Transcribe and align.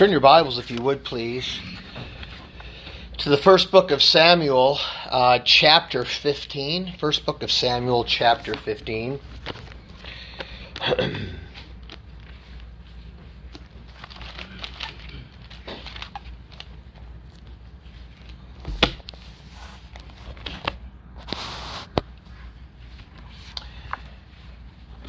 Turn 0.00 0.10
your 0.10 0.20
Bibles, 0.20 0.56
if 0.56 0.70
you 0.70 0.80
would, 0.80 1.04
please, 1.04 1.60
to 3.18 3.28
the 3.28 3.36
first 3.36 3.70
book 3.70 3.90
of 3.90 4.02
Samuel, 4.02 4.78
uh, 5.10 5.40
chapter 5.40 6.06
15. 6.06 6.94
First 6.98 7.26
book 7.26 7.42
of 7.42 7.52
Samuel, 7.52 8.04
chapter 8.04 8.54
15. 8.54 9.20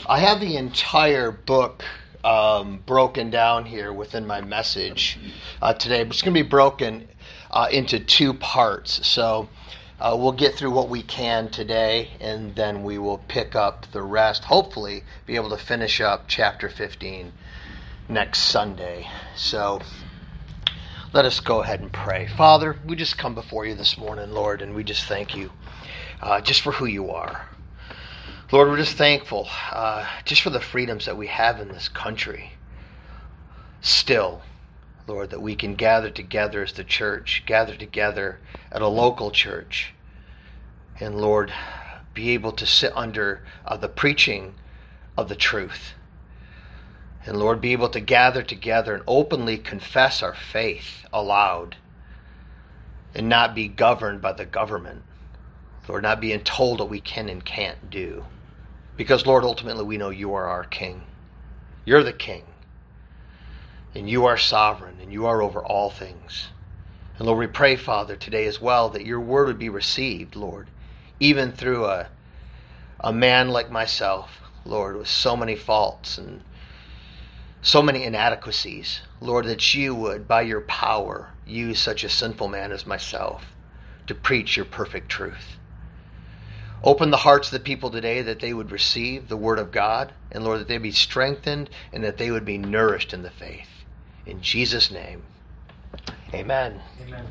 I 0.05 0.20
have 0.20 0.42
the 0.42 0.58
entire 0.58 1.32
book 1.32 1.86
um, 2.24 2.82
broken 2.86 3.30
down 3.30 3.66
here 3.66 3.92
within 3.92 4.26
my 4.26 4.42
message 4.42 5.20
uh, 5.62 5.74
today. 5.74 6.02
It's 6.02 6.21
going 6.21 6.34
to 6.34 6.43
be 6.43 6.48
broken 6.48 7.07
uh, 7.50 7.68
into 7.71 8.00
two 8.00 8.34
parts. 8.34 9.06
So 9.07 9.50
uh, 10.00 10.16
we'll 10.20 10.32
get 10.32 10.56
through 10.56 10.71
what 10.71 10.89
we 10.89 11.04
can 11.04 11.50
today, 11.50 12.10
and 12.20 12.56
then 12.56 12.84
we 12.84 12.98
will 12.98 13.20
pick 13.28 13.56
up 13.56 13.86
the 13.92 14.02
rest. 14.02 14.46
Hopefully, 14.46 15.04
be 15.26 15.36
able 15.36 15.50
to 15.50 15.57
finish 15.57 16.02
up 16.02 16.26
chapter 16.28 16.70
15 16.70 17.32
next 18.10 18.40
Sunday. 18.40 19.07
So 19.36 19.79
let 21.14 21.26
us 21.26 21.40
go 21.40 21.62
ahead 21.62 21.82
and 21.82 21.92
pray. 21.92 22.28
Father, 22.28 22.78
we 22.86 22.96
just 22.96 23.18
come 23.18 23.36
before 23.36 23.65
you 23.65 23.76
this 23.76 23.98
morning, 23.98 24.32
Lord, 24.32 24.62
and 24.62 24.74
we 24.74 24.84
just 24.84 25.06
thank 25.06 25.36
you 25.36 25.51
uh, 26.21 26.42
just 26.42 26.62
for 26.62 26.71
who 26.71 26.86
you 26.86 27.12
are. 27.12 27.50
Lord, 28.51 28.68
we're 28.68 28.75
just 28.75 28.97
thankful 28.97 29.47
uh, 29.71 30.05
just 30.25 30.41
for 30.41 30.50
the 30.50 30.59
freedoms 30.59 31.05
that 31.05 31.15
we 31.15 31.28
have 31.28 31.61
in 31.61 31.69
this 31.69 31.87
country. 31.87 32.52
Still, 33.80 34.42
Lord, 35.08 35.30
that 35.30 35.42
we 35.42 35.55
can 35.55 35.75
gather 35.75 36.09
together 36.09 36.61
as 36.61 36.73
the 36.73 36.83
church, 36.83 37.44
gather 37.45 37.78
together 37.78 38.39
at 38.70 38.81
a 38.81 38.89
local 38.89 39.31
church, 39.31 39.94
and 41.00 41.16
Lord, 41.16 41.53
be 42.14 42.31
able 42.31 42.52
to 42.52 42.66
sit 42.66 42.92
under 42.94 43.42
uh, 43.66 43.78
the 43.78 43.88
preaching 43.88 44.56
of 45.17 45.30
the 45.30 45.36
truth. 45.38 45.94
And 47.26 47.38
Lord, 47.38 47.61
be 47.61 47.72
able 47.72 47.89
to 47.89 48.02
gather 48.02 48.44
together 48.44 48.94
and 48.94 49.04
openly 49.08 49.58
confess 49.59 50.22
our 50.22 50.36
faith 50.36 51.06
aloud 51.14 51.78
and 53.16 53.30
not 53.30 53.56
be 53.56 53.70
governed 53.70 54.22
by 54.22 54.33
the 54.33 54.45
government. 54.45 55.04
Lord, 55.88 56.04
not 56.04 56.20
being 56.20 56.42
told 56.42 56.80
what 56.80 56.89
we 56.89 57.00
can 57.00 57.30
and 57.30 57.45
can't 57.45 57.89
do. 57.89 58.26
Because, 59.02 59.26
Lord, 59.26 59.44
ultimately 59.44 59.84
we 59.84 59.98
know 59.98 60.12
you 60.12 60.36
are 60.36 60.46
our 60.46 60.64
King. 60.64 61.02
You're 61.86 62.04
the 62.04 62.14
King. 62.14 62.44
And 63.96 64.08
you 64.08 64.28
are 64.28 64.38
sovereign, 64.38 64.98
and 65.02 65.12
you 65.12 65.26
are 65.26 65.42
over 65.42 65.60
all 65.66 65.90
things. 65.90 66.50
And 67.18 67.26
Lord, 67.26 67.40
we 67.40 67.48
pray, 67.48 67.76
Father, 67.76 68.16
today 68.16 68.46
as 68.46 68.62
well 68.62 68.90
that 68.90 69.04
your 69.04 69.20
word 69.20 69.48
would 69.48 69.58
be 69.58 69.70
received, 69.70 70.36
Lord, 70.36 70.68
even 71.20 71.52
through 71.52 71.86
a, 71.86 72.10
a 73.00 73.12
man 73.12 73.50
like 73.50 73.72
myself, 73.72 74.40
Lord, 74.66 74.96
with 74.96 75.08
so 75.08 75.36
many 75.36 75.56
faults 75.56 76.20
and 76.20 76.44
so 77.64 77.82
many 77.82 78.04
inadequacies. 78.04 79.02
Lord, 79.20 79.48
that 79.48 79.74
you 79.74 79.96
would, 79.96 80.28
by 80.28 80.44
your 80.44 80.62
power, 80.62 81.32
use 81.48 81.80
such 81.80 82.04
a 82.04 82.10
sinful 82.10 82.50
man 82.50 82.72
as 82.72 82.86
myself 82.86 83.56
to 84.06 84.14
preach 84.14 84.56
your 84.56 84.66
perfect 84.68 85.10
truth. 85.10 85.58
Open 86.84 87.12
the 87.12 87.18
hearts 87.18 87.50
of 87.50 87.54
the 87.54 87.64
people 87.64 87.92
today 87.92 88.24
that 88.24 88.40
they 88.40 88.54
would 88.54 88.72
receive 88.72 89.28
the 89.28 89.38
word 89.38 89.60
of 89.60 89.72
God, 89.72 90.14
and 90.32 90.44
Lord, 90.44 90.60
that 90.60 90.68
they 90.68 90.80
be 90.80 90.92
strengthened 90.92 91.70
and 91.94 92.04
that 92.04 92.18
they 92.18 92.32
would 92.32 92.46
be 92.46 92.58
nourished 92.58 93.14
in 93.14 93.22
the 93.22 93.30
faith. 93.30 93.68
In 94.26 94.42
Jesus' 94.42 94.90
name, 94.90 95.22
amen. 96.34 96.82
Amen. 97.04 97.26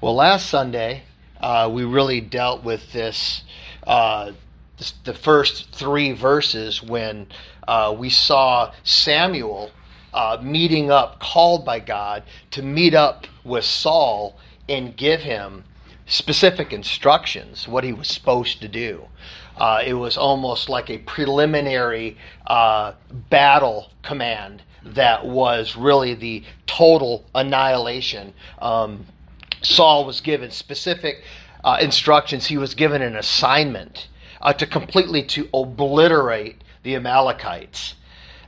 Well, 0.00 0.14
last 0.14 0.48
Sunday, 0.48 1.04
uh, 1.40 1.70
we 1.72 1.84
really 1.84 2.20
dealt 2.20 2.62
with 2.62 2.92
this, 2.92 3.42
uh, 3.86 4.32
this, 4.76 4.92
the 5.04 5.14
first 5.14 5.74
three 5.74 6.12
verses 6.12 6.82
when 6.82 7.26
uh, 7.66 7.94
we 7.98 8.10
saw 8.10 8.72
Samuel 8.84 9.70
uh, 10.14 10.38
meeting 10.40 10.90
up, 10.90 11.18
called 11.18 11.64
by 11.64 11.80
God 11.80 12.22
to 12.52 12.62
meet 12.62 12.94
up 12.94 13.26
with 13.44 13.64
Saul 13.64 14.38
and 14.68 14.96
give 14.96 15.20
him 15.20 15.64
specific 16.06 16.72
instructions, 16.72 17.66
what 17.66 17.84
he 17.84 17.92
was 17.92 18.08
supposed 18.08 18.60
to 18.60 18.68
do. 18.68 19.06
Uh, 19.56 19.82
it 19.84 19.94
was 19.94 20.16
almost 20.16 20.68
like 20.68 20.88
a 20.88 20.98
preliminary 20.98 22.16
uh, 22.46 22.92
battle 23.30 23.90
command 24.02 24.62
that 24.84 25.26
was 25.26 25.76
really 25.76 26.14
the 26.14 26.42
total 26.66 27.24
annihilation. 27.34 28.32
Um, 28.60 29.06
Saul 29.62 30.04
was 30.04 30.20
given 30.20 30.50
specific 30.50 31.22
uh, 31.64 31.78
instructions. 31.80 32.46
He 32.46 32.58
was 32.58 32.74
given 32.74 33.02
an 33.02 33.16
assignment 33.16 34.08
uh, 34.42 34.52
to 34.52 34.66
completely 34.66 35.22
to 35.22 35.48
obliterate 35.54 36.62
the 36.82 36.96
Amalekites 36.96 37.94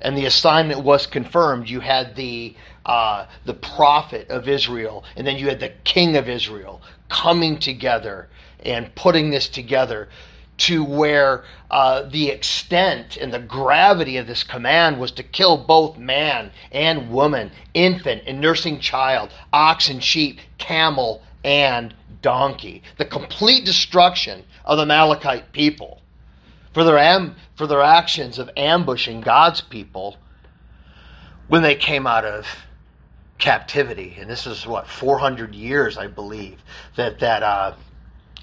and 0.00 0.16
the 0.16 0.26
assignment 0.26 0.82
was 0.82 1.06
confirmed. 1.06 1.68
You 1.68 1.80
had 1.80 2.16
the 2.16 2.54
uh, 2.84 3.26
the 3.44 3.54
prophet 3.54 4.30
of 4.30 4.48
Israel, 4.48 5.04
and 5.16 5.26
then 5.26 5.36
you 5.36 5.48
had 5.48 5.60
the 5.60 5.72
king 5.84 6.16
of 6.16 6.28
Israel 6.28 6.80
coming 7.08 7.58
together 7.58 8.28
and 8.64 8.94
putting 8.94 9.30
this 9.30 9.48
together 9.48 10.08
to 10.58 10.84
where 10.84 11.44
uh, 11.70 12.02
the 12.02 12.30
extent 12.30 13.16
and 13.16 13.32
the 13.32 13.38
gravity 13.38 14.16
of 14.16 14.26
this 14.26 14.42
command 14.42 14.98
was 14.98 15.10
to 15.12 15.22
kill 15.22 15.58
both 15.58 15.98
man 15.98 16.50
and 16.72 17.10
woman, 17.10 17.50
infant 17.74 18.22
and 18.26 18.40
nursing 18.40 18.80
child, 18.80 19.30
ox 19.52 19.88
and 19.88 20.02
sheep, 20.02 20.40
camel 20.58 21.22
and 21.44 21.92
donkey. 22.22 22.82
The 22.96 23.04
complete 23.04 23.64
destruction 23.64 24.44
of 24.64 24.78
the 24.78 24.84
Amalekite 24.84 25.52
people 25.52 26.00
for 26.76 26.84
their, 26.84 26.98
am, 26.98 27.34
for 27.54 27.66
their 27.66 27.80
actions 27.80 28.38
of 28.38 28.50
ambushing 28.54 29.22
God's 29.22 29.62
people 29.62 30.18
when 31.48 31.62
they 31.62 31.74
came 31.74 32.06
out 32.06 32.26
of 32.26 32.46
captivity. 33.38 34.18
And 34.20 34.28
this 34.28 34.46
is 34.46 34.66
what, 34.66 34.86
400 34.86 35.54
years, 35.54 35.96
I 35.96 36.06
believe, 36.06 36.62
that, 36.96 37.18
that 37.20 37.42
uh, 37.42 37.72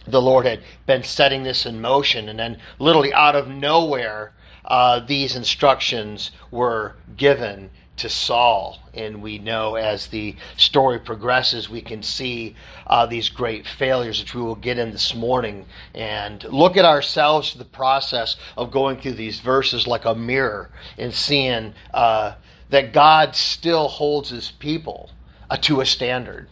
the 0.08 0.20
Lord 0.20 0.48
had 0.48 0.64
been 0.88 1.04
setting 1.04 1.44
this 1.44 1.68
in 1.68 1.80
motion. 1.80 2.28
And 2.28 2.40
then, 2.40 2.58
literally 2.80 3.14
out 3.14 3.36
of 3.36 3.50
nowhere, 3.50 4.34
uh, 4.66 5.02
these 5.02 5.36
instructions 5.36 6.32
were 6.50 6.96
given 7.16 7.70
to 7.98 8.09
Saul. 8.09 8.80
And 8.94 9.22
we 9.22 9.38
know 9.38 9.76
as 9.76 10.08
the 10.08 10.36
story 10.58 11.00
progresses, 11.00 11.70
we 11.70 11.81
can 11.81 12.04
see 12.04 12.56
uh, 12.88 13.06
these 13.06 13.30
great 13.30 13.68
failures, 13.68 14.20
which 14.20 14.36
we 14.36 14.42
will 14.42 14.56
get 14.56 14.78
in 14.78 14.92
this 14.92 15.16
morning, 15.16 15.66
and 15.94 16.44
look 16.46 16.78
at 16.78 16.86
ourselves 16.86 17.53
the 17.53 17.66
process 17.66 18.36
of 18.58 18.72
going 18.72 19.00
through 19.00 19.14
these 19.14 19.40
verses 19.40 19.88
like 19.88 20.06
a 20.06 20.16
mirror 20.16 20.70
and 20.98 21.14
seeing 21.14 21.74
uh, 21.94 22.34
that 22.70 22.94
God 22.94 23.36
still 23.36 23.88
holds 23.88 24.30
his 24.30 24.52
people 24.52 25.12
uh, 25.50 25.58
to 25.58 25.82
a 25.82 25.86
standard. 25.86 26.50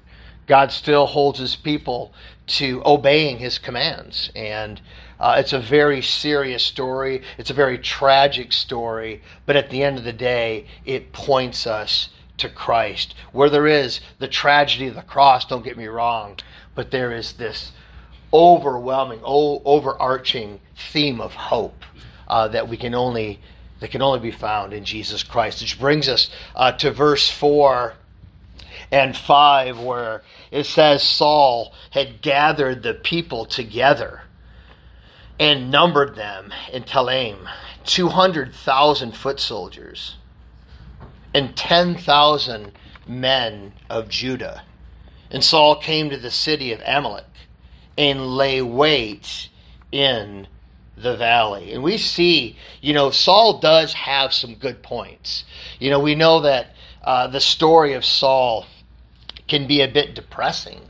God 0.48 0.72
still 0.72 1.06
holds 1.06 1.40
his 1.40 1.56
people 1.56 2.14
to 2.48 2.82
obeying 2.86 3.38
his 3.38 3.58
commands. 3.58 4.32
And 4.36 4.82
uh, 5.22 5.36
it's 5.38 5.54
a 5.54 5.60
very 5.60 6.02
serious 6.02 6.66
story. 6.66 7.22
It's 7.38 7.52
a 7.52 7.54
very 7.54 7.78
tragic 7.78 8.52
story. 8.52 9.22
But 9.46 9.56
at 9.56 9.70
the 9.70 9.84
end 9.84 10.00
of 10.00 10.04
the 10.04 10.12
day, 10.12 10.66
it 10.84 11.14
points 11.14 11.68
us 11.68 12.10
to 12.38 12.50
Christ. 12.50 13.14
Where 13.32 13.50
there 13.50 13.68
is 13.68 14.02
the 14.18 14.28
tragedy 14.28 14.88
of 14.88 14.96
the 14.96 15.04
cross, 15.04 15.46
don't 15.46 15.64
get 15.64 15.78
me 15.78 15.86
wrong, 15.86 16.40
but 16.74 16.90
there 16.90 17.12
is 17.12 17.34
this 17.34 17.72
overwhelming, 18.34 19.20
overarching 19.24 20.60
theme 20.92 21.22
of 21.22 21.36
hope 21.36 21.86
uh, 22.28 22.48
that 22.48 22.68
we 22.68 22.76
can 22.76 22.96
only 22.96 23.40
that 23.80 23.92
can 23.92 24.02
only 24.02 24.20
be 24.20 24.32
found 24.32 24.74
in 24.74 24.86
Jesus 24.86 25.22
Christ. 25.22 25.62
Which 25.62 25.80
brings 25.80 26.10
us 26.10 26.32
uh, 26.56 26.72
to 26.74 26.92
verse 26.92 27.30
four 27.30 27.94
and 28.92 29.16
five, 29.16 29.80
where 29.80 30.24
it 30.50 30.66
says 30.66 31.04
Saul 31.04 31.74
had 31.92 32.24
gathered 32.24 32.82
the 32.82 32.96
people 32.96 33.46
together 33.46 34.22
and 35.42 35.72
numbered 35.72 36.16
them 36.16 36.54
in 36.72 36.84
Telaim 36.84 37.50
200,000 37.86 39.12
foot 39.12 39.40
soldiers 39.40 40.18
and 41.34 41.58
10,000 41.58 42.72
men 43.08 43.74
of 43.90 44.08
Judah. 44.08 44.62
And 45.32 45.44
Saul 45.44 45.78
came 45.78 46.12
to 46.12 46.18
the 46.18 46.30
city 46.30 46.72
of 46.72 46.82
Amalek 46.86 47.26
and 47.98 48.36
lay 48.38 48.62
wait 48.62 49.50
in 49.92 50.48
the 50.96 51.18
valley. 51.18 51.74
And 51.74 51.82
we 51.82 51.98
see, 51.98 52.56
you 52.80 52.94
know, 52.94 53.10
Saul 53.10 53.60
does 53.60 53.94
have 53.94 54.34
some 54.34 54.54
good 54.54 54.84
points. 54.84 55.44
You 55.80 55.90
know, 55.90 56.00
we 56.00 56.14
know 56.14 56.42
that 56.42 56.76
uh, 57.04 57.26
the 57.26 57.40
story 57.40 57.94
of 57.94 58.06
Saul 58.06 58.68
can 59.48 59.66
be 59.66 59.82
a 59.82 59.88
bit 59.88 60.14
depressing 60.14 60.82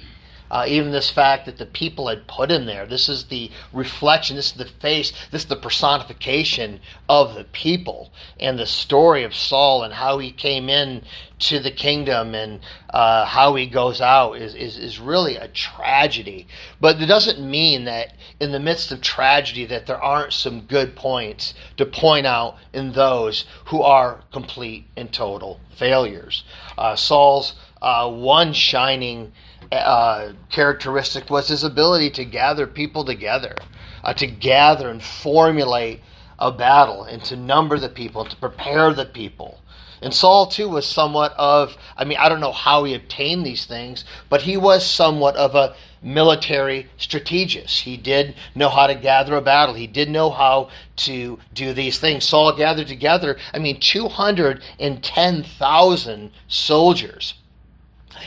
Uh, 0.51 0.65
even 0.67 0.91
this 0.91 1.09
fact 1.09 1.45
that 1.45 1.57
the 1.57 1.65
people 1.65 2.09
had 2.09 2.27
put 2.27 2.51
him 2.51 2.65
there. 2.65 2.85
This 2.85 3.07
is 3.07 3.23
the 3.23 3.49
reflection, 3.71 4.35
this 4.35 4.47
is 4.47 4.57
the 4.57 4.65
face, 4.65 5.13
this 5.31 5.43
is 5.43 5.47
the 5.47 5.55
personification 5.55 6.81
of 7.07 7.35
the 7.35 7.45
people. 7.45 8.11
And 8.37 8.59
the 8.59 8.65
story 8.65 9.23
of 9.23 9.33
Saul 9.33 9.81
and 9.83 9.93
how 9.93 10.17
he 10.17 10.29
came 10.29 10.67
in 10.67 11.03
to 11.39 11.59
the 11.59 11.71
kingdom 11.71 12.35
and 12.35 12.59
uh, 12.89 13.23
how 13.23 13.55
he 13.55 13.65
goes 13.65 14.01
out 14.01 14.33
is, 14.33 14.53
is, 14.53 14.77
is 14.77 14.99
really 14.99 15.37
a 15.37 15.47
tragedy. 15.47 16.47
But 16.81 17.01
it 17.01 17.05
doesn't 17.05 17.39
mean 17.39 17.85
that 17.85 18.13
in 18.41 18.51
the 18.51 18.59
midst 18.59 18.91
of 18.91 18.99
tragedy 18.99 19.65
that 19.67 19.85
there 19.85 20.03
aren't 20.03 20.33
some 20.33 20.61
good 20.61 20.97
points 20.97 21.53
to 21.77 21.85
point 21.85 22.27
out 22.27 22.57
in 22.73 22.91
those 22.91 23.45
who 23.67 23.81
are 23.81 24.21
complete 24.33 24.85
and 24.97 25.13
total 25.13 25.61
failures. 25.77 26.43
Uh, 26.77 26.97
Saul's 26.97 27.55
uh, 27.81 28.11
one 28.11 28.51
shining 28.51 29.31
uh, 29.71 30.33
characteristic 30.49 31.29
was 31.29 31.47
his 31.47 31.63
ability 31.63 32.09
to 32.11 32.25
gather 32.25 32.67
people 32.67 33.05
together, 33.05 33.55
uh, 34.03 34.13
to 34.13 34.27
gather 34.27 34.89
and 34.89 35.01
formulate 35.01 36.01
a 36.39 36.51
battle, 36.51 37.03
and 37.03 37.23
to 37.23 37.35
number 37.35 37.79
the 37.79 37.89
people, 37.89 38.25
to 38.25 38.35
prepare 38.35 38.93
the 38.93 39.05
people. 39.05 39.59
And 40.01 40.13
Saul, 40.13 40.47
too, 40.47 40.67
was 40.67 40.85
somewhat 40.87 41.33
of, 41.37 41.77
I 41.95 42.03
mean, 42.05 42.17
I 42.19 42.27
don't 42.27 42.39
know 42.39 42.51
how 42.51 42.83
he 42.83 42.95
obtained 42.95 43.45
these 43.45 43.65
things, 43.65 44.03
but 44.29 44.41
he 44.41 44.57
was 44.57 44.83
somewhat 44.83 45.35
of 45.35 45.53
a 45.53 45.75
military 46.01 46.89
strategist. 46.97 47.81
He 47.81 47.97
did 47.97 48.33
know 48.55 48.69
how 48.69 48.87
to 48.87 48.95
gather 48.95 49.35
a 49.35 49.41
battle. 49.41 49.75
He 49.75 49.85
did 49.85 50.09
know 50.09 50.31
how 50.31 50.69
to 50.97 51.37
do 51.53 51.73
these 51.73 51.99
things. 51.99 52.25
Saul 52.25 52.57
gathered 52.57 52.87
together, 52.87 53.37
I 53.53 53.59
mean, 53.59 53.79
210,000 53.79 56.31
soldiers 56.47 57.35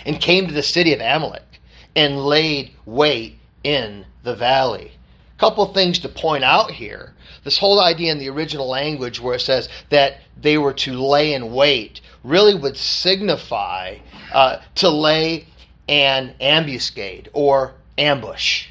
and 0.04 0.20
came 0.20 0.46
to 0.46 0.54
the 0.54 0.62
city 0.62 0.92
of 0.92 1.00
Amalek 1.00 1.60
and 1.96 2.24
laid 2.24 2.72
wait 2.84 3.38
in 3.62 4.04
the 4.22 4.34
valley. 4.34 4.92
A 5.36 5.40
couple 5.40 5.64
things 5.66 5.98
to 6.00 6.08
point 6.08 6.44
out 6.44 6.70
here. 6.70 7.14
This 7.44 7.58
whole 7.58 7.80
idea 7.80 8.12
in 8.12 8.18
the 8.18 8.30
original 8.30 8.68
language 8.68 9.20
where 9.20 9.34
it 9.34 9.40
says 9.40 9.68
that 9.90 10.18
they 10.40 10.58
were 10.58 10.72
to 10.74 10.92
lay 10.92 11.34
in 11.34 11.52
wait 11.52 12.00
really 12.22 12.54
would 12.54 12.76
signify 12.76 13.96
uh, 14.32 14.58
to 14.76 14.88
lay 14.88 15.46
an 15.88 16.34
ambuscade 16.40 17.28
or 17.32 17.74
ambush. 17.98 18.68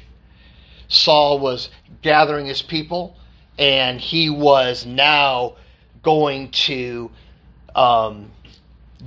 Saul 0.88 1.38
was 1.38 1.70
gathering 2.02 2.46
his 2.46 2.62
people 2.62 3.16
and 3.58 4.00
he 4.00 4.28
was 4.28 4.84
now 4.84 5.54
going 6.02 6.50
to 6.50 7.10
um, 7.74 8.30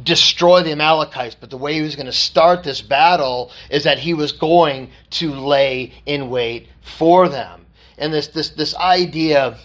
destroy 0.03 0.63
the 0.63 0.71
Amalekites, 0.71 1.35
but 1.39 1.49
the 1.49 1.57
way 1.57 1.73
he 1.73 1.81
was 1.81 1.95
going 1.95 2.05
to 2.05 2.11
start 2.11 2.63
this 2.63 2.81
battle 2.81 3.51
is 3.69 3.83
that 3.83 3.99
he 3.99 4.13
was 4.13 4.31
going 4.31 4.89
to 5.11 5.33
lay 5.33 5.94
in 6.05 6.29
wait 6.29 6.67
for 6.81 7.29
them. 7.29 7.65
And 7.97 8.13
this 8.13 8.27
this 8.27 8.49
this 8.49 8.75
idea 8.75 9.57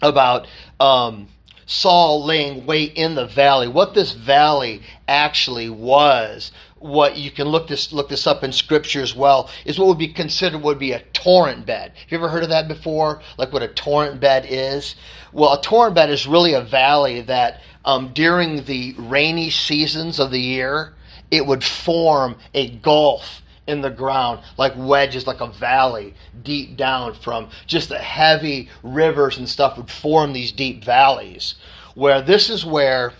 about 0.00 0.46
um, 0.80 1.28
Saul 1.66 2.24
laying 2.24 2.64
wait 2.64 2.94
in 2.94 3.14
the 3.14 3.26
valley, 3.26 3.68
what 3.68 3.94
this 3.94 4.12
valley 4.12 4.82
actually 5.06 5.68
was, 5.68 6.50
what 6.80 7.16
you 7.16 7.30
can 7.30 7.48
look 7.48 7.68
this 7.68 7.92
look 7.92 8.08
this 8.08 8.26
up 8.26 8.44
in 8.44 8.52
scripture 8.52 9.02
as 9.02 9.14
well, 9.14 9.50
is 9.64 9.78
what 9.78 9.88
would 9.88 9.98
be 9.98 10.08
considered 10.08 10.62
would 10.62 10.78
be 10.78 10.92
a 10.92 11.00
torrent 11.12 11.66
bed. 11.66 11.92
Have 11.96 12.10
you 12.10 12.18
ever 12.18 12.28
heard 12.28 12.42
of 12.42 12.48
that 12.50 12.68
before? 12.68 13.20
Like 13.36 13.52
what 13.52 13.62
a 13.62 13.68
torrent 13.68 14.20
bed 14.20 14.46
is? 14.48 14.94
Well, 15.32 15.54
a 15.54 15.62
torrent 15.62 15.94
bed 15.94 16.10
is 16.10 16.26
really 16.26 16.54
a 16.54 16.62
valley 16.62 17.20
that 17.22 17.60
um, 17.84 18.12
during 18.12 18.64
the 18.64 18.94
rainy 18.98 19.50
seasons 19.50 20.18
of 20.18 20.30
the 20.30 20.40
year, 20.40 20.94
it 21.30 21.46
would 21.46 21.64
form 21.64 22.36
a 22.54 22.70
gulf 22.70 23.42
in 23.66 23.82
the 23.82 23.90
ground, 23.90 24.40
like 24.56 24.72
wedges, 24.76 25.26
like 25.26 25.40
a 25.40 25.46
valley 25.46 26.14
deep 26.42 26.76
down 26.76 27.12
from 27.12 27.50
just 27.66 27.90
the 27.90 27.98
heavy 27.98 28.68
rivers 28.82 29.36
and 29.36 29.48
stuff 29.48 29.76
would 29.76 29.90
form 29.90 30.32
these 30.32 30.52
deep 30.52 30.82
valleys. 30.82 31.54
Where 31.94 32.22
this 32.22 32.48
is 32.48 32.64
where 32.64 33.12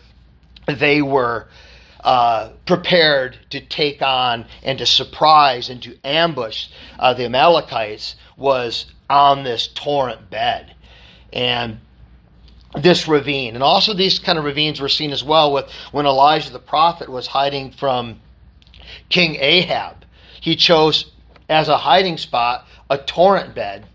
they 0.67 1.03
were 1.03 1.49
uh, 2.01 2.51
prepared 2.67 3.39
to 3.51 3.61
take 3.61 4.03
on 4.03 4.47
and 4.63 4.79
to 4.79 4.87
surprise 4.87 5.69
and 5.69 5.83
to 5.83 5.97
ambush 6.05 6.69
uh, 6.99 7.15
the 7.15 7.25
Amalekites 7.25 8.17
was 8.37 8.87
on 9.11 9.45
this 9.45 9.69
torrent 9.75 10.31
bed. 10.31 10.75
And 11.33 11.79
this 12.77 13.09
ravine. 13.09 13.55
And 13.55 13.63
also, 13.63 13.95
these 13.95 14.19
kind 14.19 14.39
of 14.39 14.45
ravines 14.45 14.81
were 14.81 14.89
seen 14.89 15.11
as 15.11 15.25
well 15.25 15.53
with 15.53 15.71
when 15.93 16.07
Elijah 16.07 16.51
the 16.51 16.59
prophet 16.59 17.09
was 17.09 17.27
hiding 17.27 17.71
from 17.71 18.21
King 19.09 19.37
Ahab. 19.37 20.05
He 20.41 20.55
chose 20.55 21.11
as 21.49 21.69
a 21.69 21.79
hiding 21.79 22.19
spot 22.19 22.67
a 22.91 22.99
torrent 22.99 23.55
bed 23.55 23.87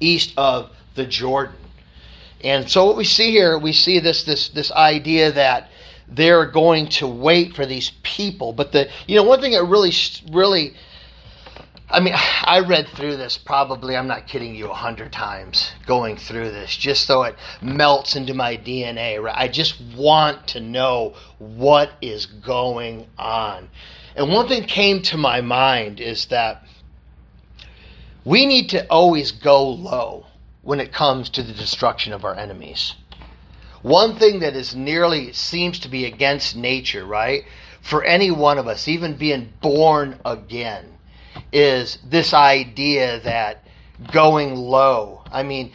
east 0.00 0.32
of 0.36 0.70
the 0.94 1.04
Jordan. 1.04 1.56
And 2.42 2.70
so, 2.70 2.84
what 2.84 2.96
we 2.96 3.04
see 3.04 3.30
here, 3.32 3.58
we 3.58 3.72
see 3.72 3.98
this 3.98 4.22
this 4.22 4.48
this 4.50 4.70
idea 4.70 5.32
that 5.32 5.70
they're 6.10 6.46
going 6.46 6.88
to 6.88 7.06
wait 7.06 7.54
for 7.54 7.66
these 7.66 7.92
people. 8.02 8.52
But 8.52 8.72
the 8.72 8.88
you 9.06 9.16
know 9.16 9.24
one 9.24 9.40
thing 9.40 9.52
that 9.52 9.64
really 9.64 9.92
really 10.32 10.74
I 11.90 12.00
mean, 12.00 12.14
I 12.44 12.60
read 12.60 12.88
through 12.88 13.16
this 13.16 13.38
probably, 13.38 13.96
I'm 13.96 14.06
not 14.06 14.26
kidding 14.26 14.54
you, 14.54 14.68
a 14.70 14.74
hundred 14.74 15.12
times 15.12 15.72
going 15.86 16.16
through 16.16 16.50
this, 16.50 16.76
just 16.76 17.06
so 17.06 17.22
it 17.22 17.36
melts 17.62 18.16
into 18.16 18.34
my 18.34 18.56
DNA. 18.56 19.22
Right? 19.22 19.36
I 19.36 19.48
just 19.48 19.80
want 19.96 20.46
to 20.48 20.60
know 20.60 21.14
what 21.38 21.92
is 22.00 22.26
going 22.26 23.06
on. 23.18 23.68
And 24.16 24.32
one 24.32 24.48
thing 24.48 24.64
came 24.64 25.02
to 25.02 25.16
my 25.16 25.40
mind 25.40 26.00
is 26.00 26.26
that 26.26 26.64
we 28.24 28.46
need 28.46 28.68
to 28.70 28.86
always 28.88 29.32
go 29.32 29.66
low 29.66 30.26
when 30.62 30.80
it 30.80 30.92
comes 30.92 31.30
to 31.30 31.42
the 31.42 31.52
destruction 31.52 32.12
of 32.12 32.24
our 32.24 32.34
enemies. 32.34 32.94
One 33.82 34.16
thing 34.16 34.40
that 34.40 34.56
is 34.56 34.74
nearly 34.74 35.32
seems 35.32 35.78
to 35.80 35.88
be 35.88 36.04
against 36.04 36.56
nature, 36.56 37.04
right? 37.04 37.44
For 37.80 38.02
any 38.02 38.30
one 38.30 38.58
of 38.58 38.66
us, 38.66 38.88
even 38.88 39.16
being 39.16 39.52
born 39.60 40.18
again 40.24 40.98
is 41.52 41.98
this 42.04 42.34
idea 42.34 43.20
that 43.20 43.64
going 44.12 44.54
low. 44.54 45.22
I 45.30 45.42
mean, 45.42 45.72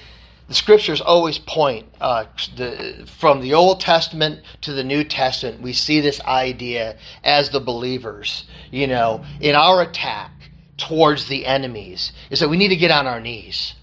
the 0.48 0.54
scriptures 0.54 1.02
always 1.02 1.40
point 1.40 1.88
uh, 2.02 2.26
the, 2.58 3.08
from 3.20 3.42
the 3.42 3.54
Old 3.54 3.80
Testament 3.80 4.42
to 4.62 4.74
the 4.74 4.84
New 4.84 5.04
Testament. 5.04 5.62
We 5.62 5.74
see 5.74 6.02
this 6.02 6.22
idea 6.22 6.98
as 7.24 7.50
the 7.50 7.60
believers, 7.60 8.46
you 8.70 8.88
know, 8.88 9.24
in 9.40 9.56
our 9.56 9.82
attack 9.82 10.32
towards 10.78 11.28
the 11.28 11.46
enemies, 11.46 12.12
is 12.30 12.42
that 12.42 12.50
we 12.50 12.58
need 12.58 12.70
to 12.70 12.76
get 12.76 12.92
on 12.92 13.08
our 13.08 13.22
knees. 13.22 13.76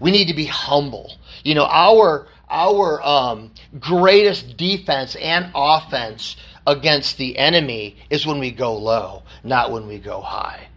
We 0.00 0.12
need 0.12 0.28
to 0.28 0.34
be 0.34 0.46
humble. 0.46 1.16
You 1.42 1.56
know, 1.56 1.66
our 1.66 2.28
our 2.50 3.02
um, 3.02 3.52
greatest 3.78 4.56
defense 4.56 5.16
and 5.16 5.50
offense 5.54 6.36
against 6.66 7.16
the 7.16 7.38
enemy 7.38 7.96
is 8.10 8.26
when 8.26 8.38
we 8.38 8.50
go 8.50 8.76
low, 8.76 9.22
not 9.42 9.72
when 9.72 9.86
we 9.86 9.98
go 9.98 10.20
high. 10.20 10.68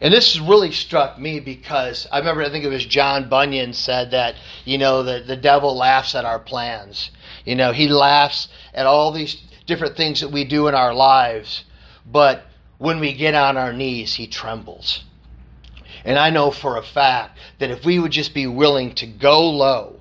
And 0.00 0.12
this 0.12 0.38
really 0.38 0.72
struck 0.72 1.18
me 1.18 1.40
because 1.40 2.06
I 2.12 2.18
remember, 2.18 2.42
I 2.42 2.50
think 2.50 2.64
it 2.64 2.68
was 2.68 2.84
John 2.84 3.28
Bunyan 3.28 3.72
said 3.72 4.10
that, 4.10 4.34
you 4.64 4.76
know, 4.76 5.02
the, 5.02 5.24
the 5.26 5.36
devil 5.36 5.76
laughs 5.76 6.14
at 6.14 6.24
our 6.24 6.38
plans. 6.38 7.10
You 7.44 7.54
know, 7.54 7.72
he 7.72 7.88
laughs 7.88 8.48
at 8.74 8.86
all 8.86 9.12
these 9.12 9.42
different 9.66 9.96
things 9.96 10.20
that 10.20 10.30
we 10.30 10.44
do 10.44 10.68
in 10.68 10.74
our 10.74 10.92
lives. 10.92 11.64
But 12.04 12.44
when 12.78 13.00
we 13.00 13.14
get 13.14 13.34
on 13.34 13.56
our 13.56 13.72
knees, 13.72 14.14
he 14.14 14.26
trembles. 14.26 15.04
And 16.04 16.18
I 16.18 16.28
know 16.30 16.50
for 16.50 16.76
a 16.76 16.82
fact 16.82 17.38
that 17.58 17.70
if 17.70 17.84
we 17.84 17.98
would 17.98 18.12
just 18.12 18.34
be 18.34 18.46
willing 18.46 18.94
to 18.96 19.06
go 19.06 19.48
low, 19.48 19.93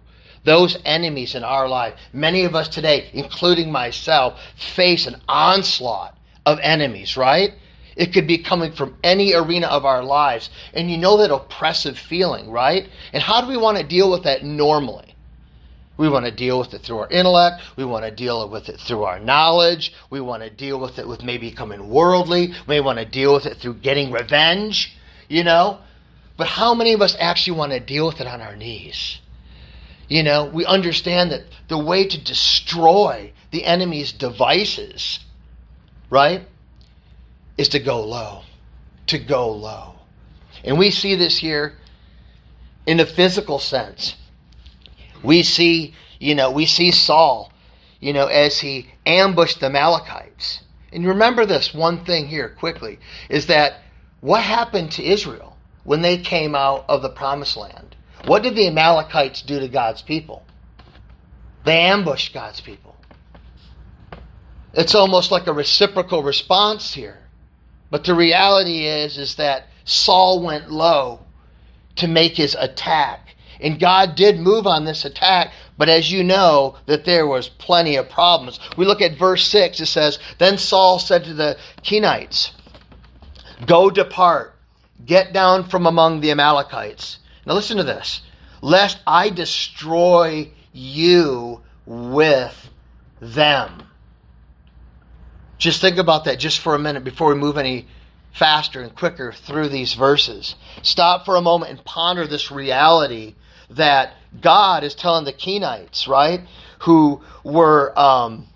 those 0.44 0.78
enemies 0.86 1.36
in 1.36 1.44
our 1.44 1.68
life, 1.68 1.94
many 2.12 2.44
of 2.44 2.56
us 2.56 2.68
today, 2.68 3.10
including 3.14 3.72
myself, 3.72 4.40
face 4.56 5.08
an 5.08 5.22
onslaught 5.28 6.18
of 6.46 6.60
enemies, 6.62 7.16
right? 7.16 7.54
It 7.96 8.14
could 8.14 8.28
be 8.28 8.40
coming 8.40 8.72
from 8.72 8.98
any 9.04 9.34
arena 9.34 9.68
of 9.68 9.86
our 9.86 10.04
lives. 10.04 10.50
And 10.74 10.90
you 10.90 10.98
know 10.98 11.18
that 11.18 11.34
oppressive 11.34 11.98
feeling, 11.98 12.50
right? 12.50 12.90
And 13.14 13.22
how 13.22 13.42
do 13.42 13.48
we 13.48 13.58
want 13.58 13.78
to 13.78 13.84
deal 13.84 14.12
with 14.12 14.24
that 14.24 14.44
normally? 14.44 15.16
We 15.96 16.10
want 16.10 16.26
to 16.26 16.32
deal 16.32 16.58
with 16.58 16.74
it 16.74 16.82
through 16.82 16.98
our 16.98 17.10
intellect. 17.10 17.62
We 17.76 17.86
want 17.86 18.04
to 18.04 18.12
deal 18.12 18.50
with 18.50 18.68
it 18.68 18.80
through 18.80 19.04
our 19.04 19.20
knowledge. 19.20 19.94
We 20.10 20.22
want 20.22 20.42
to 20.42 20.50
deal 20.50 20.80
with 20.80 20.98
it 20.98 21.08
with 21.08 21.24
maybe 21.24 21.52
becoming 21.52 21.88
worldly. 21.88 22.54
We 22.68 22.80
want 22.80 22.98
to 22.98 23.06
deal 23.06 23.34
with 23.34 23.46
it 23.46 23.58
through 23.58 23.76
getting 23.76 24.12
revenge, 24.12 24.98
you 25.30 25.44
know? 25.44 25.78
But 26.36 26.48
how 26.48 26.74
many 26.74 26.94
of 26.94 27.02
us 27.04 27.16
actually 27.20 27.58
want 27.58 27.74
to 27.74 27.80
deal 27.80 28.08
with 28.08 28.20
it 28.20 28.26
on 28.26 28.42
our 28.42 28.56
knees? 28.56 29.20
You 30.08 30.24
know, 30.24 30.46
we 30.46 30.66
understand 30.66 31.32
that 31.32 31.44
the 31.68 31.78
way 31.78 32.06
to 32.06 32.18
destroy 32.22 33.32
the 33.52 33.66
enemy's 33.66 34.12
devices, 34.12 35.20
right, 36.10 36.46
is 37.58 37.70
to 37.70 37.80
go 37.80 38.04
low, 38.04 38.42
to 39.08 39.18
go 39.18 39.52
low. 39.52 39.96
And 40.64 40.78
we 40.78 40.92
see 40.92 41.16
this 41.16 41.38
here 41.38 41.78
in 42.86 43.00
a 43.00 43.06
physical 43.06 43.60
sense. 43.60 44.16
We 45.24 45.44
see, 45.44 45.94
you 46.20 46.36
know, 46.36 46.52
we 46.52 46.66
see 46.66 46.92
Saul, 46.92 47.52
you 48.00 48.14
know, 48.14 48.28
as 48.28 48.60
he 48.60 48.90
ambushed 49.06 49.60
the 49.60 49.68
Amalekites. 49.68 50.64
And 50.92 51.08
remember 51.08 51.46
this 51.46 51.74
one 51.74 52.04
thing 52.06 52.28
here 52.28 52.50
quickly 52.50 53.00
is 53.30 53.48
that 53.48 53.82
what 54.22 54.42
happened 54.42 54.92
to 54.94 55.04
Israel 55.04 55.58
when 55.84 56.02
they 56.02 56.18
came 56.18 56.56
out 56.56 56.86
of 56.88 57.02
the 57.02 57.10
promised 57.10 57.58
land? 57.58 57.96
What 58.26 58.44
did 58.44 58.56
the 58.56 58.68
Amalekites 58.68 59.42
do 59.42 59.60
to 59.60 59.68
God's 59.68 60.02
people? 60.02 60.44
They 61.66 61.80
ambushed 61.80 62.34
God's 62.34 62.62
people. 62.62 62.96
It's 64.74 64.96
almost 64.96 65.32
like 65.32 65.48
a 65.48 65.54
reciprocal 65.54 66.24
response 66.24 66.94
here. 66.94 67.20
But 67.90 68.06
the 68.06 68.16
reality 68.16 68.88
is 68.88 69.18
is 69.18 69.36
that 69.36 69.68
Saul 69.86 70.42
went 70.42 70.72
low 70.72 71.20
to 71.98 72.08
make 72.08 72.38
his 72.38 72.56
attack. 72.60 73.36
And 73.60 73.80
God 73.80 74.16
did 74.16 74.40
move 74.40 74.66
on 74.66 74.84
this 74.84 75.06
attack, 75.06 75.54
but 75.78 75.90
as 75.90 76.12
you 76.12 76.24
know, 76.24 76.76
that 76.86 77.06
there 77.06 77.28
was 77.28 77.48
plenty 77.48 77.96
of 77.96 78.10
problems. 78.10 78.60
We 78.78 78.86
look 78.86 79.02
at 79.02 79.18
verse 79.18 79.46
6, 79.48 79.80
it 79.80 79.86
says, 79.86 80.20
Then 80.38 80.58
Saul 80.58 81.00
said 81.00 81.24
to 81.26 81.34
the 81.34 81.58
Kenites, 81.84 82.52
Go 83.66 83.90
depart, 83.90 84.56
get 85.06 85.34
down 85.34 85.70
from 85.70 85.86
among 85.86 86.20
the 86.20 86.32
Amalekites. 86.32 87.20
Now 87.46 87.54
listen 87.54 87.78
to 87.78 87.84
this. 87.84 88.22
Lest 88.62 89.00
I 89.06 89.30
destroy 89.30 90.52
you 90.72 91.62
with 91.86 92.70
them. 93.20 93.84
Just 95.58 95.82
think 95.82 95.98
about 95.98 96.26
that 96.26 96.40
just 96.40 96.60
for 96.60 96.76
a 96.76 96.80
minute 96.80 97.04
before 97.04 97.34
we 97.34 97.40
move 97.40 97.58
any 97.58 97.88
faster 98.32 98.82
and 98.82 98.96
quicker 98.96 99.32
through 99.32 99.70
these 99.70 99.94
verses. 99.94 100.56
Stop 100.82 101.26
for 101.26 101.36
a 101.36 101.42
moment 101.42 101.72
and 101.72 101.86
ponder 101.86 102.26
this 102.26 102.52
reality 102.52 103.36
that 103.70 104.14
God 104.42 104.84
is 104.84 104.96
telling 104.96 105.26
the 105.26 105.34
Kenites, 105.34 106.08
right, 106.08 106.42
who 106.80 107.22
were. 107.44 107.98
Um, 107.98 108.48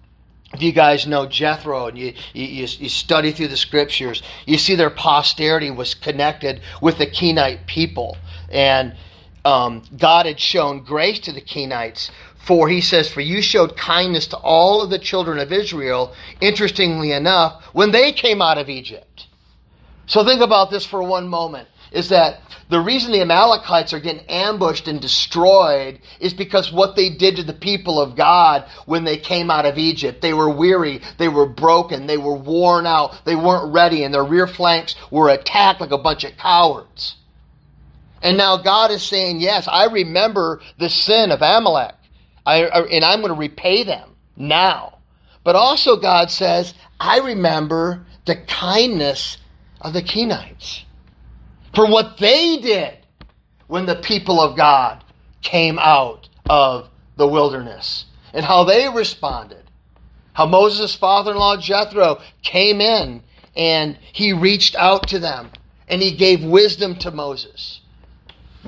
you 0.62 0.72
guys 0.72 1.08
know 1.08 1.26
Jethro 1.26 1.88
and 1.88 1.98
you, 1.98 2.14
you, 2.34 2.68
you, 2.68 2.90
study 2.90 3.32
through 3.32 3.50
the 3.50 3.58
scriptures, 3.58 4.24
you 4.46 4.58
see 4.58 4.76
their 4.76 4.90
posterity 4.90 5.72
was 5.72 5.94
connected 5.94 6.62
with 6.82 6.98
the 6.98 7.08
Kenite 7.08 7.66
people. 7.68 8.18
And 8.50 8.96
um, 9.46 9.84
God 9.98 10.26
had 10.26 10.40
shown 10.40 10.84
grace 10.84 11.20
to 11.20 11.32
the 11.32 11.42
Kenites 11.42 12.12
for 12.48 12.70
he 12.70 12.80
says, 12.80 13.12
For 13.12 13.20
you 13.20 13.42
showed 13.42 13.76
kindness 13.76 14.26
to 14.28 14.38
all 14.38 14.82
of 14.82 14.90
the 14.90 15.00
children 15.00 15.38
of 15.38 15.52
Israel, 15.52 16.16
interestingly 16.40 17.12
enough, 17.12 17.62
when 17.74 17.92
they 17.92 18.14
came 18.14 18.42
out 18.42 18.58
of 18.58 18.70
Egypt. 18.70 19.28
So 20.06 20.24
think 20.24 20.40
about 20.40 20.72
this 20.72 20.86
for 20.86 21.04
one 21.04 21.28
moment 21.28 21.68
is 21.92 22.10
that 22.10 22.42
the 22.70 22.80
reason 22.82 23.12
the 23.14 23.22
Amalekites 23.22 23.94
are 23.94 24.00
getting 24.00 24.26
ambushed 24.28 24.88
and 24.90 25.00
destroyed 25.00 26.00
is 26.20 26.34
because 26.34 26.72
what 26.72 26.96
they 26.98 27.10
did 27.10 27.38
to 27.38 27.44
the 27.44 27.54
people 27.54 28.00
of 28.00 28.18
God 28.18 28.66
when 28.86 29.06
they 29.06 29.18
came 29.18 29.50
out 29.50 29.66
of 29.66 29.78
Egypt. 29.78 30.22
They 30.22 30.34
were 30.34 30.50
weary, 30.50 31.02
they 31.18 31.30
were 31.30 31.46
broken, 31.46 32.08
they 32.08 32.18
were 32.18 32.36
worn 32.36 32.86
out, 32.86 33.24
they 33.26 33.36
weren't 33.36 33.72
ready, 33.74 34.04
and 34.04 34.14
their 34.14 34.26
rear 34.26 34.48
flanks 34.48 34.96
were 35.12 35.30
attacked 35.30 35.80
like 35.80 35.92
a 35.92 35.98
bunch 35.98 36.26
of 36.26 36.36
cowards. 36.38 37.16
And 38.22 38.36
now 38.36 38.58
God 38.58 38.92
is 38.92 39.04
saying, 39.04 39.40
Yes, 39.40 39.68
I 39.72 39.86
remember 39.86 40.60
the 40.78 40.90
sin 40.90 41.32
of 41.32 41.42
Amalek. 41.42 41.96
I, 42.46 42.64
and 42.64 43.06
I'm 43.06 43.20
going 43.20 43.34
to 43.34 43.40
repay 43.40 43.84
them 43.84 44.16
now. 44.36 44.98
But 45.44 45.56
also, 45.56 45.96
God 45.96 46.32
says, 46.32 46.74
I 47.00 47.20
remember 47.20 48.06
the 48.26 48.36
kindness 48.36 49.38
of 49.80 49.94
the 49.94 50.02
Kenites 50.02 50.84
for 51.74 51.88
what 51.90 52.18
they 52.18 52.58
did 52.58 52.98
when 53.68 53.86
the 53.86 53.96
people 53.96 54.40
of 54.40 54.56
God 54.56 55.04
came 55.42 55.78
out 55.80 56.30
of 56.50 56.90
the 57.16 57.28
wilderness 57.28 58.06
and 58.34 58.46
how 58.46 58.64
they 58.64 58.90
responded. 58.90 59.64
How 60.34 60.46
Moses' 60.46 60.96
father 60.96 61.32
in 61.32 61.38
law 61.38 61.58
Jethro 61.58 62.22
came 62.44 62.80
in 62.80 63.24
and 63.56 63.98
he 64.14 64.34
reached 64.34 64.76
out 64.76 65.08
to 65.10 65.20
them 65.20 65.50
and 65.88 66.02
he 66.02 66.12
gave 66.12 66.44
wisdom 66.44 66.96
to 67.00 67.12
Moses. 67.12 67.82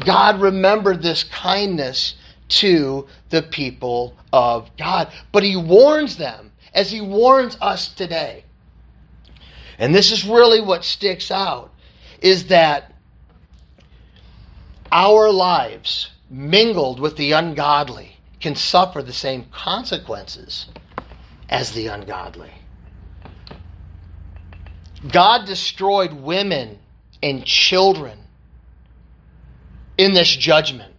God 0.05 0.41
remembered 0.41 1.01
this 1.01 1.23
kindness 1.23 2.15
to 2.49 3.07
the 3.29 3.43
people 3.43 4.15
of 4.33 4.69
God. 4.77 5.11
But 5.31 5.43
he 5.43 5.55
warns 5.55 6.17
them, 6.17 6.51
as 6.73 6.91
he 6.91 7.01
warns 7.01 7.57
us 7.61 7.89
today. 7.89 8.45
And 9.77 9.93
this 9.93 10.11
is 10.11 10.25
really 10.25 10.61
what 10.61 10.83
sticks 10.83 11.31
out 11.31 11.73
is 12.21 12.47
that 12.47 12.93
our 14.91 15.31
lives 15.31 16.11
mingled 16.29 16.99
with 16.99 17.17
the 17.17 17.31
ungodly 17.31 18.17
can 18.39 18.55
suffer 18.55 19.01
the 19.01 19.13
same 19.13 19.45
consequences 19.51 20.67
as 21.49 21.71
the 21.71 21.87
ungodly. 21.87 22.51
God 25.11 25.45
destroyed 25.45 26.13
women 26.13 26.79
and 27.21 27.45
children 27.45 28.19
in 29.97 30.13
this 30.13 30.33
judgment. 30.33 30.93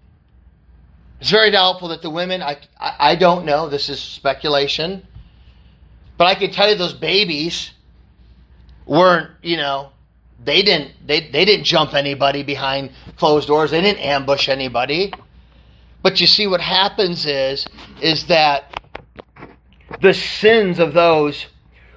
It's 1.20 1.30
very 1.30 1.50
doubtful 1.50 1.88
that 1.88 2.02
the 2.02 2.10
women, 2.10 2.42
I, 2.42 2.58
I, 2.78 3.14
don't 3.14 3.44
know, 3.44 3.68
this 3.68 3.90
is 3.90 4.00
speculation, 4.00 5.06
but 6.16 6.26
I 6.26 6.34
can 6.34 6.50
tell 6.50 6.68
you 6.68 6.76
those 6.76 6.94
babies 6.94 7.72
weren't, 8.86 9.30
you 9.42 9.58
know, 9.58 9.90
they 10.44 10.62
didn't 10.62 10.92
they, 11.06 11.28
they 11.28 11.44
didn't 11.44 11.64
jump 11.64 11.94
anybody 11.94 12.42
behind 12.42 12.90
closed 13.16 13.48
doors. 13.48 13.70
They 13.70 13.80
didn't 13.80 14.00
ambush 14.00 14.48
anybody. 14.48 15.12
But 16.02 16.20
you 16.20 16.26
see 16.26 16.46
what 16.46 16.60
happens 16.60 17.26
is 17.26 17.66
is 18.00 18.26
that 18.26 18.80
the 20.00 20.14
sins 20.14 20.78
of 20.78 20.94
those 20.94 21.46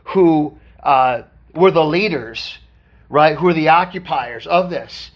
who 0.05 0.57
uh, 0.81 1.23
were 1.53 1.71
the 1.71 1.85
leaders, 1.85 2.57
right, 3.09 3.37
who 3.37 3.45
were 3.45 3.53
the 3.53 3.69
occupiers 3.69 4.45
of 4.47 4.69
this, 4.69 5.11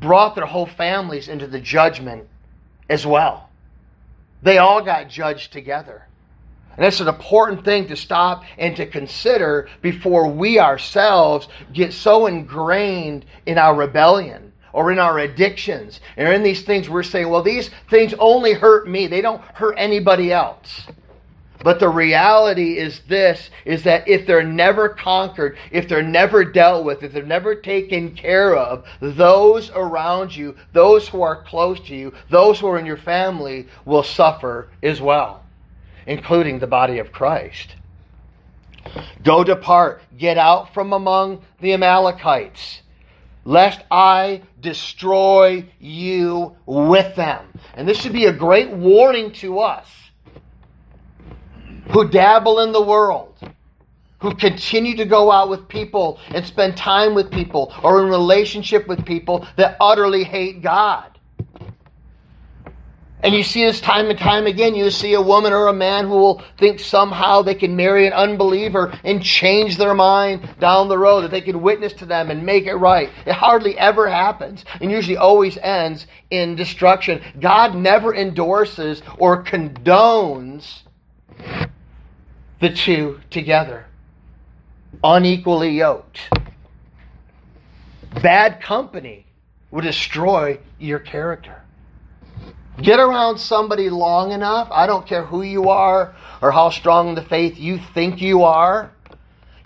brought 0.00 0.34
their 0.34 0.46
whole 0.46 0.66
families 0.66 1.28
into 1.28 1.46
the 1.46 1.60
judgment 1.60 2.28
as 2.90 3.06
well. 3.06 3.48
They 4.42 4.58
all 4.58 4.82
got 4.82 5.08
judged 5.08 5.52
together. 5.52 6.07
And 6.78 6.84
that's 6.84 7.00
an 7.00 7.08
important 7.08 7.64
thing 7.64 7.88
to 7.88 7.96
stop 7.96 8.44
and 8.56 8.76
to 8.76 8.86
consider 8.86 9.68
before 9.82 10.28
we 10.28 10.60
ourselves 10.60 11.48
get 11.72 11.92
so 11.92 12.28
ingrained 12.28 13.24
in 13.46 13.58
our 13.58 13.74
rebellion 13.74 14.52
or 14.72 14.92
in 14.92 15.00
our 15.00 15.18
addictions 15.18 15.98
and 16.16 16.32
in 16.32 16.44
these 16.44 16.62
things 16.62 16.88
we're 16.88 17.02
saying, 17.02 17.28
well, 17.28 17.42
these 17.42 17.68
things 17.90 18.14
only 18.20 18.52
hurt 18.52 18.88
me. 18.88 19.08
They 19.08 19.20
don't 19.20 19.42
hurt 19.54 19.74
anybody 19.76 20.32
else. 20.32 20.86
But 21.64 21.80
the 21.80 21.88
reality 21.88 22.78
is 22.78 23.00
this 23.08 23.50
is 23.64 23.82
that 23.82 24.06
if 24.06 24.24
they're 24.24 24.44
never 24.44 24.88
conquered, 24.88 25.58
if 25.72 25.88
they're 25.88 26.00
never 26.00 26.44
dealt 26.44 26.84
with, 26.84 27.02
if 27.02 27.12
they're 27.12 27.24
never 27.24 27.56
taken 27.56 28.14
care 28.14 28.54
of, 28.54 28.86
those 29.00 29.68
around 29.70 30.36
you, 30.36 30.54
those 30.72 31.08
who 31.08 31.22
are 31.22 31.42
close 31.42 31.80
to 31.88 31.96
you, 31.96 32.14
those 32.30 32.60
who 32.60 32.68
are 32.68 32.78
in 32.78 32.86
your 32.86 32.96
family 32.96 33.66
will 33.84 34.04
suffer 34.04 34.68
as 34.80 35.00
well, 35.00 35.42
including 36.08 36.58
the 36.58 36.66
body 36.66 36.98
of 36.98 37.12
Christ. 37.12 37.76
Go 39.22 39.44
depart, 39.44 40.02
get 40.16 40.38
out 40.38 40.72
from 40.72 40.92
among 40.94 41.42
the 41.60 41.74
Amalekites, 41.74 42.80
lest 43.44 43.80
I 43.90 44.42
destroy 44.60 45.66
you 45.78 46.56
with 46.64 47.14
them. 47.14 47.44
And 47.74 47.86
this 47.86 48.00
should 48.00 48.14
be 48.14 48.24
a 48.24 48.32
great 48.32 48.70
warning 48.70 49.32
to 49.32 49.60
us 49.60 49.86
who 51.90 52.08
dabble 52.08 52.60
in 52.60 52.72
the 52.72 52.82
world, 52.82 53.34
who 54.20 54.34
continue 54.34 54.96
to 54.96 55.04
go 55.04 55.30
out 55.30 55.50
with 55.50 55.68
people 55.68 56.18
and 56.28 56.44
spend 56.44 56.76
time 56.76 57.14
with 57.14 57.30
people 57.30 57.72
or 57.82 58.02
in 58.02 58.08
relationship 58.08 58.88
with 58.88 59.04
people 59.04 59.46
that 59.56 59.76
utterly 59.78 60.24
hate 60.24 60.62
God. 60.62 61.17
And 63.20 63.34
you 63.34 63.42
see 63.42 63.64
this 63.64 63.80
time 63.80 64.10
and 64.10 64.18
time 64.18 64.46
again. 64.46 64.76
You 64.76 64.90
see 64.90 65.14
a 65.14 65.20
woman 65.20 65.52
or 65.52 65.66
a 65.66 65.72
man 65.72 66.04
who 66.04 66.10
will 66.10 66.42
think 66.56 66.78
somehow 66.78 67.42
they 67.42 67.54
can 67.54 67.74
marry 67.74 68.06
an 68.06 68.12
unbeliever 68.12 68.96
and 69.02 69.22
change 69.22 69.76
their 69.76 69.94
mind 69.94 70.48
down 70.60 70.88
the 70.88 70.98
road, 70.98 71.22
that 71.22 71.32
they 71.32 71.40
can 71.40 71.60
witness 71.60 71.92
to 71.94 72.06
them 72.06 72.30
and 72.30 72.46
make 72.46 72.66
it 72.66 72.76
right. 72.76 73.10
It 73.26 73.32
hardly 73.32 73.76
ever 73.76 74.08
happens 74.08 74.64
and 74.80 74.90
usually 74.90 75.16
always 75.16 75.58
ends 75.58 76.06
in 76.30 76.54
destruction. 76.54 77.20
God 77.40 77.74
never 77.74 78.14
endorses 78.14 79.02
or 79.18 79.42
condones 79.42 80.82
the 82.60 82.70
two 82.70 83.20
together, 83.30 83.86
unequally 85.02 85.70
yoked. 85.70 86.20
Bad 88.22 88.60
company 88.60 89.26
will 89.70 89.82
destroy 89.82 90.58
your 90.78 90.98
character. 90.98 91.62
Get 92.80 93.00
around 93.00 93.38
somebody 93.38 93.90
long 93.90 94.30
enough, 94.32 94.68
I 94.70 94.86
don't 94.86 95.06
care 95.06 95.24
who 95.24 95.42
you 95.42 95.68
are 95.68 96.14
or 96.40 96.52
how 96.52 96.70
strong 96.70 97.14
the 97.14 97.22
faith 97.22 97.58
you 97.58 97.78
think 97.78 98.20
you 98.20 98.44
are. 98.44 98.92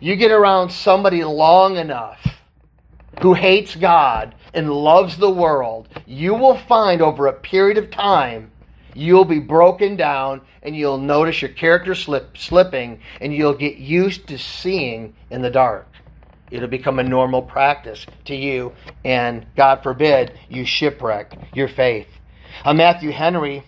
You 0.00 0.16
get 0.16 0.31
around 0.31 0.71
somebody 0.71 1.23
long 1.23 1.76
enough 1.76 2.26
who 3.21 3.35
hates 3.35 3.76
God 3.76 4.35
and 4.54 4.73
loves 4.73 5.19
the 5.19 5.31
world, 5.31 5.88
you 6.07 6.35
will 6.35 6.57
find 6.57 7.02
over 7.02 7.26
a 7.26 7.33
period 7.33 7.78
of 7.78 7.90
time 7.90 8.50
you'll 8.95 9.25
be 9.25 9.38
broken 9.38 9.97
down 9.97 10.40
and 10.62 10.76
you'll 10.76 10.99
notice 10.99 11.42
your 11.42 11.50
character 11.50 11.95
slip, 11.95 12.37
slipping 12.37 13.00
and 13.21 13.35
you'll 13.35 13.54
get 13.54 13.76
used 13.76 14.26
to 14.28 14.38
seeing 14.38 15.14
in 15.31 15.42
the 15.42 15.50
dark. 15.50 15.87
It'll 16.50 16.69
become 16.69 16.99
a 16.99 17.02
normal 17.02 17.40
practice 17.40 18.07
to 18.26 18.37
you, 18.37 18.73
and 19.07 19.47
God 19.57 19.83
forbid 19.83 20.38
you 20.50 20.66
shipwreck 20.66 21.38
your 21.54 21.69
faith. 21.69 22.09
Uh, 22.64 22.75
Matthew 22.75 23.11
Henry 23.11 23.64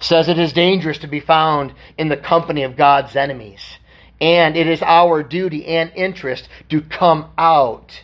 says 0.00 0.28
it 0.28 0.38
is 0.38 0.52
dangerous 0.52 0.98
to 0.98 1.06
be 1.06 1.20
found 1.20 1.72
in 1.96 2.08
the 2.08 2.16
company 2.16 2.62
of 2.62 2.76
God's 2.76 3.16
enemies, 3.16 3.78
and 4.20 4.56
it 4.56 4.66
is 4.66 4.82
our 4.82 5.22
duty 5.22 5.66
and 5.66 5.90
interest 5.94 6.48
to 6.68 6.80
come 6.80 7.30
out 7.38 8.02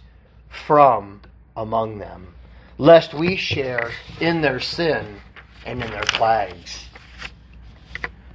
from 0.48 1.20
among 1.56 1.98
them, 1.98 2.34
lest 2.78 3.14
we 3.14 3.36
share 3.36 3.90
in 4.20 4.40
their 4.40 4.60
sin 4.60 5.20
and 5.66 5.82
in 5.82 5.90
their 5.90 6.02
plagues. 6.02 6.86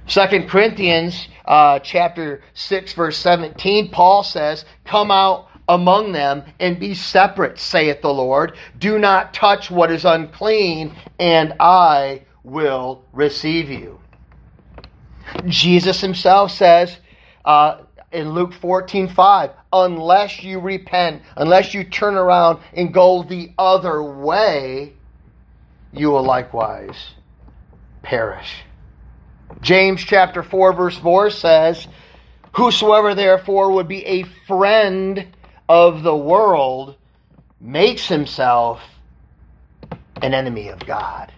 Second 0.06 0.48
Corinthians 0.48 1.28
uh, 1.44 1.80
chapter 1.80 2.42
6 2.54 2.92
verse 2.92 3.18
17 3.18 3.90
Paul 3.90 4.22
says, 4.22 4.64
"Come 4.84 5.10
out 5.10 5.48
among 5.68 6.12
them 6.12 6.44
and 6.60 6.78
be 6.78 6.94
separate, 6.94 7.58
saith 7.58 8.02
the 8.02 8.12
Lord. 8.12 8.56
Do 8.78 8.98
not 8.98 9.34
touch 9.34 9.70
what 9.70 9.90
is 9.90 10.04
unclean, 10.04 10.94
and 11.18 11.54
I 11.60 12.22
will 12.42 13.04
receive 13.12 13.70
you." 13.70 14.00
Jesus 15.46 16.00
himself 16.00 16.50
says 16.52 16.98
uh, 17.44 17.78
in 18.12 18.30
Luke 18.30 18.52
14 18.52 19.08
5, 19.08 19.50
unless 19.72 20.42
you 20.42 20.60
repent, 20.60 21.22
unless 21.36 21.74
you 21.74 21.84
turn 21.84 22.14
around 22.14 22.60
and 22.72 22.92
go 22.92 23.22
the 23.22 23.52
other 23.58 24.02
way, 24.02 24.94
you 25.92 26.10
will 26.10 26.24
likewise 26.24 27.14
perish. 28.02 28.62
James 29.60 30.02
chapter 30.02 30.42
4 30.42 30.72
verse 30.72 30.98
4 30.98 31.30
says, 31.30 31.88
Whosoever 32.52 33.14
therefore 33.14 33.72
would 33.72 33.88
be 33.88 34.04
a 34.06 34.22
friend 34.22 35.26
of 35.68 36.02
the 36.02 36.16
world 36.16 36.96
makes 37.60 38.06
himself 38.06 38.82
an 40.22 40.34
enemy 40.34 40.68
of 40.68 40.78
God. 40.86 41.32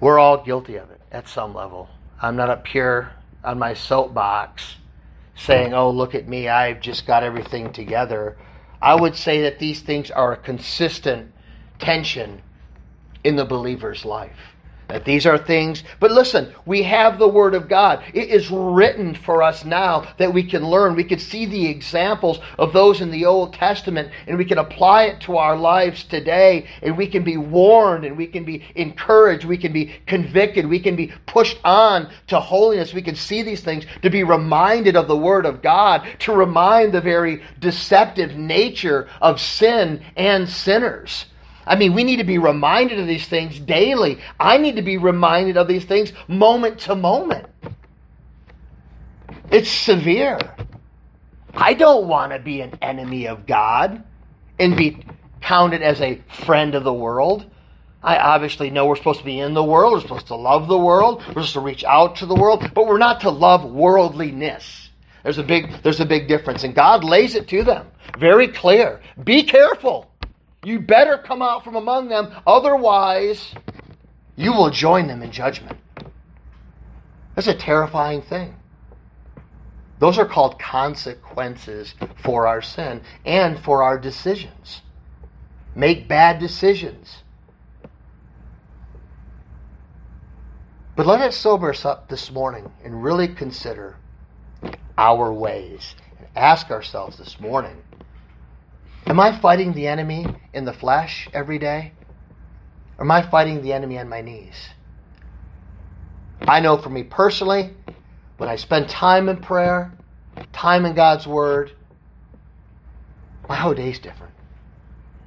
We're 0.00 0.18
all 0.18 0.44
guilty 0.44 0.76
of 0.76 0.90
it 0.90 1.00
at 1.10 1.28
some 1.28 1.54
level. 1.54 1.88
I'm 2.20 2.36
not 2.36 2.50
up 2.50 2.66
here 2.66 3.12
on 3.44 3.58
my 3.58 3.74
soapbox 3.74 4.76
saying, 5.34 5.74
oh, 5.74 5.90
look 5.90 6.14
at 6.14 6.28
me, 6.28 6.48
I've 6.48 6.80
just 6.80 7.06
got 7.06 7.22
everything 7.22 7.72
together. 7.72 8.36
I 8.80 8.94
would 8.94 9.16
say 9.16 9.42
that 9.42 9.58
these 9.58 9.80
things 9.80 10.10
are 10.10 10.32
a 10.32 10.36
consistent 10.36 11.32
tension 11.78 12.42
in 13.24 13.36
the 13.36 13.44
believer's 13.44 14.04
life. 14.04 14.54
That 14.92 15.06
these 15.06 15.24
are 15.24 15.38
things, 15.38 15.84
but 16.00 16.12
listen, 16.12 16.52
we 16.66 16.82
have 16.82 17.18
the 17.18 17.26
Word 17.26 17.54
of 17.54 17.66
God. 17.66 18.04
It 18.12 18.28
is 18.28 18.50
written 18.50 19.14
for 19.14 19.42
us 19.42 19.64
now 19.64 20.06
that 20.18 20.34
we 20.34 20.42
can 20.42 20.68
learn. 20.68 20.96
We 20.96 21.04
can 21.04 21.18
see 21.18 21.46
the 21.46 21.66
examples 21.66 22.40
of 22.58 22.74
those 22.74 23.00
in 23.00 23.10
the 23.10 23.24
Old 23.24 23.54
Testament 23.54 24.10
and 24.26 24.36
we 24.36 24.44
can 24.44 24.58
apply 24.58 25.04
it 25.04 25.20
to 25.22 25.38
our 25.38 25.56
lives 25.56 26.04
today 26.04 26.66
and 26.82 26.98
we 26.98 27.06
can 27.06 27.24
be 27.24 27.38
warned 27.38 28.04
and 28.04 28.18
we 28.18 28.26
can 28.26 28.44
be 28.44 28.66
encouraged. 28.74 29.46
We 29.46 29.56
can 29.56 29.72
be 29.72 29.94
convicted. 30.06 30.66
We 30.66 30.78
can 30.80 30.94
be 30.94 31.10
pushed 31.24 31.58
on 31.64 32.10
to 32.26 32.38
holiness. 32.38 32.92
We 32.92 33.00
can 33.00 33.16
see 33.16 33.40
these 33.40 33.62
things 33.62 33.86
to 34.02 34.10
be 34.10 34.24
reminded 34.24 34.94
of 34.94 35.08
the 35.08 35.16
Word 35.16 35.46
of 35.46 35.62
God, 35.62 36.06
to 36.18 36.34
remind 36.34 36.92
the 36.92 37.00
very 37.00 37.42
deceptive 37.58 38.36
nature 38.36 39.08
of 39.22 39.40
sin 39.40 40.04
and 40.16 40.46
sinners. 40.46 41.24
I 41.66 41.76
mean, 41.76 41.94
we 41.94 42.04
need 42.04 42.16
to 42.16 42.24
be 42.24 42.38
reminded 42.38 42.98
of 42.98 43.06
these 43.06 43.26
things 43.26 43.58
daily. 43.58 44.18
I 44.38 44.58
need 44.58 44.76
to 44.76 44.82
be 44.82 44.98
reminded 44.98 45.56
of 45.56 45.68
these 45.68 45.84
things 45.84 46.12
moment 46.28 46.80
to 46.80 46.94
moment. 46.94 47.46
It's 49.50 49.70
severe. 49.70 50.38
I 51.54 51.74
don't 51.74 52.08
want 52.08 52.32
to 52.32 52.38
be 52.38 52.60
an 52.62 52.78
enemy 52.80 53.26
of 53.26 53.46
God 53.46 54.02
and 54.58 54.76
be 54.76 55.04
counted 55.40 55.82
as 55.82 56.00
a 56.00 56.20
friend 56.44 56.74
of 56.74 56.84
the 56.84 56.92
world. 56.92 57.46
I 58.02 58.16
obviously 58.16 58.70
know 58.70 58.86
we're 58.86 58.96
supposed 58.96 59.20
to 59.20 59.24
be 59.24 59.38
in 59.38 59.54
the 59.54 59.62
world, 59.62 59.92
we're 59.92 60.00
supposed 60.00 60.26
to 60.28 60.34
love 60.34 60.66
the 60.66 60.78
world, 60.78 61.18
we're 61.18 61.34
supposed 61.34 61.52
to 61.52 61.60
reach 61.60 61.84
out 61.84 62.16
to 62.16 62.26
the 62.26 62.34
world, 62.34 62.68
but 62.74 62.86
we're 62.86 62.98
not 62.98 63.20
to 63.20 63.30
love 63.30 63.64
worldliness. 63.64 64.90
There's 65.22 65.38
a 65.38 65.44
big 65.44 65.82
there's 65.84 66.00
a 66.00 66.04
big 66.04 66.26
difference 66.26 66.64
and 66.64 66.74
God 66.74 67.04
lays 67.04 67.36
it 67.36 67.46
to 67.48 67.62
them 67.62 67.86
very 68.18 68.48
clear. 68.48 69.00
Be 69.24 69.42
careful. 69.42 70.11
You 70.64 70.78
better 70.78 71.18
come 71.18 71.42
out 71.42 71.64
from 71.64 71.74
among 71.74 72.08
them, 72.08 72.32
otherwise, 72.46 73.54
you 74.36 74.52
will 74.52 74.70
join 74.70 75.08
them 75.08 75.22
in 75.22 75.32
judgment. 75.32 75.78
That's 77.34 77.48
a 77.48 77.54
terrifying 77.54 78.22
thing. 78.22 78.54
Those 79.98 80.18
are 80.18 80.26
called 80.26 80.58
consequences 80.58 81.94
for 82.16 82.46
our 82.46 82.62
sin 82.62 83.02
and 83.24 83.58
for 83.58 83.82
our 83.82 83.98
decisions. 83.98 84.82
Make 85.74 86.08
bad 86.08 86.38
decisions. 86.38 87.22
But 90.94 91.06
let 91.06 91.20
it 91.20 91.32
sober 91.32 91.70
us 91.70 91.84
up 91.84 92.08
this 92.08 92.30
morning 92.30 92.70
and 92.84 93.02
really 93.02 93.28
consider 93.28 93.96
our 94.98 95.32
ways 95.32 95.94
and 96.18 96.28
ask 96.36 96.70
ourselves 96.70 97.16
this 97.16 97.40
morning 97.40 97.82
Am 99.06 99.18
I 99.18 99.36
fighting 99.36 99.72
the 99.72 99.88
enemy 99.88 100.26
in 100.52 100.64
the 100.64 100.72
flesh 100.72 101.28
every 101.32 101.58
day? 101.58 101.92
Or 102.98 103.04
am 103.04 103.10
I 103.10 103.22
fighting 103.22 103.62
the 103.62 103.72
enemy 103.72 103.98
on 103.98 104.08
my 104.08 104.20
knees? 104.20 104.68
I 106.40 106.60
know 106.60 106.76
for 106.76 106.88
me 106.88 107.02
personally, 107.02 107.70
when 108.36 108.48
I 108.48 108.56
spend 108.56 108.88
time 108.88 109.28
in 109.28 109.38
prayer, 109.38 109.92
time 110.52 110.84
in 110.84 110.94
God's 110.94 111.26
Word, 111.26 111.72
my 113.48 113.56
whole 113.56 113.74
day's 113.74 113.98
different. 113.98 114.34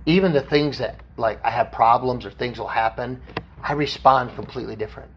Even 0.06 0.34
the 0.34 0.42
things 0.42 0.78
that, 0.78 1.02
like, 1.18 1.44
I 1.44 1.50
have 1.50 1.72
problems 1.72 2.26
or 2.26 2.32
things 2.32 2.60
will 2.60 2.68
happen, 2.68 3.22
I 3.62 3.74
respond 3.74 4.36
completely 4.36 4.76
different. 4.76 5.12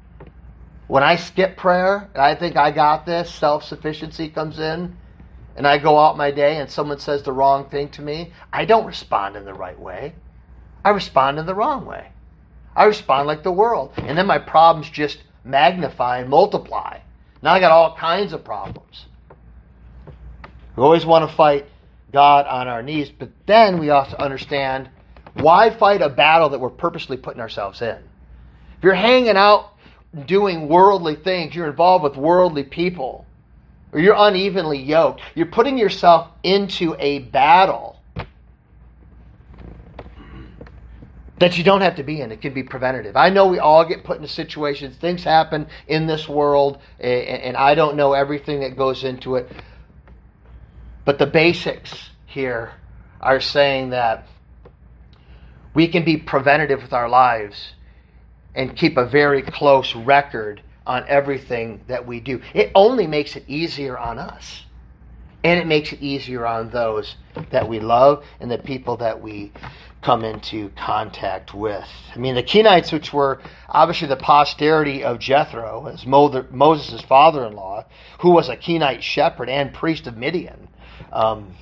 When 0.89 1.03
I 1.03 1.17
skip 1.17 1.57
prayer 1.57 2.09
and 2.15 2.23
I 2.23 2.35
think 2.35 2.57
I 2.57 2.71
got 2.71 3.07
this, 3.07 3.33
self 3.33 3.63
sufficiency 3.65 4.29
comes 4.31 4.59
in, 4.59 4.97
and 5.59 5.67
I 5.67 5.77
go 5.77 5.99
out 5.99 6.17
my 6.17 6.31
day 6.31 6.59
and 6.59 6.71
someone 6.71 7.01
says 7.01 7.25
the 7.25 7.33
wrong 7.33 7.69
thing 7.69 7.89
to 7.91 8.01
me, 8.01 8.33
I 8.53 8.65
don't 8.65 8.87
respond 8.87 9.35
in 9.35 9.45
the 9.45 9.53
right 9.53 9.79
way. 9.79 10.15
I 10.85 10.91
respond 10.91 11.41
in 11.41 11.47
the 11.47 11.55
wrong 11.55 11.85
way. 11.85 12.13
I 12.77 12.85
respond 12.85 13.27
like 13.27 13.43
the 13.43 13.51
world. 13.51 13.93
And 13.97 14.17
then 14.17 14.29
my 14.29 14.39
problems 14.39 14.89
just 14.89 15.19
magnify 15.43 16.21
and 16.21 16.31
multiply. 16.31 17.01
Now 17.43 17.55
I 17.55 17.59
got 17.59 17.73
all 17.73 17.97
kinds 17.97 18.33
of 18.33 18.45
problems. 18.45 19.07
We 20.77 20.85
always 20.85 21.05
want 21.05 21.29
to 21.29 21.37
fight 21.37 21.67
God 22.13 22.47
on 22.47 22.69
our 22.69 22.85
knees, 22.85 23.11
but 23.11 23.31
then 23.47 23.81
we 23.81 23.89
to 23.89 24.23
understand 24.23 24.89
why 25.35 25.71
fight 25.71 26.03
a 26.03 26.09
battle 26.09 26.51
that 26.51 26.61
we're 26.61 26.71
purposely 26.71 27.17
putting 27.17 27.41
ourselves 27.41 27.83
in? 27.83 27.99
If 28.77 28.85
you're 28.85 28.95
hanging 28.95 29.37
out 29.37 29.73
doing 30.25 30.69
worldly 30.69 31.17
things, 31.17 31.57
you're 31.57 31.69
involved 31.69 32.05
with 32.05 32.17
worldly 32.17 32.63
people, 32.63 33.27
or 33.93 34.01
you're 34.01 34.17
unevenly 34.17 34.79
yoked. 34.79 35.23
You're 35.35 35.47
putting 35.47 35.79
yourself 35.79 36.29
into 36.43 36.95
a 36.99 37.21
battle 37.21 38.01
that 41.39 41.57
you 41.57 41.63
don't 41.63 41.83
have 41.83 41.95
to 41.97 42.03
be 42.03 42.21
in. 42.21 42.33
It 42.33 42.41
can 42.41 42.53
be 42.53 42.65
preventative. 42.65 43.17
I 43.17 43.31
know 43.31 43.47
we 43.47 43.61
all 43.61 43.85
get 43.85 44.03
put 44.03 44.17
into 44.17 44.29
situations, 44.29 44.97
things 44.97 45.23
happen 45.23 45.69
in 45.87 46.07
this 46.07 46.29
world, 46.29 46.79
and 46.99 47.57
I 47.57 47.75
don't 47.77 47.97
know 47.97 48.13
everything 48.13 48.61
that 48.61 48.77
goes 48.77 49.05
into 49.05 49.37
it. 49.37 49.51
But 51.05 51.19
the 51.19 51.27
basics 51.27 52.11
here 52.27 52.73
are 53.21 53.41
saying 53.41 53.91
that 53.91 54.27
we 55.75 55.87
can 55.87 56.05
be 56.05 56.17
preventative 56.17 56.83
with 56.83 56.93
our 56.93 57.09
lives 57.09 57.75
and 58.55 58.77
keep 58.77 58.97
a 58.97 59.07
very 59.07 59.43
close 59.43 59.95
record 59.95 60.61
on 60.89 61.05
everything 61.07 61.83
that 61.87 62.07
we 62.07 62.19
do. 62.19 62.41
It 62.55 62.73
only 62.75 63.07
makes 63.07 63.37
it 63.37 63.45
easier 63.47 63.97
on 63.97 64.19
us. 64.19 64.65
And 65.45 65.61
it 65.61 65.67
makes 65.69 65.93
it 65.93 66.03
easier 66.03 66.45
on 66.45 66.71
those 66.71 67.15
that 67.51 67.69
we 67.69 67.79
love 67.79 68.25
and 68.41 68.51
the 68.51 68.59
people 68.59 68.97
that 68.97 69.21
we 69.21 69.53
come 70.03 70.25
into 70.25 70.71
contact 70.71 71.55
with. 71.55 71.89
I 72.15 72.19
mean, 72.19 72.35
the 72.35 72.43
Kenites, 72.43 72.93
which 72.93 73.13
were 73.13 73.41
obviously 73.69 74.09
the 74.09 74.17
posterity 74.17 75.05
of 75.05 75.21
Jethro, 75.21 75.87
as 75.87 76.05
Moses' 76.07 77.01
father 77.03 77.45
in 77.47 77.55
law, 77.55 77.85
who 78.21 78.31
was 78.31 78.49
a 78.49 78.57
Kenite 78.57 79.03
shepherd 79.03 79.49
and 79.49 79.73
priest 79.73 80.09
of 80.09 80.17
Midian. 80.17 80.69
Um, 81.13 81.55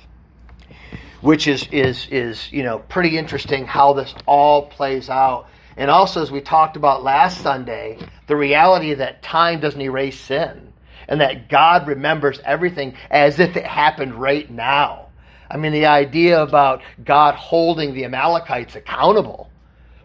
which 1.21 1.47
is, 1.47 1.67
is, 1.71 2.07
is, 2.11 2.51
you 2.51 2.63
know, 2.63 2.79
pretty 2.79 3.17
interesting 3.17 3.65
how 3.65 3.93
this 3.93 4.13
all 4.25 4.67
plays 4.67 5.09
out 5.09 5.47
and 5.77 5.91
also, 5.91 6.23
as 6.23 6.31
we 6.31 6.41
talked 6.41 6.75
about 6.75 7.03
last 7.03 7.41
Sunday, 7.41 7.99
the 8.25 8.35
reality 8.35 8.95
that 8.95 9.21
time 9.21 9.59
doesn't 9.59 9.79
erase 9.79 10.19
sin 10.19 10.73
and 11.07 11.21
that 11.21 11.49
God 11.49 11.87
remembers 11.87 12.41
everything 12.43 12.95
as 13.11 13.39
if 13.39 13.55
it 13.55 13.63
happened 13.63 14.15
right 14.15 14.49
now. 14.49 15.05
I 15.49 15.57
mean, 15.57 15.71
the 15.71 15.85
idea 15.85 16.41
about 16.41 16.81
God 17.05 17.35
holding 17.35 17.93
the 17.93 18.05
Amalekites 18.05 18.75
accountable, 18.75 19.51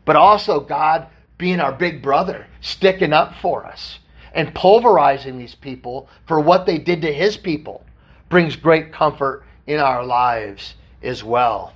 but 0.05 0.15
also 0.15 0.61
God 0.61 1.09
being 1.39 1.59
our 1.59 1.73
big 1.73 2.03
brother, 2.03 2.47
sticking 2.61 3.15
up 3.15 3.35
for 3.37 3.65
us 3.65 3.99
and 4.35 4.55
pulverizing 4.55 5.39
these 5.39 5.55
people 5.55 6.09
for 6.27 6.39
what 6.39 6.67
they 6.67 6.79
did 6.79 7.01
to 7.03 7.13
his 7.13 7.39
people, 7.39 7.85
brings 8.29 8.57
great 8.57 8.93
comfort 8.93 9.43
in 9.67 9.81
our 9.81 10.05
lives 10.05 10.75
as 11.03 11.25
well. 11.25 11.73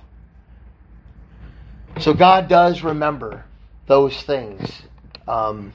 So 1.99 2.13
God 2.13 2.47
does 2.47 2.83
remember 2.83 3.43
those 3.87 4.21
things 4.21 4.83
um, 5.27 5.73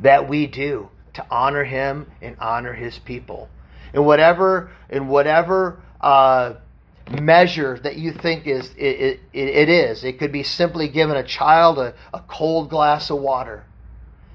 that 0.00 0.28
we 0.28 0.46
do 0.46 0.88
to 1.14 1.26
honor 1.30 1.64
Him 1.64 2.10
and 2.22 2.36
honor 2.40 2.72
His 2.72 2.98
people. 2.98 3.48
In 3.92 4.04
whatever, 4.04 4.70
in 4.88 5.08
whatever 5.08 5.82
uh, 6.00 6.54
measure 7.10 7.78
that 7.82 7.96
you 7.96 8.12
think 8.12 8.46
is 8.46 8.70
it, 8.76 9.20
it, 9.32 9.48
it 9.48 9.68
is, 9.68 10.04
it 10.04 10.18
could 10.18 10.32
be 10.32 10.44
simply 10.44 10.88
giving 10.88 11.16
a 11.16 11.24
child 11.24 11.78
a, 11.78 11.94
a 12.14 12.20
cold 12.20 12.70
glass 12.70 13.10
of 13.10 13.18
water. 13.18 13.64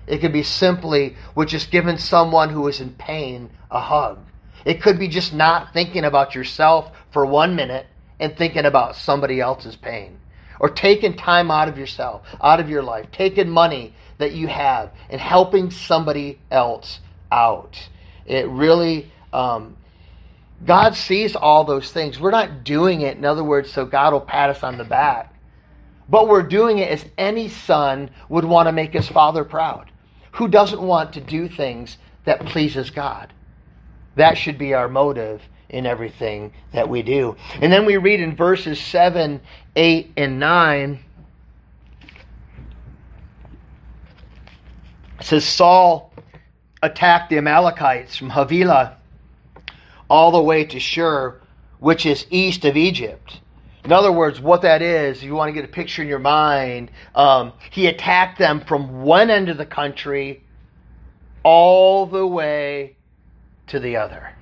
It 0.08 0.20
could 0.20 0.34
be 0.34 0.44
simply 0.44 1.16
with 1.34 1.50
just 1.50 1.72
giving 1.72 1.98
someone 1.98 2.50
who 2.50 2.68
is 2.68 2.80
in 2.80 2.92
pain 2.92 3.50
a 3.72 3.80
hug. 3.80 4.20
It 4.64 4.82
could 4.82 5.00
be 5.00 5.08
just 5.08 5.34
not 5.34 5.74
thinking 5.74 6.04
about 6.04 6.36
yourself 6.36 6.92
for 7.12 7.26
one 7.26 7.56
minute 7.56 7.88
and 8.20 8.36
thinking 8.36 8.66
about 8.66 8.96
somebody 8.96 9.40
else's 9.40 9.76
pain. 9.76 10.20
Or 10.60 10.70
taking 10.70 11.16
time 11.16 11.52
out 11.52 11.68
of 11.68 11.78
yourself, 11.78 12.24
out 12.42 12.60
of 12.60 12.70
your 12.70 12.84
life, 12.84 13.12
taking 13.12 13.50
money 13.50 13.94
that 14.18 14.34
you 14.34 14.48
have 14.48 14.92
and 15.10 15.20
helping 15.20 15.72
somebody 15.72 16.40
else 16.50 17.00
out. 17.32 17.90
It 18.26 18.48
really, 18.48 19.12
um, 19.34 19.76
God 20.66 20.96
sees 20.96 21.36
all 21.36 21.64
those 21.64 21.92
things. 21.92 22.20
We're 22.20 22.32
not 22.32 22.64
doing 22.64 23.02
it, 23.02 23.18
in 23.18 23.26
other 23.26 23.44
words, 23.44 23.72
so 23.72 23.86
God 23.86 24.14
will 24.14 24.22
pat 24.22 24.50
us 24.50 24.64
on 24.64 24.78
the 24.78 24.84
back. 24.84 25.34
But 26.08 26.28
we're 26.28 26.44
doing 26.44 26.78
it 26.78 26.90
as 26.90 27.06
any 27.18 27.50
son 27.50 28.10
would 28.30 28.46
want 28.46 28.68
to 28.68 28.72
make 28.72 28.94
his 28.94 29.08
father 29.08 29.44
proud. 29.44 29.92
Who 30.34 30.48
doesn't 30.48 30.82
want 30.82 31.14
to 31.14 31.22
do 31.22 31.48
things 31.48 31.98
that 32.26 32.46
pleases 32.46 32.90
God? 32.90 33.34
That 34.16 34.38
should 34.38 34.58
be 34.58 34.74
our 34.74 34.88
motive 34.88 35.42
in 35.70 35.86
everything 35.86 36.54
that 36.74 36.88
we 36.88 37.02
do. 37.02 37.36
And 37.62 37.72
then 37.72 37.86
we 37.86 37.98
read 37.98 38.20
in 38.20 38.36
verses 38.36 38.80
7, 38.80 39.42
8, 39.76 40.14
and 40.18 40.40
9. 40.40 41.00
It 45.20 45.26
says 45.26 45.46
Saul 45.46 46.14
attacked 46.84 47.30
the 47.30 47.38
Amalekites 47.38 48.16
from 48.16 48.30
Havilah 48.30 48.98
all 50.10 50.32
the 50.32 50.42
way 50.42 50.66
to 50.66 50.80
Shur, 50.80 51.42
which 51.80 52.06
is 52.06 52.26
east 52.30 52.66
of 52.66 52.78
Egypt. 52.78 53.40
In 53.84 53.92
other 53.92 54.12
words, 54.12 54.40
what 54.40 54.64
that 54.64 54.82
is, 54.82 55.18
if 55.18 55.24
you 55.24 55.36
want 55.36 55.50
to 55.50 55.54
get 55.54 55.64
a 55.64 55.72
picture 55.72 56.02
in 56.02 56.08
your 56.08 56.20
mind, 56.20 56.90
um, 57.14 57.54
he 57.70 57.88
attacked 57.88 58.40
them 58.40 58.60
from 58.60 59.04
one 59.04 59.30
end 59.30 59.50
of 59.50 59.58
the 59.58 59.66
country 59.66 60.44
all 61.44 62.08
the 62.08 62.26
way 62.26 62.96
to 63.68 63.80
the 63.80 63.96
other. 63.98 64.35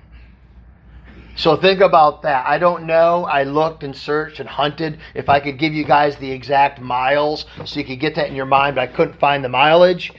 So 1.36 1.56
think 1.56 1.82
about 1.82 2.22
that. 2.22 2.46
I 2.46 2.60
don't 2.60 2.86
know. 2.86 3.26
I 3.26 3.43
looked 3.43 3.84
and 3.84 3.96
searched 3.96 4.39
and 4.39 4.48
hunted 4.48 5.00
if 5.15 5.30
I 5.30 5.39
could 5.39 5.58
give 5.58 5.74
you 5.74 5.84
guys 5.84 6.15
the 6.17 6.32
exact 6.32 6.80
miles 6.80 7.46
so 7.65 7.80
you 7.80 7.86
could 7.86 8.00
get 8.00 8.15
that 8.15 8.28
in 8.28 8.36
your 8.36 8.46
mind, 8.46 8.76
but 8.76 8.82
I 8.82 8.88
couldn't 8.88 9.19
find 9.19 9.43
the 9.43 9.50
mileage. 9.50 10.12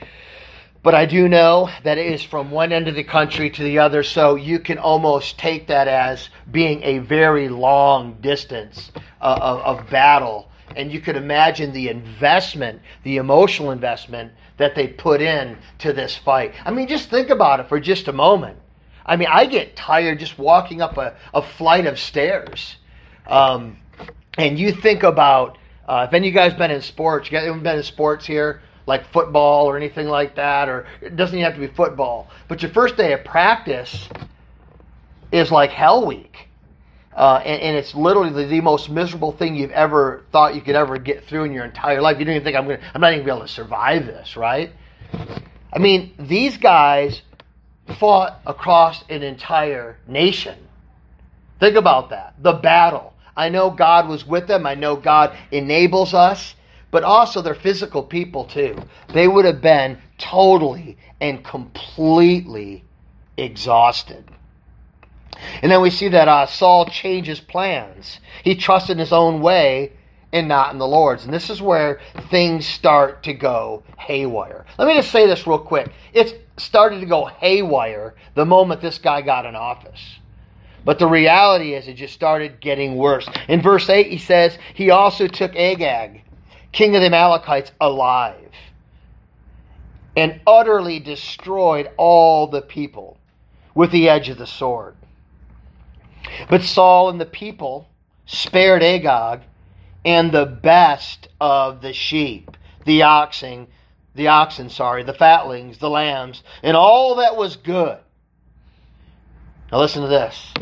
But 0.83 0.93
I 0.93 1.05
do 1.05 1.27
know 1.27 1.69
that 1.83 1.97
it 1.97 2.05
is 2.05 2.21
from 2.21 2.51
one 2.51 2.71
end 2.71 2.87
of 2.87 2.95
the 2.95 3.03
country 3.03 3.49
to 3.49 3.63
the 3.63 3.79
other, 3.79 4.03
so 4.03 4.35
you 4.35 4.59
can 4.59 4.77
almost 4.77 5.39
take 5.39 5.67
that 5.67 5.87
as 5.87 6.29
being 6.51 6.83
a 6.83 6.99
very 6.99 7.49
long 7.49 8.17
distance 8.21 8.91
uh, 9.21 9.39
of, 9.41 9.79
of 9.79 9.89
battle. 9.89 10.51
And 10.75 10.91
you 10.91 10.99
could 10.99 11.15
imagine 11.15 11.71
the 11.71 11.89
investment, 11.89 12.81
the 13.03 13.17
emotional 13.17 13.71
investment 13.71 14.33
that 14.57 14.75
they 14.75 14.87
put 14.87 15.21
in 15.21 15.57
to 15.79 15.93
this 15.93 16.15
fight. 16.15 16.53
I 16.63 16.71
mean, 16.71 16.87
just 16.87 17.09
think 17.09 17.29
about 17.29 17.61
it 17.61 17.67
for 17.67 17.79
just 17.79 18.07
a 18.07 18.13
moment. 18.13 18.59
I 19.05 19.15
mean, 19.15 19.27
I 19.31 19.45
get 19.45 19.75
tired 19.75 20.19
just 20.19 20.39
walking 20.39 20.81
up 20.81 20.97
a, 20.97 21.15
a 21.33 21.41
flight 21.41 21.85
of 21.85 21.99
stairs. 21.99 22.77
Um, 23.27 23.77
and 24.37 24.57
you 24.57 24.71
think 24.71 25.03
about, 25.03 25.57
uh, 25.87 26.05
if 26.07 26.13
any 26.13 26.27
of 26.27 26.33
you 26.33 26.39
guys 26.39 26.53
been 26.53 26.71
in 26.71 26.81
sports, 26.81 27.31
you 27.31 27.37
guys 27.37 27.61
been 27.61 27.77
in 27.77 27.83
sports 27.83 28.25
here, 28.25 28.61
like 28.87 29.05
football 29.11 29.65
or 29.65 29.77
anything 29.77 30.07
like 30.07 30.35
that, 30.35 30.69
or 30.69 30.87
it 31.01 31.15
doesn't 31.15 31.35
even 31.37 31.45
have 31.45 31.59
to 31.59 31.67
be 31.67 31.73
football. 31.73 32.29
But 32.47 32.61
your 32.61 32.71
first 32.71 32.97
day 32.97 33.13
of 33.13 33.23
practice 33.23 34.09
is 35.31 35.51
like 35.51 35.71
hell 35.71 36.05
week. 36.05 36.49
Uh, 37.15 37.41
and, 37.45 37.61
and, 37.61 37.77
it's 37.77 37.95
literally 37.95 38.29
the, 38.29 38.45
the, 38.45 38.59
most 38.59 38.89
miserable 38.89 39.31
thing 39.31 39.55
you've 39.55 39.71
ever 39.71 40.25
thought 40.33 40.53
you 40.53 40.59
could 40.59 40.75
ever 40.75 40.97
get 40.97 41.23
through 41.23 41.45
in 41.45 41.53
your 41.53 41.63
entire 41.63 42.01
life. 42.01 42.19
You 42.19 42.25
don't 42.25 42.35
even 42.35 42.43
think 42.43 42.57
I'm 42.57 42.65
going 42.65 42.77
to, 42.77 42.85
I'm 42.93 42.99
not 42.99 43.13
even 43.13 43.25
gonna 43.25 43.35
be 43.35 43.37
able 43.37 43.47
to 43.47 43.53
survive 43.53 44.05
this, 44.05 44.35
right? 44.35 44.73
I 45.71 45.79
mean, 45.79 46.13
these 46.19 46.57
guys 46.57 47.21
fought 47.99 48.41
across 48.45 49.03
an 49.09 49.23
entire 49.23 49.97
nation. 50.07 50.57
Think 51.59 51.75
about 51.75 52.09
that. 52.09 52.35
The 52.41 52.53
battle. 52.53 53.13
I 53.37 53.49
know 53.49 53.69
God 53.69 54.07
was 54.07 54.25
with 54.25 54.47
them. 54.47 54.65
I 54.65 54.75
know 54.75 54.95
God 54.95 55.35
enables 55.51 56.13
us, 56.13 56.55
but 56.91 57.03
also 57.03 57.41
they're 57.41 57.53
physical 57.53 58.03
people 58.03 58.45
too. 58.45 58.77
They 59.13 59.27
would 59.27 59.45
have 59.45 59.61
been 59.61 59.97
totally 60.17 60.97
and 61.19 61.43
completely 61.43 62.83
exhausted. 63.37 64.23
And 65.61 65.71
then 65.71 65.81
we 65.81 65.89
see 65.89 66.07
that 66.09 66.27
uh, 66.27 66.45
Saul 66.45 66.85
changes 66.85 67.39
plans. 67.39 68.19
He 68.43 68.55
trusts 68.55 68.89
in 68.89 68.97
his 68.97 69.11
own 69.11 69.41
way 69.41 69.91
and 70.31 70.47
not 70.47 70.71
in 70.71 70.79
the 70.79 70.87
Lord's. 70.87 71.25
And 71.25 71.33
this 71.33 71.49
is 71.49 71.61
where 71.61 71.99
things 72.29 72.65
start 72.65 73.23
to 73.23 73.33
go 73.33 73.83
haywire. 73.97 74.65
Let 74.77 74.87
me 74.87 74.95
just 74.95 75.11
say 75.11 75.27
this 75.27 75.45
real 75.45 75.59
quick. 75.59 75.91
It 76.13 76.44
started 76.57 76.99
to 77.01 77.05
go 77.05 77.25
haywire 77.25 78.15
the 78.33 78.45
moment 78.45 78.81
this 78.81 78.97
guy 78.97 79.21
got 79.21 79.45
in 79.45 79.55
office. 79.55 80.19
But 80.83 80.99
the 80.99 81.07
reality 81.07 81.73
is, 81.73 81.87
it 81.87 81.95
just 81.95 82.13
started 82.13 82.59
getting 82.61 82.95
worse. 82.95 83.27
In 83.47 83.61
verse 83.61 83.89
8, 83.89 84.07
he 84.07 84.19
says, 84.19 84.57
He 84.73 84.91
also 84.91 85.27
took 85.27 85.55
Agag, 85.55 86.23
king 86.71 86.95
of 86.95 87.01
the 87.01 87.07
Amalekites, 87.07 87.71
alive, 87.81 88.53
and 90.15 90.39
utterly 90.45 90.99
destroyed 90.99 91.89
all 91.97 92.47
the 92.47 92.61
people 92.61 93.17
with 93.73 93.91
the 93.91 94.07
edge 94.07 94.29
of 94.29 94.37
the 94.37 94.47
sword. 94.47 94.95
But 96.49 96.61
Saul 96.61 97.09
and 97.09 97.19
the 97.19 97.25
people 97.25 97.89
spared 98.25 98.83
Agag 98.83 99.41
and 100.03 100.31
the 100.31 100.45
best 100.45 101.27
of 101.41 101.81
the 101.81 101.93
sheep, 101.93 102.55
the 102.85 103.01
oxen, 103.01 103.67
the 104.15 104.27
oxen, 104.29 104.69
sorry, 104.69 105.03
the 105.03 105.13
fatlings, 105.13 105.77
the 105.77 105.89
lambs, 105.89 106.43
and 106.63 106.75
all 106.75 107.15
that 107.15 107.35
was 107.35 107.57
good. 107.57 107.97
Now 109.71 109.79
listen 109.79 110.01
to 110.03 110.07
this. 110.07 110.53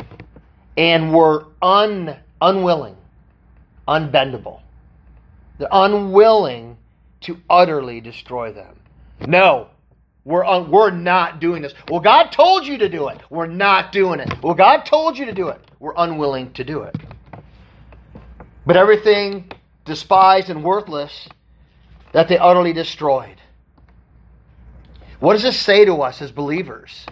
And 0.76 1.14
were 1.14 1.46
un, 1.62 2.16
unwilling, 2.40 2.96
unbendable. 3.86 4.60
They're 5.58 5.68
unwilling 5.70 6.78
to 7.22 7.40
utterly 7.48 8.00
destroy 8.00 8.52
them. 8.52 8.80
No, 9.26 9.68
we're, 10.24 10.44
un, 10.44 10.70
we're 10.70 10.90
not 10.90 11.40
doing 11.40 11.62
this. 11.62 11.74
Well, 11.88 12.00
God 12.00 12.32
told 12.32 12.66
you 12.66 12.78
to 12.78 12.88
do 12.88 13.08
it. 13.08 13.20
We're 13.30 13.46
not 13.46 13.92
doing 13.92 14.18
it. 14.18 14.42
Well, 14.42 14.54
God 14.54 14.84
told 14.84 15.16
you 15.16 15.26
to 15.26 15.32
do 15.32 15.48
it. 15.48 15.60
We're 15.78 15.94
unwilling 15.96 16.52
to 16.54 16.64
do 16.64 16.82
it. 16.82 16.96
But 18.66 18.76
everything 18.76 19.52
despised 19.84 20.50
and 20.50 20.64
worthless 20.64 21.28
that 22.12 22.28
they 22.28 22.38
utterly 22.38 22.72
destroyed. 22.72 23.36
What 25.24 25.32
does 25.32 25.42
this 25.42 25.58
say 25.58 25.86
to 25.86 26.02
us 26.02 26.20
as 26.20 26.32
believers? 26.32 27.06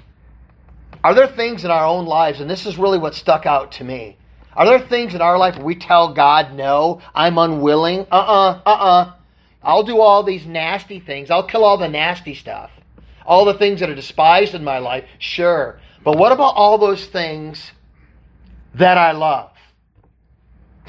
Are 1.03 1.15
there 1.15 1.27
things 1.27 1.65
in 1.65 1.71
our 1.71 1.87
own 1.87 2.05
lives, 2.05 2.43
and 2.43 2.51
this 2.51 2.67
is 2.67 2.77
really 2.77 2.99
what 2.99 3.15
stuck 3.15 3.47
out 3.47 3.73
to 3.73 3.85
me? 3.85 4.19
Are 4.55 4.67
there 4.67 4.81
things 4.81 5.15
in 5.15 5.23
our 5.23 5.39
life 5.39 5.57
where 5.57 5.65
we 5.65 5.77
tell 5.77 6.13
God, 6.13 6.53
no, 6.53 7.01
I'm 7.15 7.39
unwilling? 7.39 8.01
Uh 8.13 8.17
uh-uh, 8.17 8.61
uh, 8.67 8.71
uh-uh. 8.71 9.13
I'll 9.63 9.83
do 9.83 9.99
all 9.99 10.23
these 10.25 10.45
nasty 10.45 11.01
things. 11.01 11.31
I'll 11.31 11.47
kill 11.47 11.65
all 11.65 11.79
the 11.79 11.89
nasty 11.89 12.35
stuff. 12.35 12.71
All 13.25 13.47
the 13.47 13.55
things 13.55 13.81
that 13.81 13.89
are 13.89 13.95
despised 13.95 14.55
in 14.55 14.63
my 14.63 14.77
life, 14.77 15.07
sure. 15.19 15.81
But 16.05 16.19
what 16.19 16.33
about 16.33 16.55
all 16.55 16.77
those 16.77 17.07
things 17.07 17.73
that 18.75 18.99
I 18.99 19.13
love? 19.13 19.53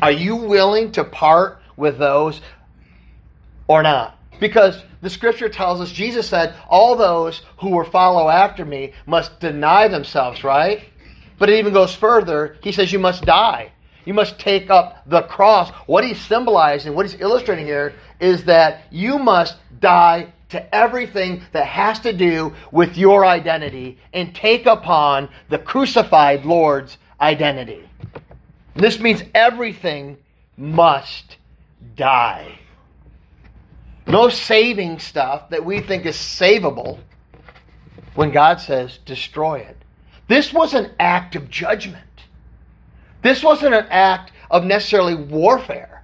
Are 0.02 0.12
you 0.12 0.36
willing 0.36 0.92
to 0.92 1.06
part 1.06 1.62
with 1.78 1.98
those 1.98 2.42
or 3.70 3.82
not? 3.82 4.20
Because 4.42 4.84
the 5.04 5.10
scripture 5.10 5.50
tells 5.50 5.82
us, 5.82 5.92
Jesus 5.92 6.30
said, 6.30 6.56
all 6.70 6.96
those 6.96 7.42
who 7.60 7.72
will 7.72 7.84
follow 7.84 8.30
after 8.30 8.64
me 8.64 8.94
must 9.06 9.40
deny 9.42 9.90
themselves, 9.90 10.46
right? 10.46 10.86
But 11.38 11.50
it 11.50 11.60
even 11.60 11.74
goes 11.74 11.94
further. 11.94 12.56
He 12.64 12.72
says, 12.72 12.94
you 12.94 13.00
must 13.00 13.26
die. 13.26 13.74
You 14.06 14.14
must 14.14 14.40
take 14.40 14.70
up 14.70 15.04
the 15.06 15.24
cross. 15.24 15.72
What 15.88 16.06
he's 16.06 16.22
symbolizing, 16.22 16.96
what 16.96 17.06
he's 17.06 17.20
illustrating 17.20 17.66
here, 17.66 17.94
is 18.22 18.46
that 18.46 18.84
you 18.92 19.20
must 19.20 19.58
die 19.82 20.32
to 20.50 20.74
everything 20.74 21.42
that 21.52 21.66
has 21.66 22.00
to 22.02 22.14
do 22.14 22.54
with 22.72 22.98
your 22.98 23.26
identity 23.26 23.98
and 24.14 24.34
take 24.34 24.66
upon 24.66 25.28
the 25.50 25.58
crucified 25.58 26.46
Lord's 26.46 26.98
identity. 27.20 27.90
This 28.74 29.00
means 29.00 29.22
everything 29.36 30.18
must 30.56 31.36
die. 31.96 32.60
No 34.06 34.30
saving 34.30 35.00
stuff 35.00 35.50
that 35.50 35.64
we 35.66 35.80
think 35.82 36.06
is 36.06 36.16
savable 36.16 37.00
when 38.16 38.32
God 38.32 38.60
says 38.60 39.00
destroy 39.06 39.60
it. 39.60 39.78
This 40.28 40.54
was 40.54 40.74
an 40.74 40.92
act 41.00 41.36
of 41.36 41.50
judgment. 41.50 42.04
This 43.22 43.44
wasn't 43.44 43.76
an 43.76 43.88
act 43.90 44.32
of 44.52 44.66
necessarily 44.66 45.16
warfare. 45.16 46.04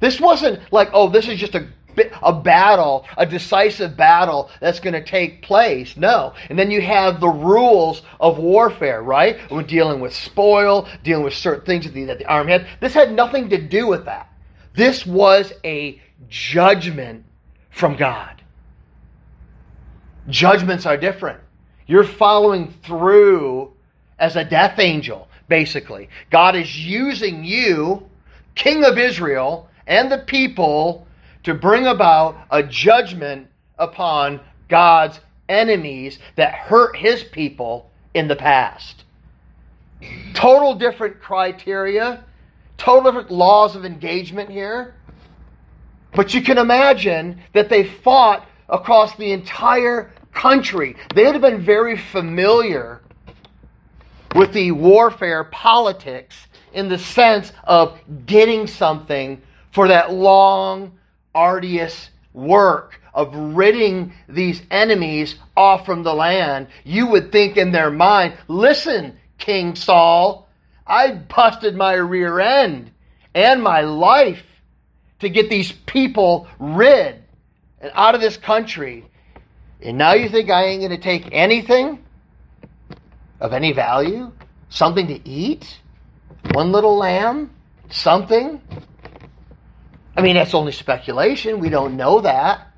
This 0.00 0.20
wasn't 0.20 0.60
like, 0.72 0.90
oh, 0.92 1.08
this 1.08 1.28
is 1.28 1.38
just 1.38 1.54
a 1.54 1.68
a 2.22 2.32
battle, 2.32 3.06
a 3.16 3.26
decisive 3.26 3.96
battle 3.96 4.50
that's 4.60 4.80
going 4.80 4.94
to 4.94 5.02
take 5.02 5.42
place. 5.42 5.96
No. 5.96 6.34
And 6.48 6.58
then 6.58 6.70
you 6.70 6.80
have 6.80 7.20
the 7.20 7.28
rules 7.28 8.02
of 8.20 8.38
warfare, 8.38 9.02
right? 9.02 9.38
We're 9.50 9.62
dealing 9.62 10.00
with 10.00 10.14
spoil, 10.14 10.88
dealing 11.02 11.24
with 11.24 11.34
certain 11.34 11.64
things 11.64 11.84
that 11.84 11.94
the, 11.94 12.04
that 12.04 12.18
the 12.18 12.26
army 12.26 12.52
had. 12.52 12.66
This 12.80 12.94
had 12.94 13.12
nothing 13.12 13.50
to 13.50 13.58
do 13.58 13.86
with 13.86 14.06
that. 14.06 14.28
This 14.74 15.04
was 15.04 15.52
a 15.64 16.00
judgment 16.28 17.24
from 17.70 17.96
God. 17.96 18.42
Judgments 20.28 20.86
are 20.86 20.96
different. 20.96 21.40
You're 21.86 22.04
following 22.04 22.72
through 22.82 23.72
as 24.18 24.36
a 24.36 24.44
death 24.44 24.78
angel, 24.78 25.28
basically. 25.48 26.08
God 26.30 26.54
is 26.54 26.78
using 26.78 27.44
you, 27.44 28.08
King 28.54 28.84
of 28.84 28.98
Israel, 28.98 29.68
and 29.86 30.10
the 30.10 30.18
people 30.18 31.06
to 31.42 31.54
bring 31.54 31.86
about 31.86 32.36
a 32.50 32.62
judgment 32.62 33.48
upon 33.78 34.40
God's 34.68 35.20
enemies 35.48 36.18
that 36.36 36.54
hurt 36.54 36.96
his 36.96 37.24
people 37.24 37.90
in 38.14 38.28
the 38.28 38.36
past. 38.36 39.04
Total 40.34 40.74
different 40.74 41.20
criteria, 41.20 42.24
total 42.78 43.10
different 43.10 43.30
laws 43.30 43.76
of 43.76 43.84
engagement 43.84 44.50
here. 44.50 44.94
But 46.14 46.34
you 46.34 46.42
can 46.42 46.58
imagine 46.58 47.40
that 47.52 47.68
they 47.68 47.84
fought 47.84 48.46
across 48.68 49.16
the 49.16 49.32
entire 49.32 50.12
country. 50.32 50.96
They 51.14 51.24
would 51.24 51.34
have 51.34 51.42
been 51.42 51.62
very 51.62 51.96
familiar 51.96 53.00
with 54.34 54.52
the 54.52 54.72
warfare 54.72 55.44
politics 55.44 56.46
in 56.72 56.88
the 56.88 56.98
sense 56.98 57.52
of 57.64 57.98
getting 58.26 58.66
something 58.66 59.42
for 59.72 59.88
that 59.88 60.12
long, 60.12 60.98
arduous 61.34 62.10
work 62.32 63.00
of 63.14 63.34
ridding 63.34 64.12
these 64.28 64.62
enemies 64.70 65.36
off 65.56 65.84
from 65.84 66.02
the 66.02 66.14
land. 66.14 66.66
You 66.84 67.08
would 67.08 67.30
think 67.30 67.56
in 67.56 67.72
their 67.72 67.90
mind, 67.90 68.34
listen, 68.48 69.18
King 69.38 69.74
Saul, 69.74 70.48
I 70.86 71.12
busted 71.12 71.76
my 71.76 71.94
rear 71.94 72.40
end 72.40 72.90
and 73.34 73.62
my 73.62 73.82
life 73.82 74.44
to 75.22 75.28
get 75.28 75.48
these 75.48 75.72
people 75.72 76.46
rid 76.58 77.22
and 77.80 77.90
out 77.94 78.14
of 78.14 78.20
this 78.20 78.36
country. 78.36 79.04
And 79.80 79.98
now 79.98 80.12
you 80.12 80.28
think 80.28 80.50
I 80.50 80.64
ain't 80.66 80.80
going 80.80 80.92
to 80.92 81.02
take 81.02 81.28
anything 81.32 82.04
of 83.40 83.52
any 83.52 83.72
value? 83.72 84.30
Something 84.68 85.08
to 85.08 85.28
eat? 85.28 85.78
One 86.52 86.70
little 86.70 86.96
lamb? 86.96 87.50
Something? 87.90 88.60
I 90.16 90.22
mean, 90.22 90.34
that's 90.34 90.54
only 90.54 90.72
speculation. 90.72 91.58
We 91.58 91.68
don't 91.68 91.96
know 91.96 92.20
that. 92.20 92.68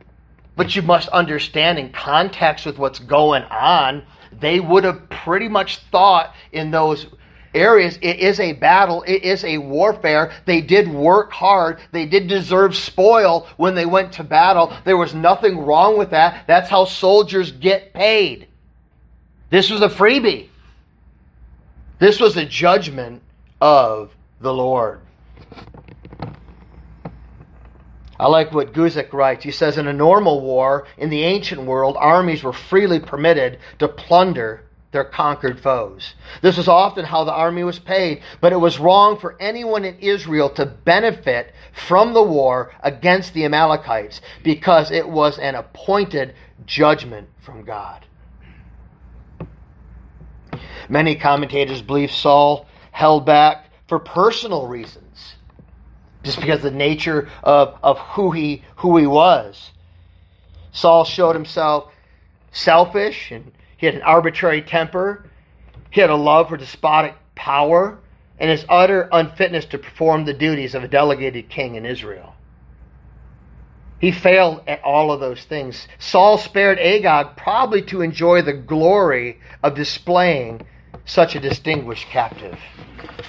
But 0.57 0.77
you 0.77 0.83
must 0.83 1.09
understand 1.09 1.79
in 1.79 1.93
context 1.93 2.65
with 2.65 2.79
what's 2.79 3.01
going 3.01 3.43
on, 3.45 4.05
they 4.33 4.61
would 4.61 4.85
have 4.85 5.09
pretty 5.11 5.49
much 5.49 5.79
thought 5.91 6.35
in 6.53 6.71
those 6.71 7.07
areas. 7.55 7.99
It 8.03 8.19
is 8.19 8.41
a 8.41 8.53
battle, 8.53 9.03
it 9.07 9.23
is 9.23 9.45
a 9.45 9.59
warfare. 9.59 10.33
They 10.45 10.61
did 10.61 10.89
work 10.89 11.33
hard, 11.33 11.81
they 11.93 12.07
did 12.07 12.29
deserve 12.29 12.77
spoil 12.77 13.47
when 13.57 13.75
they 13.75 13.87
went 13.87 14.13
to 14.15 14.25
battle. 14.25 14.73
There 14.85 14.97
was 14.97 15.15
nothing 15.15 15.59
wrong 15.59 15.99
with 15.99 16.11
that. 16.11 16.47
That's 16.47 16.71
how 16.71 16.85
soldiers 16.85 17.53
get 17.53 17.95
paid. 17.95 18.49
This 19.51 19.71
was 19.71 19.83
a 19.83 19.89
freebie, 19.89 20.49
this 21.99 22.21
was 22.21 22.37
a 22.37 22.45
judgment 22.45 23.23
of 23.61 24.15
the 24.41 24.53
Lord. 24.53 25.01
I 28.19 28.29
like 28.29 28.53
what 28.53 28.73
Guzik 28.73 29.13
writes. 29.13 29.45
He 29.45 29.51
says, 29.51 29.77
In 29.77 29.89
a 29.89 29.93
normal 29.93 30.41
war, 30.41 30.87
in 30.97 31.11
the 31.11 31.23
ancient 31.23 31.63
world, 31.63 31.97
armies 31.99 32.43
were 32.43 32.53
freely 32.53 33.01
permitted 33.01 33.59
to 33.81 33.89
plunder 33.89 34.64
their 34.95 35.05
conquered 35.05 35.61
foes. 35.61 36.15
This 36.41 36.57
was 36.57 36.69
often 36.69 37.05
how 37.05 37.25
the 37.25 37.33
army 37.33 37.65
was 37.65 37.79
paid, 37.79 38.23
but 38.41 38.53
it 38.55 38.61
was 38.61 38.79
wrong 38.79 39.19
for 39.19 39.37
anyone 39.39 39.85
in 39.85 39.99
Israel 39.99 40.49
to 40.51 40.65
benefit 40.65 41.53
from 41.73 42.15
the 42.15 42.23
war 42.23 42.73
against 42.81 43.35
the 43.35 43.45
Amalekites 43.45 44.23
because 44.43 44.91
it 44.91 45.07
was 45.07 45.39
an 45.39 45.57
appointed 45.57 46.35
judgment 46.65 47.29
from 47.41 47.65
God. 47.65 48.07
Many 50.89 51.17
commentators 51.17 51.83
believe 51.83 52.11
Saul 52.11 52.67
held 52.93 53.27
back 53.27 53.67
for 53.89 53.99
personal 53.99 54.67
reasons, 54.69 55.35
just 56.23 56.41
because 56.41 56.63
the 56.63 56.71
nature 56.71 57.29
of, 57.43 57.77
of 57.83 57.99
who 57.99 58.31
he 58.31 58.63
who 58.77 58.97
he 58.97 59.07
was. 59.07 59.71
Saul 60.73 61.05
showed 61.05 61.35
himself 61.35 61.93
selfish 62.53 63.31
and 63.31 63.53
he 63.85 63.87
had 63.87 63.97
an 63.97 64.03
arbitrary 64.03 64.63
temper. 64.63 65.27
He 65.91 66.01
had 66.01 66.09
a 66.09 66.17
love 66.17 66.49
for 66.49 66.57
despotic 66.57 67.17
power 67.35 67.99
and 68.39 68.51
his 68.51 68.65
utter 68.67 69.11
unfitness 69.13 69.67
to 69.67 69.79
perform 69.79 70.25
the 70.25 70.33
duties 70.33 70.75
of 70.75 70.85
a 70.85 70.89
delegated 70.89 71.51
king 71.51 71.75
in 71.75 71.85
Israel. 71.85 72.35
He 74.01 74.11
failed 74.11 74.63
at 74.67 74.83
all 74.83 75.13
of 75.13 75.21
those 75.21 75.45
things. 75.45 75.87
Saul 75.99 76.39
spared 76.39 76.79
Agag 76.79 77.37
probably 77.37 77.83
to 77.83 78.01
enjoy 78.01 78.41
the 78.41 78.55
glory 78.55 79.39
of 79.63 79.75
displaying 79.75 80.67
such 81.05 81.35
a 81.35 81.41
distinguished 81.41 82.07
captive. 82.07 82.59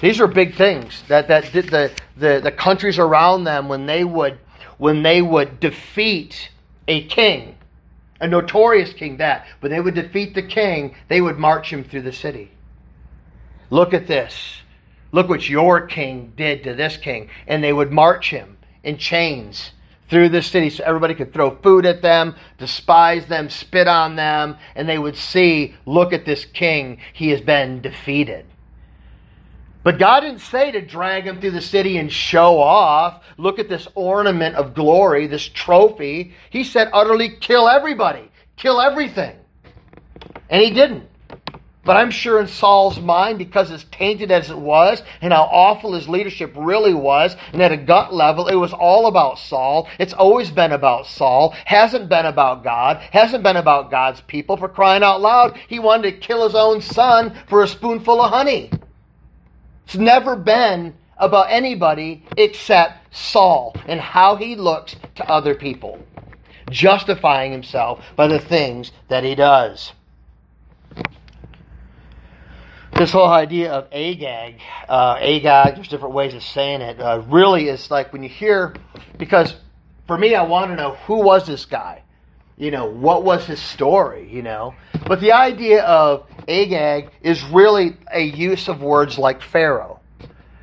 These 0.00 0.22
are 0.22 0.26
big 0.26 0.54
things 0.54 1.02
that, 1.08 1.28
that 1.28 1.52
the, 1.52 1.92
the, 2.16 2.40
the 2.42 2.50
countries 2.50 2.98
around 2.98 3.44
them 3.44 3.68
when 3.68 3.84
they 3.84 4.04
would 4.04 4.38
when 4.78 5.02
they 5.02 5.20
would 5.20 5.60
defeat 5.60 6.50
a 6.88 7.04
king 7.08 7.56
a 8.20 8.28
notorious 8.28 8.92
king 8.92 9.16
that. 9.18 9.46
But 9.60 9.70
they 9.70 9.80
would 9.80 9.94
defeat 9.94 10.34
the 10.34 10.42
king, 10.42 10.94
they 11.08 11.20
would 11.20 11.38
march 11.38 11.72
him 11.72 11.84
through 11.84 12.02
the 12.02 12.12
city. 12.12 12.52
Look 13.70 13.92
at 13.92 14.06
this. 14.06 14.62
Look 15.12 15.28
what 15.28 15.48
your 15.48 15.86
king 15.86 16.32
did 16.36 16.64
to 16.64 16.74
this 16.74 16.96
king. 16.96 17.30
And 17.46 17.62
they 17.62 17.72
would 17.72 17.92
march 17.92 18.30
him 18.30 18.58
in 18.82 18.98
chains 18.98 19.72
through 20.08 20.28
the 20.28 20.42
city 20.42 20.70
so 20.70 20.84
everybody 20.84 21.14
could 21.14 21.32
throw 21.32 21.56
food 21.56 21.84
at 21.84 22.02
them, 22.02 22.36
despise 22.58 23.26
them, 23.26 23.48
spit 23.48 23.88
on 23.88 24.16
them, 24.16 24.56
and 24.74 24.88
they 24.88 24.98
would 24.98 25.16
see, 25.16 25.74
look 25.84 26.12
at 26.12 26.24
this 26.24 26.44
king, 26.44 26.98
he 27.12 27.30
has 27.30 27.40
been 27.40 27.80
defeated. 27.80 28.46
But 29.86 30.00
God 30.00 30.22
didn't 30.22 30.40
say 30.40 30.72
to 30.72 30.80
drag 30.80 31.28
him 31.28 31.40
through 31.40 31.52
the 31.52 31.60
city 31.60 31.96
and 31.98 32.12
show 32.12 32.58
off. 32.58 33.22
Look 33.38 33.60
at 33.60 33.68
this 33.68 33.86
ornament 33.94 34.56
of 34.56 34.74
glory, 34.74 35.28
this 35.28 35.46
trophy. 35.46 36.34
He 36.50 36.64
said, 36.64 36.90
utterly 36.92 37.28
kill 37.28 37.68
everybody, 37.68 38.32
kill 38.56 38.80
everything. 38.80 39.36
And 40.50 40.60
he 40.60 40.72
didn't. 40.72 41.04
But 41.84 41.96
I'm 41.96 42.10
sure 42.10 42.40
in 42.40 42.48
Saul's 42.48 42.98
mind, 42.98 43.38
because 43.38 43.70
as 43.70 43.84
tainted 43.84 44.32
as 44.32 44.50
it 44.50 44.58
was, 44.58 45.04
and 45.20 45.32
how 45.32 45.44
awful 45.44 45.92
his 45.92 46.08
leadership 46.08 46.52
really 46.56 46.92
was, 46.92 47.36
and 47.52 47.62
at 47.62 47.70
a 47.70 47.76
gut 47.76 48.12
level, 48.12 48.48
it 48.48 48.56
was 48.56 48.72
all 48.72 49.06
about 49.06 49.38
Saul. 49.38 49.88
It's 50.00 50.12
always 50.12 50.50
been 50.50 50.72
about 50.72 51.06
Saul. 51.06 51.54
Hasn't 51.64 52.08
been 52.08 52.26
about 52.26 52.64
God. 52.64 52.96
Hasn't 53.12 53.44
been 53.44 53.56
about 53.56 53.92
God's 53.92 54.20
people. 54.22 54.56
For 54.56 54.68
crying 54.68 55.04
out 55.04 55.20
loud, 55.20 55.56
he 55.68 55.78
wanted 55.78 56.10
to 56.10 56.18
kill 56.18 56.42
his 56.42 56.56
own 56.56 56.80
son 56.80 57.38
for 57.46 57.62
a 57.62 57.68
spoonful 57.68 58.20
of 58.20 58.32
honey. 58.32 58.72
It's 59.86 59.94
never 59.94 60.34
been 60.34 60.94
about 61.16 61.46
anybody 61.48 62.24
except 62.36 63.14
Saul 63.14 63.74
and 63.86 64.00
how 64.00 64.34
he 64.34 64.56
looks 64.56 64.96
to 65.14 65.30
other 65.30 65.54
people, 65.54 66.04
justifying 66.70 67.52
himself 67.52 68.04
by 68.16 68.26
the 68.26 68.40
things 68.40 68.90
that 69.06 69.22
he 69.22 69.36
does. 69.36 69.92
This 72.96 73.12
whole 73.12 73.28
idea 73.28 73.72
of 73.72 73.86
Agag, 73.92 74.60
uh, 74.88 75.18
Agag, 75.20 75.76
there's 75.76 75.88
different 75.88 76.14
ways 76.14 76.34
of 76.34 76.42
saying 76.42 76.80
it, 76.80 77.00
uh, 77.00 77.22
really 77.28 77.68
is 77.68 77.88
like 77.88 78.12
when 78.12 78.24
you 78.24 78.28
hear, 78.28 78.74
because 79.18 79.54
for 80.08 80.18
me, 80.18 80.34
I 80.34 80.42
want 80.42 80.70
to 80.70 80.76
know 80.76 80.94
who 81.06 81.22
was 81.22 81.46
this 81.46 81.64
guy? 81.64 82.02
You 82.56 82.70
know, 82.70 82.86
what 82.86 83.22
was 83.22 83.44
his 83.44 83.60
story, 83.60 84.28
you 84.32 84.42
know? 84.42 84.74
But 85.06 85.20
the 85.20 85.32
idea 85.32 85.84
of 85.84 86.26
Agag 86.48 87.10
is 87.20 87.42
really 87.44 87.96
a 88.12 88.22
use 88.22 88.68
of 88.68 88.82
words 88.82 89.18
like 89.18 89.42
Pharaoh. 89.42 90.00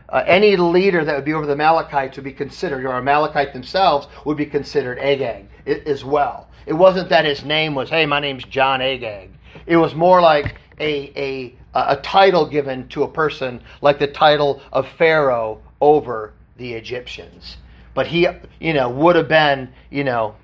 Uh, 0.10 0.24
any 0.28 0.56
leader 0.56 1.04
that 1.06 1.16
would 1.16 1.26
be 1.26 1.34
over 1.34 1.46
the 1.46 1.54
Amalekites 1.54 2.18
would 2.18 2.24
be 2.24 2.34
considered, 2.34 2.86
or 2.86 2.94
Amalekite 2.94 3.54
themselves 3.54 4.08
would 4.26 4.38
be 4.38 4.46
considered 4.46 5.00
Agag 5.00 5.48
as 5.66 6.04
well. 6.04 6.50
It 6.66 6.74
wasn't 6.74 7.10
that 7.10 7.26
his 7.26 7.44
name 7.44 7.76
was, 7.76 7.90
hey, 7.90 8.06
my 8.06 8.20
name's 8.20 8.44
John 8.46 8.82
Agag. 8.82 9.32
It 9.66 9.78
was 9.78 9.96
more 9.96 10.22
like 10.22 10.56
a, 10.80 11.12
a, 11.16 11.56
a 11.74 11.98
title 11.98 12.46
given 12.46 12.88
to 12.90 13.04
a 13.04 13.08
person, 13.08 13.62
like 13.82 14.00
the 14.00 14.08
title 14.08 14.62
of 14.72 14.88
Pharaoh 14.88 15.62
over 15.82 16.34
the 16.58 16.74
Egyptians. 16.74 17.58
But 17.94 18.08
he, 18.08 18.28
you 18.60 18.74
know, 18.74 18.90
would 18.90 19.16
have 19.16 19.28
been, 19.28 19.72
you 19.90 20.04
know, 20.04 20.36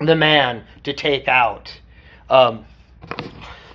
the 0.00 0.16
man 0.16 0.64
to 0.84 0.92
take 0.92 1.28
out. 1.28 1.72
Um, 2.28 2.64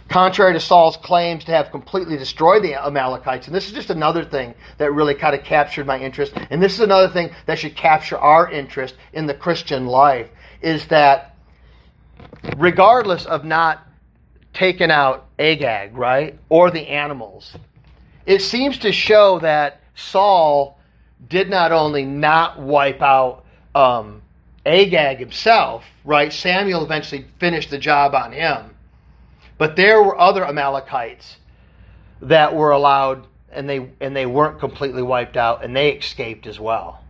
Contrary 0.08 0.54
to 0.54 0.60
Saul's 0.60 0.98
claims 0.98 1.44
to 1.46 1.52
have 1.52 1.72
completely 1.72 2.16
destroyed 2.16 2.64
the 2.64 2.76
Amalekites, 2.76 3.48
and 3.48 3.56
this 3.56 3.66
is 3.66 3.74
just 3.74 3.90
another 3.90 4.24
thing 4.24 4.54
that 4.78 4.94
really 4.94 5.16
kind 5.16 5.36
of 5.36 5.44
captured 5.44 5.88
my 5.88 6.00
interest, 6.00 6.32
and 6.52 6.62
this 6.62 6.74
is 6.74 6.80
another 6.80 7.10
thing 7.10 7.32
that 7.48 7.58
should 7.58 7.76
capture 7.76 8.18
our 8.18 8.50
interest 8.50 8.96
in 9.14 9.26
the 9.26 9.34
Christian 9.34 9.88
life, 9.88 10.30
is 10.62 10.88
that 10.88 11.36
regardless 12.56 13.26
of 13.26 13.46
not 13.46 13.88
taking 14.54 14.92
out 14.92 15.26
Agag, 15.40 15.98
right, 15.98 16.38
or 16.50 16.70
the 16.70 16.88
animals, 16.88 17.56
it 18.28 18.42
seems 18.42 18.78
to 18.78 18.92
show 18.92 19.40
that 19.40 19.82
Saul 19.96 20.80
did 21.28 21.50
not 21.50 21.72
only 21.72 22.06
not 22.06 22.60
wipe 22.60 23.02
out 23.02 23.44
um, 23.74 24.22
Agag 24.66 25.20
himself, 25.20 25.86
right? 26.04 26.34
Samuel 26.34 26.84
eventually 26.84 27.26
finished 27.40 27.70
the 27.70 27.78
job 27.78 28.16
on 28.16 28.32
him 28.32 28.76
but 29.58 29.76
there 29.76 30.02
were 30.02 30.20
other 30.20 30.46
Amalekites 30.46 31.38
that 32.22 32.56
were 32.56 32.72
allowed 32.72 33.28
and 33.52 33.70
they 33.70 33.90
and 34.02 34.16
they 34.16 34.26
weren't 34.26 34.60
completely 34.60 35.02
wiped 35.02 35.38
out 35.38 35.64
and 35.64 35.76
they 35.76 35.92
escaped 35.92 36.46
as 36.46 36.60
well. 36.60 37.04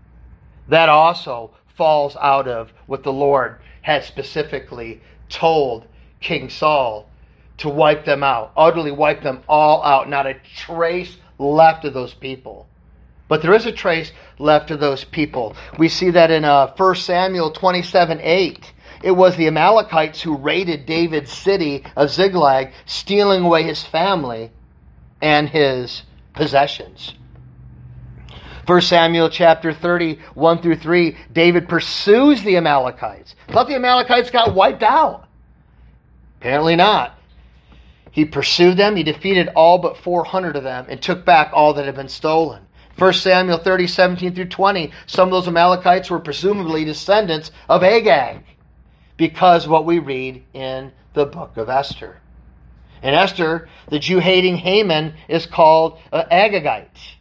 That 0.67 0.89
also 0.89 1.51
falls 1.75 2.15
out 2.17 2.47
of 2.47 2.71
what 2.85 3.03
the 3.03 3.13
Lord 3.13 3.59
had 3.81 4.03
specifically 4.03 5.01
told 5.29 5.85
King 6.21 6.49
Saul 6.49 7.09
to 7.57 7.69
wipe 7.69 8.05
them 8.05 8.23
out, 8.23 8.51
utterly 8.55 8.91
wipe 8.91 9.23
them 9.23 9.41
all 9.47 9.83
out, 9.83 10.09
not 10.09 10.27
a 10.27 10.35
trace 10.55 11.17
left 11.39 11.85
of 11.85 11.93
those 11.93 12.13
people. 12.13 12.67
But 13.27 13.41
there 13.41 13.53
is 13.53 13.65
a 13.65 13.71
trace 13.71 14.11
left 14.38 14.71
of 14.71 14.79
those 14.79 15.03
people. 15.03 15.55
We 15.77 15.89
see 15.89 16.11
that 16.11 16.31
in 16.31 16.45
uh, 16.45 16.73
1 16.75 16.95
Samuel 16.95 17.51
27 17.51 18.19
8. 18.21 18.73
It 19.03 19.11
was 19.11 19.35
the 19.35 19.47
Amalekites 19.47 20.21
who 20.21 20.38
raided 20.38 20.85
David's 20.85 21.31
city 21.31 21.83
of 21.95 22.09
Ziklag, 22.09 22.71
stealing 22.85 23.43
away 23.43 23.63
his 23.63 23.83
family 23.83 24.51
and 25.21 25.49
his 25.49 26.03
possessions. 26.33 27.13
1 28.65 28.81
Samuel 28.81 29.29
chapter 29.29 29.71
30, 29.71 30.19
1 30.33 30.61
through 30.61 30.77
3, 30.77 31.15
David 31.31 31.69
pursues 31.69 32.41
the 32.43 32.57
Amalekites. 32.57 33.35
Thought 33.49 33.67
the 33.67 33.75
Amalekites 33.75 34.31
got 34.31 34.55
wiped 34.55 34.81
out. 34.81 35.27
Apparently 36.39 36.75
not. 36.75 37.17
He 38.11 38.25
pursued 38.25 38.77
them, 38.77 38.95
he 38.95 39.03
defeated 39.03 39.49
all 39.55 39.77
but 39.77 39.97
400 39.97 40.55
of 40.55 40.63
them, 40.63 40.85
and 40.89 41.01
took 41.01 41.25
back 41.25 41.51
all 41.53 41.73
that 41.73 41.85
had 41.85 41.95
been 41.95 42.09
stolen. 42.09 42.64
1 42.97 43.13
Samuel 43.13 43.58
30, 43.58 43.88
17 43.88 44.36
through 44.36 44.45
20, 44.45 44.91
some 45.05 45.27
of 45.27 45.31
those 45.31 45.47
Amalekites 45.47 46.10
were 46.10 46.19
presumably 46.19 46.86
descendants 46.86 47.51
of 47.67 47.84
Agag 47.84 48.43
because 49.17 49.67
what 49.67 49.86
we 49.86 49.99
read 49.99 50.43
in 50.53 50.91
the 51.13 51.25
book 51.25 51.58
of 51.58 51.69
Esther. 51.69 52.21
In 53.03 53.13
Esther, 53.13 53.67
the 53.89 53.99
Jew 53.99 54.19
hating 54.19 54.58
Haman 54.58 55.13
is 55.27 55.45
called 55.45 55.99
uh, 56.13 56.23
Agagite. 56.31 57.15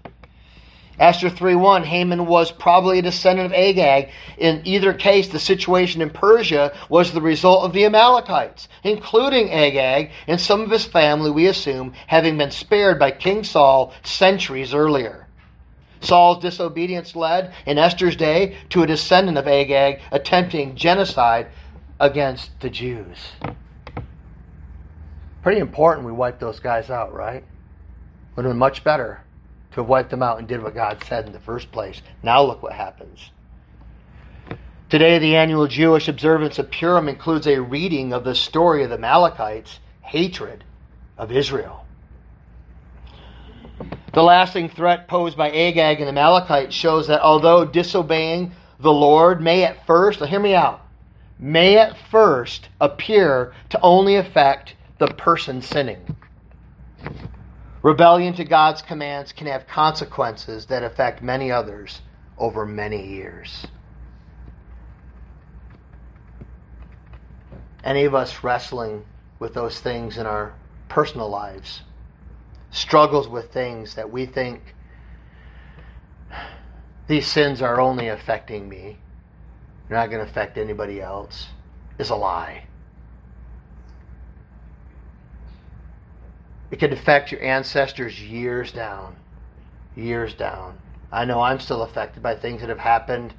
Esther 0.97 1.29
3:1 1.29 1.85
Haman 1.85 2.27
was 2.27 2.53
probably 2.53 3.01
a 3.01 3.03
descendant 3.03 3.47
of 3.47 3.53
Agag. 3.53 4.11
In 4.39 4.63
either 4.65 4.93
case, 4.93 5.29
the 5.29 5.41
situation 5.41 6.01
in 6.01 6.11
Persia 6.11 6.73
was 6.89 7.13
the 7.13 7.21
result 7.21 7.65
of 7.65 7.73
the 7.73 7.85
Amalekites, 7.85 8.69
including 8.85 9.51
Agag 9.51 10.13
and 10.29 10.41
some 10.41 10.61
of 10.61 10.71
his 10.71 10.85
family, 10.85 11.33
we 11.33 11.49
assume, 11.49 11.95
having 12.07 12.39
been 12.39 12.53
spared 12.53 13.01
by 13.01 13.11
King 13.11 13.43
Saul 13.43 13.93
centuries 14.05 14.73
earlier. 14.73 15.24
Saul's 16.05 16.43
disobedience 16.43 17.17
led, 17.17 17.55
in 17.67 17.79
Esther's 17.79 18.17
day, 18.17 18.57
to 18.71 18.83
a 18.83 18.87
descendant 18.87 19.39
of 19.39 19.49
Agag 19.49 20.01
attempting 20.13 20.77
genocide 20.77 21.49
against 21.99 22.59
the 22.61 22.71
Jews. 22.71 23.19
Pretty 25.43 25.61
important 25.61 26.07
we 26.07 26.13
wipe 26.13 26.39
those 26.39 26.61
guys 26.61 26.91
out, 26.91 27.13
right? 27.13 27.45
Would 28.37 28.45
have 28.45 28.53
been 28.53 28.59
much 28.59 28.83
better 28.83 29.23
to 29.73 29.81
have 29.81 29.89
wiped 29.89 30.11
them 30.11 30.23
out 30.23 30.39
and 30.39 30.49
did 30.49 30.63
what 30.63 30.75
God 30.75 31.03
said 31.05 31.27
in 31.27 31.33
the 31.33 31.41
first 31.41 31.71
place. 31.73 32.01
Now 32.23 32.43
look 32.43 32.63
what 32.63 32.73
happens. 32.73 33.31
Today, 34.89 35.19
the 35.19 35.37
annual 35.37 35.67
Jewish 35.67 36.09
observance 36.09 36.59
of 36.59 36.71
Purim 36.71 37.09
includes 37.09 37.47
a 37.47 37.61
reading 37.61 38.13
of 38.13 38.23
the 38.23 38.35
story 38.35 38.85
of 38.85 38.91
the 38.91 38.97
Amalekites' 38.97 39.81
hatred 40.03 40.63
of 41.19 41.33
Israel. 41.33 41.84
The 44.13 44.23
lasting 44.23 44.69
threat 44.69 45.09
posed 45.09 45.37
by 45.37 45.51
Agag 45.51 46.01
and 46.01 46.07
the 46.07 46.13
Amalekites 46.13 46.75
shows 46.75 47.09
that 47.09 47.21
although 47.21 47.65
disobeying 47.65 48.53
the 48.79 48.93
Lord 48.93 49.41
may 49.41 49.65
at 49.65 49.87
first, 49.87 50.25
hear 50.25 50.39
me 50.39 50.55
out, 50.55 50.87
may 51.39 51.79
at 51.79 51.97
first 51.97 52.69
appear 52.81 53.53
to 53.71 53.81
only 53.81 54.17
affect 54.17 54.77
the 54.99 55.09
person 55.09 55.61
sinning. 55.61 56.17
Rebellion 57.83 58.35
to 58.35 58.45
God's 58.45 58.83
commands 58.83 59.33
can 59.33 59.47
have 59.47 59.67
consequences 59.67 60.67
that 60.67 60.83
affect 60.83 61.23
many 61.23 61.51
others 61.51 62.01
over 62.39 62.65
many 62.65 63.07
years. 63.07 63.67
Any 67.83 68.05
of 68.05 68.15
us 68.15 68.43
wrestling 68.43 69.05
with 69.39 69.53
those 69.53 69.81
things 69.81 70.17
in 70.17 70.25
our 70.25 70.55
personal 70.89 71.29
lives, 71.29 71.83
struggles 72.75 73.29
with 73.29 73.53
things 73.53 73.95
that 73.95 74.11
we 74.11 74.27
think 74.27 74.75
these 77.07 77.27
sins 77.27 77.63
are 77.63 77.81
only 77.81 78.09
affecting 78.09 78.69
me 78.69 78.99
you're 79.89 79.99
not 79.99 80.11
going 80.11 80.25
to 80.25 80.31
affect 80.31 80.57
anybody 80.57 81.01
else 81.01 81.49
is 81.99 82.11
a 82.11 82.17
lie. 82.17 82.65
It 86.71 86.81
could 86.81 86.93
affect 86.93 87.31
your 87.31 87.43
ancestors 87.43 88.21
years 88.21 88.73
down. 88.73 89.17
Years 89.95 90.35
down. 90.35 90.79
I 91.13 91.25
know 91.25 91.41
I'm 91.41 91.61
still 91.61 91.83
affected 91.83 92.23
by 92.23 92.35
things 92.35 92.61
that 92.63 92.71
have 92.71 92.79
happened 92.79 93.35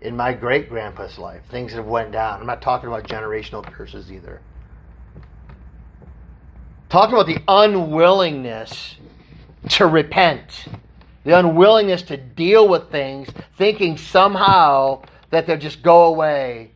in 0.00 0.16
my 0.16 0.32
great 0.32 0.70
grandpa's 0.70 1.18
life, 1.18 1.42
things 1.50 1.72
that 1.72 1.78
have 1.78 1.86
went 1.86 2.12
down. 2.12 2.40
I'm 2.40 2.46
not 2.46 2.62
talking 2.62 2.88
about 2.88 3.04
generational 3.04 3.62
curses 3.62 4.10
either. 4.10 4.40
Talking 6.90 7.14
about 7.14 7.28
the 7.28 7.38
unwillingness 7.46 8.96
to 9.70 9.86
repent, 9.86 10.66
the 11.22 11.38
unwillingness 11.38 12.02
to 12.02 12.16
deal 12.16 12.66
with 12.66 12.90
things, 12.90 13.28
thinking 13.56 13.96
somehow 13.96 15.02
that 15.30 15.46
they'll 15.46 15.56
just 15.56 15.82
go 15.82 16.06
away. 16.06 16.72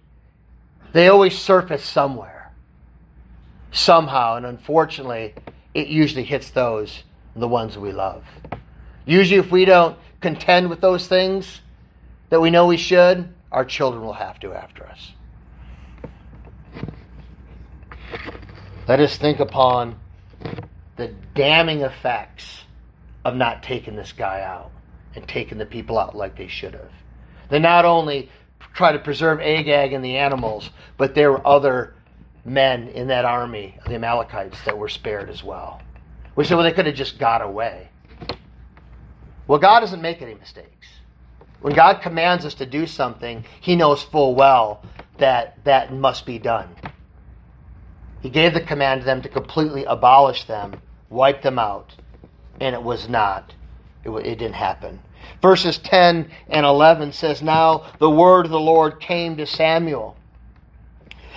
They 0.93 1.09
always 1.09 1.37
surface 1.37 1.85
somewhere, 1.85 2.53
somehow, 3.73 4.37
and 4.37 4.47
unfortunately, 4.47 5.35
it 5.75 5.89
usually 5.89 6.23
hits 6.23 6.49
those, 6.51 7.03
the 7.35 7.49
ones 7.49 7.77
we 7.77 7.91
love. 7.91 8.25
Usually, 9.05 9.41
if 9.41 9.51
we 9.51 9.65
don't 9.65 9.99
contend 10.21 10.71
with 10.71 10.81
those 10.81 11.09
things 11.09 11.61
that 12.29 12.41
we 12.41 12.51
know 12.51 12.69
we 12.69 12.77
should, 12.77 13.35
our 13.51 13.65
children 13.65 14.05
will 14.05 14.13
have 14.13 14.39
to 14.41 14.53
after 14.53 14.87
us. 14.87 15.11
Let 18.87 19.01
us 19.01 19.17
think 19.17 19.41
upon 19.41 19.99
the 20.97 21.15
damning 21.35 21.81
effects 21.81 22.65
of 23.25 23.35
not 23.35 23.63
taking 23.63 23.97
this 23.97 24.13
guy 24.13 24.43
out 24.43 24.71
and 25.15 25.27
taking 25.27 25.59
the 25.59 25.67
people 25.67 25.99
out 25.99 26.17
like 26.17 26.37
they 26.37 26.49
should 26.49 26.75
have. 26.75 26.93
They 27.49 27.59
not 27.59 27.85
only 27.85 28.31
try 28.75 28.93
to 28.93 28.99
preserve 28.99 29.41
Agag 29.41 29.93
and 29.93 30.05
the 30.05 30.17
animals, 30.17 30.71
but 30.97 31.15
there 31.15 31.31
were 31.31 31.47
other 31.47 31.95
men 32.45 32.89
in 32.89 33.09
that 33.09 33.25
army, 33.25 33.79
the 33.87 33.95
Amalekites, 33.95 34.63
that 34.65 34.77
were 34.77 34.89
spared 34.89 35.31
as 35.31 35.43
well. 35.43 35.81
We 36.37 36.45
said, 36.45 36.55
well, 36.55 36.65
they 36.65 36.73
could 36.73 36.87
have 36.87 36.95
just 36.95 37.19
got 37.19 37.43
away. 37.43 37.89
Well, 39.47 39.59
God 39.59 39.81
doesn't 39.81 40.03
make 40.03 40.23
any 40.23 40.35
mistakes. 40.35 40.89
When 41.61 41.75
God 41.75 42.03
commands 42.03 42.45
us 42.45 42.55
to 42.55 42.67
do 42.67 42.87
something, 42.87 43.45
He 43.61 43.77
knows 43.77 44.03
full 44.03 44.35
well 44.35 44.85
that 45.19 45.63
that 45.65 45.93
must 45.93 46.27
be 46.27 46.39
done. 46.39 46.75
He 48.25 48.31
gave 48.31 48.55
the 48.55 48.61
command 48.63 49.03
to 49.03 49.05
them 49.05 49.21
to 49.21 49.29
completely 49.29 49.85
abolish 49.85 50.45
them, 50.45 50.81
wipe 51.11 51.43
them 51.43 51.59
out, 51.59 51.95
and 52.59 52.75
it 52.75 52.83
was 52.83 53.07
not. 53.07 53.53
It, 54.03 54.09
it 54.09 54.39
didn't 54.39 54.55
happen. 54.55 55.01
Verses 55.43 55.77
10 55.77 56.31
and 56.49 56.65
11 56.65 57.13
says, 57.13 57.43
Now 57.43 57.85
the 57.99 58.09
word 58.09 58.47
of 58.47 58.51
the 58.51 58.59
Lord 58.59 58.99
came 58.99 59.37
to 59.37 59.45
Samuel. 59.45 60.17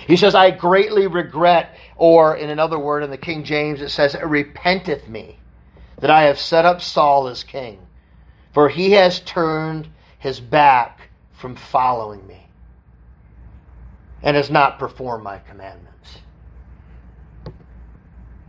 He 0.06 0.16
says, 0.16 0.34
I 0.34 0.50
greatly 0.50 1.06
regret, 1.06 1.76
or 1.98 2.34
in 2.36 2.48
another 2.48 2.78
word 2.78 3.02
in 3.02 3.10
the 3.10 3.18
King 3.18 3.44
James, 3.44 3.82
it 3.82 3.90
says, 3.90 4.14
It 4.14 4.24
repenteth 4.24 5.10
me 5.10 5.40
that 5.98 6.10
I 6.10 6.22
have 6.22 6.38
set 6.38 6.64
up 6.64 6.80
Saul 6.80 7.28
as 7.28 7.44
king, 7.44 7.80
for 8.54 8.70
he 8.70 8.92
has 8.92 9.20
turned 9.20 9.90
his 10.18 10.40
back 10.40 11.10
from 11.32 11.54
following 11.54 12.26
me 12.26 12.46
and 14.22 14.38
has 14.38 14.50
not 14.50 14.78
performed 14.78 15.22
my 15.22 15.36
commandments. 15.36 15.87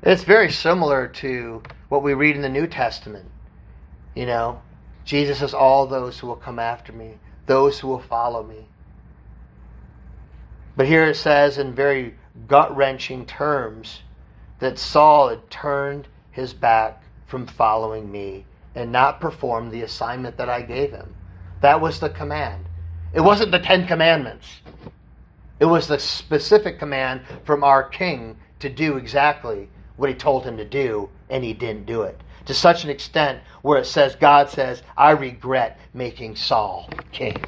It's 0.01 0.23
very 0.23 0.49
similar 0.49 1.07
to 1.07 1.61
what 1.89 2.03
we 2.03 2.13
read 2.13 2.37
in 2.37 2.41
the 2.41 2.49
New 2.49 2.67
Testament. 2.67 3.25
You 4.15 4.25
know, 4.25 4.61
Jesus 5.03 5.39
says, 5.39 5.53
All 5.53 5.85
those 5.85 6.19
who 6.19 6.27
will 6.27 6.37
come 6.37 6.57
after 6.57 6.93
me, 6.93 7.15
those 7.47 7.79
who 7.79 7.89
will 7.89 7.99
follow 7.99 8.43
me. 8.43 8.65
But 10.77 10.87
here 10.87 11.03
it 11.05 11.15
says 11.15 11.57
in 11.57 11.73
very 11.73 12.15
gut 12.47 12.75
wrenching 12.75 13.25
terms 13.25 14.01
that 14.59 14.79
Saul 14.79 15.29
had 15.29 15.49
turned 15.49 16.07
his 16.31 16.53
back 16.53 17.03
from 17.25 17.45
following 17.45 18.09
me 18.09 18.45
and 18.75 18.93
not 18.93 19.19
performed 19.19 19.71
the 19.71 19.81
assignment 19.81 20.37
that 20.37 20.47
I 20.47 20.61
gave 20.61 20.91
him. 20.91 21.15
That 21.59 21.81
was 21.81 21.99
the 21.99 22.09
command. 22.09 22.65
It 23.13 23.21
wasn't 23.21 23.51
the 23.51 23.59
Ten 23.59 23.85
Commandments. 23.85 24.47
It 25.59 25.65
was 25.65 25.87
the 25.87 25.99
specific 25.99 26.79
command 26.79 27.21
from 27.43 27.65
our 27.65 27.83
king 27.83 28.37
to 28.59 28.69
do 28.69 28.95
exactly 28.95 29.67
what 29.99 30.09
he 30.09 30.15
told 30.15 30.45
him 30.45 30.55
to 30.57 30.65
do, 30.65 31.09
and 31.29 31.43
he 31.43 31.53
didn't 31.53 31.85
do 31.85 32.03
it. 32.03 32.19
To 32.45 32.53
such 32.53 32.85
an 32.85 32.89
extent 32.89 33.41
where 33.61 33.77
it 33.77 33.85
says, 33.85 34.15
God 34.15 34.49
says, 34.49 34.81
I 34.97 35.11
regret 35.11 35.77
making 35.93 36.37
Saul 36.37 36.89
king. 37.11 37.43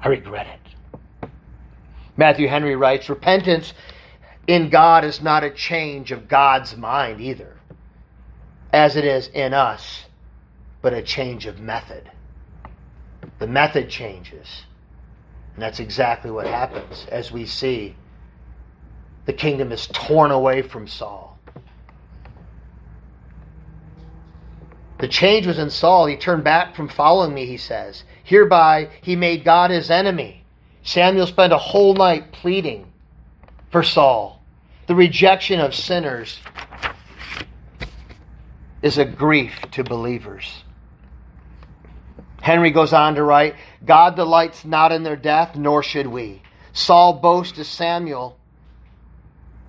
I 0.00 0.08
regret 0.08 0.48
it. 0.48 1.28
Matthew 2.16 2.48
Henry 2.48 2.74
writes, 2.74 3.08
Repentance 3.08 3.72
in 4.48 4.68
God 4.68 5.04
is 5.04 5.22
not 5.22 5.44
a 5.44 5.50
change 5.50 6.10
of 6.10 6.28
God's 6.28 6.76
mind 6.76 7.20
either, 7.20 7.56
as 8.72 8.96
it 8.96 9.04
is 9.04 9.28
in 9.28 9.54
us, 9.54 10.06
but 10.82 10.92
a 10.92 11.02
change 11.02 11.46
of 11.46 11.60
method. 11.60 12.10
The 13.38 13.46
method 13.46 13.88
changes. 13.88 14.64
And 15.54 15.62
that's 15.62 15.78
exactly 15.80 16.32
what 16.32 16.46
happens 16.46 17.06
as 17.10 17.30
we 17.30 17.46
see 17.46 17.94
the 19.26 19.32
kingdom 19.32 19.72
is 19.72 19.88
torn 19.92 20.30
away 20.30 20.62
from 20.62 20.86
Saul. 20.86 21.38
The 24.98 25.08
change 25.08 25.46
was 25.46 25.58
in 25.58 25.68
Saul. 25.68 26.06
He 26.06 26.16
turned 26.16 26.44
back 26.44 26.74
from 26.74 26.88
following 26.88 27.34
me, 27.34 27.44
he 27.44 27.58
says. 27.58 28.04
Hereby, 28.24 28.88
he 29.02 29.14
made 29.14 29.44
God 29.44 29.70
his 29.70 29.90
enemy. 29.90 30.44
Samuel 30.82 31.26
spent 31.26 31.52
a 31.52 31.58
whole 31.58 31.94
night 31.94 32.32
pleading 32.32 32.90
for 33.70 33.82
Saul. 33.82 34.42
The 34.86 34.94
rejection 34.94 35.60
of 35.60 35.74
sinners 35.74 36.38
is 38.80 38.96
a 38.96 39.04
grief 39.04 39.60
to 39.72 39.82
believers. 39.82 40.62
Henry 42.40 42.70
goes 42.70 42.92
on 42.92 43.16
to 43.16 43.24
write 43.24 43.56
God 43.84 44.14
delights 44.14 44.64
not 44.64 44.92
in 44.92 45.02
their 45.02 45.16
death, 45.16 45.56
nor 45.56 45.82
should 45.82 46.06
we. 46.06 46.42
Saul 46.72 47.14
boasts 47.14 47.56
to 47.56 47.64
Samuel 47.64 48.38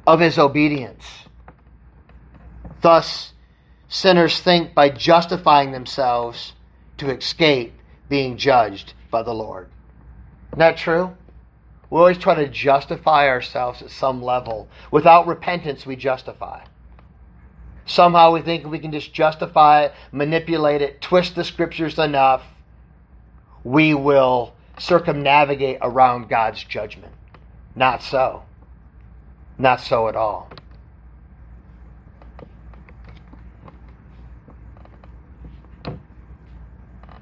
of 0.07 0.19
his 0.19 0.39
obedience. 0.39 1.05
Thus, 2.81 3.33
sinners 3.87 4.39
think 4.39 4.73
by 4.73 4.89
justifying 4.89 5.71
themselves 5.71 6.53
to 6.97 7.15
escape 7.15 7.73
being 8.09 8.37
judged 8.37 8.93
by 9.11 9.21
the 9.21 9.33
Lord. 9.33 9.69
Isn't 10.49 10.59
that 10.59 10.77
true? 10.77 11.15
We 11.89 11.99
always 11.99 12.17
try 12.17 12.35
to 12.35 12.47
justify 12.47 13.27
ourselves 13.27 13.81
at 13.81 13.91
some 13.91 14.23
level. 14.23 14.67
Without 14.91 15.27
repentance, 15.27 15.85
we 15.85 15.95
justify. 15.95 16.63
Somehow 17.85 18.33
we 18.33 18.41
think 18.41 18.65
we 18.65 18.79
can 18.79 18.91
just 18.91 19.13
justify 19.13 19.83
it, 19.83 19.93
manipulate 20.11 20.81
it, 20.81 21.01
twist 21.01 21.35
the 21.35 21.43
scriptures 21.43 21.99
enough 21.99 22.43
we 23.67 23.93
will 23.93 24.53
circumnavigate 24.79 25.79
around 25.81 26.29
God's 26.29 26.63
judgment. 26.63 27.13
Not 27.75 28.01
so. 28.01 28.43
Not 29.57 29.81
so 29.81 30.07
at 30.07 30.15
all. 30.15 30.49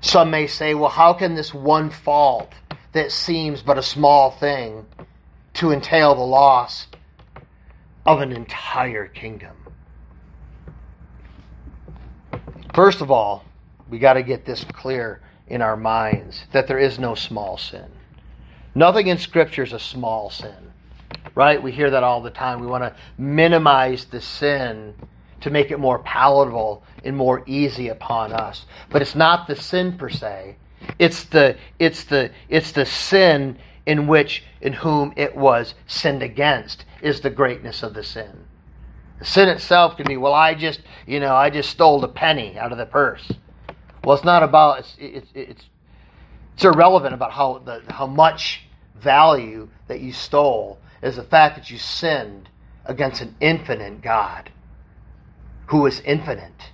Some 0.01 0.29
may 0.29 0.47
say, 0.47 0.73
well, 0.75 0.89
how 0.89 1.13
can 1.13 1.35
this 1.35 1.53
one 1.53 1.89
fault 1.89 2.53
that 2.91 3.11
seems 3.11 3.61
but 3.61 3.77
a 3.77 3.83
small 3.83 4.31
thing 4.31 4.85
to 5.55 5.71
entail 5.71 6.15
the 6.15 6.21
loss 6.21 6.87
of 8.05 8.21
an 8.21 8.31
entire 8.31 9.07
kingdom? 9.07 9.55
First 12.73 13.01
of 13.01 13.09
all, 13.09 13.45
we 13.89 13.99
got 13.99 14.13
to 14.13 14.23
get 14.23 14.45
this 14.45 14.63
clear 14.63 15.21
in 15.47 15.61
our 15.61 15.77
minds 15.77 16.45
that 16.51 16.67
there 16.67 16.79
is 16.79 16.99
no 16.99 17.15
small 17.15 17.57
sin. 17.57 17.89
Nothing 18.73 19.07
in 19.07 19.17
Scripture 19.17 19.63
is 19.63 19.73
a 19.73 19.79
small 19.79 20.29
sin, 20.29 20.73
right? 21.35 21.61
We 21.61 21.71
hear 21.71 21.89
that 21.91 22.03
all 22.03 22.21
the 22.21 22.29
time. 22.29 22.59
We 22.59 22.67
want 22.67 22.83
to 22.83 22.95
minimize 23.17 24.05
the 24.05 24.21
sin 24.21 24.95
to 25.41 25.49
make 25.49 25.71
it 25.71 25.79
more 25.79 25.99
palatable 25.99 26.83
and 27.03 27.15
more 27.15 27.43
easy 27.45 27.89
upon 27.89 28.31
us. 28.31 28.65
But 28.89 29.01
it's 29.01 29.15
not 29.15 29.47
the 29.47 29.55
sin 29.55 29.97
per 29.97 30.09
se. 30.09 30.57
It's 30.97 31.23
the 31.25 31.57
it's 31.79 32.03
the 32.05 32.31
it's 32.49 32.71
the 32.71 32.85
sin 32.85 33.57
in 33.85 34.07
which 34.07 34.43
in 34.61 34.73
whom 34.73 35.13
it 35.15 35.35
was 35.35 35.75
sinned 35.87 36.23
against 36.23 36.85
is 37.01 37.21
the 37.21 37.29
greatness 37.29 37.83
of 37.83 37.93
the 37.93 38.03
sin. 38.03 38.45
The 39.19 39.25
sin 39.25 39.49
itself 39.49 39.95
can 39.95 40.07
be, 40.07 40.17
well, 40.17 40.33
I 40.33 40.55
just, 40.55 40.81
you 41.05 41.19
know, 41.19 41.35
I 41.35 41.49
just 41.49 41.69
stole 41.69 42.03
a 42.03 42.07
penny 42.07 42.57
out 42.57 42.71
of 42.71 42.77
the 42.77 42.85
purse. 42.85 43.31
Well, 44.03 44.15
it's 44.15 44.25
not 44.25 44.43
about 44.43 44.79
it's 44.79 44.95
it's 44.99 45.31
it's, 45.33 45.69
it's 46.55 46.63
irrelevant 46.63 47.13
about 47.13 47.31
how 47.31 47.59
the 47.59 47.81
how 47.89 48.07
much 48.07 48.63
value 48.95 49.69
that 49.87 49.99
you 49.99 50.11
stole 50.11 50.79
is 51.05 51.15
the 51.15 51.23
fact 51.23 51.55
that 51.55 51.69
you 51.69 51.77
sinned 51.77 52.49
against 52.85 53.21
an 53.21 53.35
infinite 53.39 54.01
God 54.01 54.51
who 55.67 55.85
is 55.85 56.01
infinite. 56.01 56.71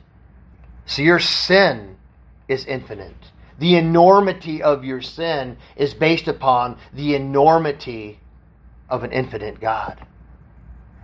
So 0.86 1.02
your 1.02 1.20
sin 1.20 1.98
is 2.48 2.66
infinite. 2.66 3.32
The 3.60 3.76
enormity 3.76 4.64
of 4.64 4.84
your 4.84 5.02
sin 5.02 5.58
is 5.76 5.94
based 5.94 6.28
upon 6.28 6.78
the 6.94 7.14
enormity 7.16 8.20
of 8.90 9.04
an 9.04 9.12
infinite 9.12 9.60
God. 9.60 10.06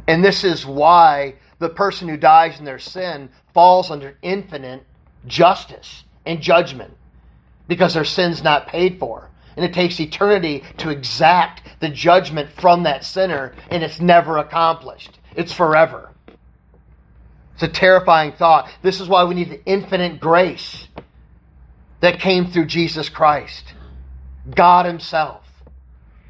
And 0.07 0.23
this 0.23 0.43
is 0.43 0.65
why 0.65 1.35
the 1.59 1.69
person 1.69 2.07
who 2.07 2.17
dies 2.17 2.59
in 2.59 2.65
their 2.65 2.79
sin 2.79 3.29
falls 3.53 3.91
under 3.91 4.17
infinite 4.21 4.83
justice 5.25 6.05
and 6.25 6.41
judgment 6.41 6.93
because 7.67 7.93
their 7.93 8.05
sin's 8.05 8.41
not 8.41 8.67
paid 8.67 8.99
for. 8.99 9.26
And 9.57 9.65
it 9.65 9.73
takes 9.73 9.99
eternity 9.99 10.63
to 10.77 10.91
exact 10.91 11.63
the 11.79 11.89
judgment 11.89 12.51
from 12.51 12.83
that 12.83 13.03
sinner, 13.03 13.55
and 13.69 13.83
it's 13.83 13.99
never 13.99 14.37
accomplished. 14.37 15.19
It's 15.35 15.51
forever. 15.51 16.11
It's 17.55 17.63
a 17.63 17.67
terrifying 17.67 18.33
thought. 18.33 18.69
This 18.83 19.01
is 19.01 19.07
why 19.07 19.23
we 19.23 19.33
need 19.33 19.49
the 19.49 19.65
infinite 19.65 20.19
grace 20.19 20.87
that 22.01 22.19
came 22.19 22.45
through 22.45 22.67
Jesus 22.67 23.09
Christ, 23.09 23.73
God 24.53 24.85
Himself, 24.85 25.43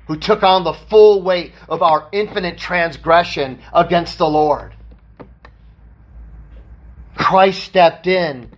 who 0.08 0.16
took 0.16 0.42
on 0.42 0.64
the 0.64 0.72
full 0.72 1.22
weight 1.22 1.52
of 1.68 1.82
our 1.82 2.08
infinite 2.14 2.58
transgression 2.58 3.60
against 3.74 4.18
the 4.18 4.30
Lord. 4.30 4.74
Christ 7.16 7.62
stepped 7.62 8.08
in 8.08 8.52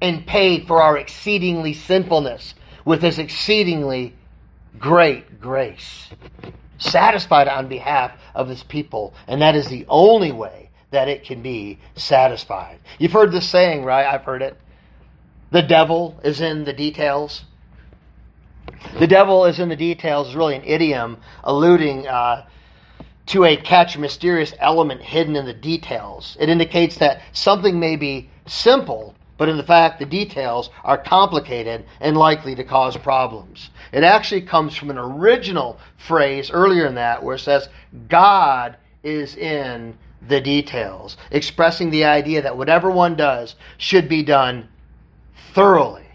and 0.00 0.24
paid 0.24 0.68
for 0.68 0.80
our 0.80 0.96
exceedingly 0.96 1.74
sinfulness 1.74 2.54
with 2.84 3.02
his 3.02 3.18
exceedingly 3.18 4.14
great 4.78 5.40
grace. 5.40 6.10
Satisfied 6.78 7.48
on 7.48 7.68
behalf 7.68 8.12
of 8.34 8.48
his 8.48 8.62
people. 8.62 9.14
And 9.28 9.42
that 9.42 9.54
is 9.54 9.68
the 9.68 9.86
only 9.88 10.32
way 10.32 10.70
that 10.90 11.08
it 11.08 11.24
can 11.24 11.42
be 11.42 11.78
satisfied. 11.94 12.78
You've 12.98 13.12
heard 13.12 13.32
this 13.32 13.48
saying, 13.48 13.84
right? 13.84 14.06
I've 14.06 14.24
heard 14.24 14.42
it. 14.42 14.56
The 15.50 15.62
devil 15.62 16.18
is 16.24 16.40
in 16.40 16.64
the 16.64 16.72
details. 16.72 17.44
The 18.98 19.06
devil 19.06 19.44
is 19.44 19.58
in 19.58 19.68
the 19.68 19.76
details 19.76 20.28
is 20.28 20.36
really 20.36 20.56
an 20.56 20.64
idiom 20.64 21.18
alluding 21.44 22.06
uh, 22.06 22.46
to 23.26 23.44
a 23.44 23.56
catch 23.56 23.96
mysterious 23.96 24.52
element 24.58 25.02
hidden 25.02 25.36
in 25.36 25.46
the 25.46 25.54
details. 25.54 26.36
It 26.40 26.48
indicates 26.48 26.96
that 26.98 27.22
something 27.32 27.78
may 27.78 27.96
be 27.96 28.30
simple, 28.46 29.14
but 29.42 29.48
in 29.48 29.56
the 29.56 29.64
fact 29.64 29.98
the 29.98 30.06
details 30.06 30.70
are 30.84 30.96
complicated 30.96 31.84
and 31.98 32.16
likely 32.16 32.54
to 32.54 32.62
cause 32.62 32.96
problems. 32.96 33.70
It 33.90 34.04
actually 34.04 34.42
comes 34.42 34.76
from 34.76 34.88
an 34.88 34.98
original 34.98 35.80
phrase 35.96 36.48
earlier 36.52 36.86
in 36.86 36.94
that 36.94 37.24
where 37.24 37.34
it 37.34 37.40
says, 37.40 37.68
God 38.08 38.76
is 39.02 39.34
in 39.34 39.98
the 40.28 40.40
details, 40.40 41.16
expressing 41.32 41.90
the 41.90 42.04
idea 42.04 42.40
that 42.40 42.56
whatever 42.56 42.88
one 42.88 43.16
does 43.16 43.56
should 43.78 44.08
be 44.08 44.22
done 44.22 44.68
thoroughly. 45.52 46.06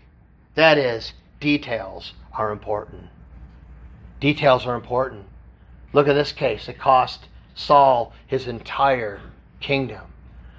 That 0.55 0.77
is, 0.77 1.11
details 1.41 2.13
are 2.31 2.53
important. 2.53 3.07
Details 4.21 4.65
are 4.65 4.75
important. 4.75 5.25
Look 5.91 6.07
at 6.07 6.13
this 6.13 6.31
case. 6.31 6.69
It 6.69 6.79
cost 6.79 7.27
Saul 7.55 8.13
his 8.25 8.47
entire 8.47 9.19
kingdom. 9.59 10.13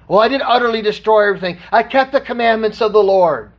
Well, 0.09 0.19
I 0.19 0.27
didn't 0.27 0.47
utterly 0.47 0.81
destroy 0.81 1.27
everything. 1.27 1.59
I 1.71 1.83
kept 1.83 2.11
the 2.11 2.19
commandments 2.19 2.81
of 2.81 2.93
the 2.93 3.03
Lord. 3.03 3.51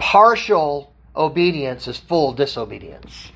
Partial 0.00 0.92
obedience 1.14 1.86
is 1.86 1.96
full 1.96 2.32
disobedience. 2.32 3.30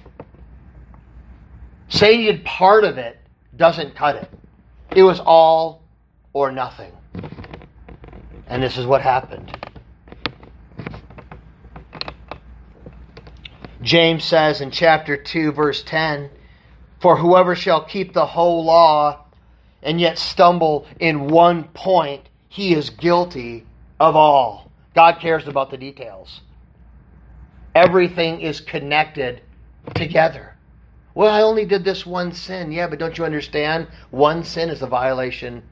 Saying 1.88 2.22
you 2.22 2.32
did 2.32 2.44
part 2.44 2.82
of 2.82 2.98
it 2.98 3.18
doesn't 3.56 3.94
cut 3.94 4.16
it. 4.16 4.28
It 4.96 5.04
was 5.04 5.20
all 5.20 5.84
or 6.32 6.50
nothing. 6.50 6.92
And 8.48 8.60
this 8.60 8.76
is 8.76 8.84
what 8.84 9.00
happened. 9.00 9.56
James 13.80 14.24
says 14.24 14.60
in 14.60 14.72
chapter 14.72 15.16
2, 15.16 15.52
verse 15.52 15.84
10 15.84 16.30
For 16.98 17.18
whoever 17.18 17.54
shall 17.54 17.84
keep 17.84 18.12
the 18.12 18.26
whole 18.26 18.64
law 18.64 19.19
and 19.82 20.00
yet 20.00 20.18
stumble 20.18 20.86
in 20.98 21.28
one 21.28 21.64
point, 21.64 22.28
he 22.48 22.74
is 22.74 22.90
guilty 22.90 23.66
of 23.98 24.16
all. 24.16 24.70
God 24.94 25.20
cares 25.20 25.46
about 25.46 25.70
the 25.70 25.76
details. 25.76 26.40
Everything 27.74 28.40
is 28.40 28.60
connected 28.60 29.42
together. 29.94 30.56
Well, 31.14 31.32
I 31.32 31.42
only 31.42 31.64
did 31.64 31.84
this 31.84 32.06
one 32.06 32.32
sin. 32.32 32.72
Yeah, 32.72 32.86
but 32.86 32.98
don't 32.98 33.16
you 33.16 33.24
understand? 33.24 33.88
One 34.10 34.44
sin 34.44 34.68
is 34.70 34.82
a 34.82 34.86
violation. 34.86 35.62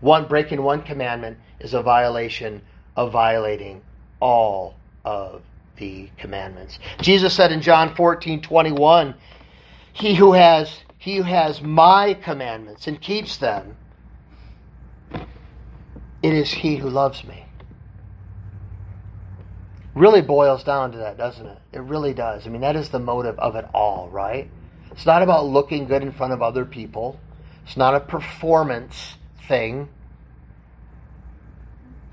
One 0.00 0.26
breaking 0.26 0.62
one 0.62 0.82
commandment 0.82 1.38
is 1.60 1.74
a 1.74 1.82
violation 1.82 2.62
of 2.96 3.12
violating 3.12 3.82
all 4.20 4.74
of 5.04 5.42
the 5.76 6.08
commandments. 6.16 6.78
Jesus 7.00 7.34
said 7.34 7.52
in 7.52 7.60
John 7.60 7.94
14, 7.94 8.40
21, 8.40 9.14
He 9.92 10.14
who 10.14 10.32
has 10.32 10.83
he 11.04 11.16
who 11.16 11.22
has 11.24 11.60
my 11.60 12.14
commandments 12.14 12.86
and 12.86 12.98
keeps 12.98 13.36
them, 13.36 13.76
it 16.22 16.32
is 16.32 16.50
he 16.50 16.76
who 16.76 16.88
loves 16.88 17.24
me. 17.24 17.44
Really 19.94 20.22
boils 20.22 20.64
down 20.64 20.92
to 20.92 20.98
that, 20.98 21.18
doesn't 21.18 21.44
it? 21.44 21.58
It 21.74 21.80
really 21.80 22.14
does. 22.14 22.46
I 22.46 22.50
mean, 22.50 22.62
that 22.62 22.74
is 22.74 22.88
the 22.88 22.98
motive 22.98 23.38
of 23.38 23.54
it 23.54 23.66
all, 23.74 24.08
right? 24.08 24.48
It's 24.92 25.04
not 25.04 25.20
about 25.20 25.44
looking 25.44 25.84
good 25.84 26.00
in 26.00 26.10
front 26.10 26.32
of 26.32 26.40
other 26.40 26.64
people. 26.64 27.20
It's 27.66 27.76
not 27.76 27.94
a 27.94 28.00
performance 28.00 29.16
thing. 29.46 29.90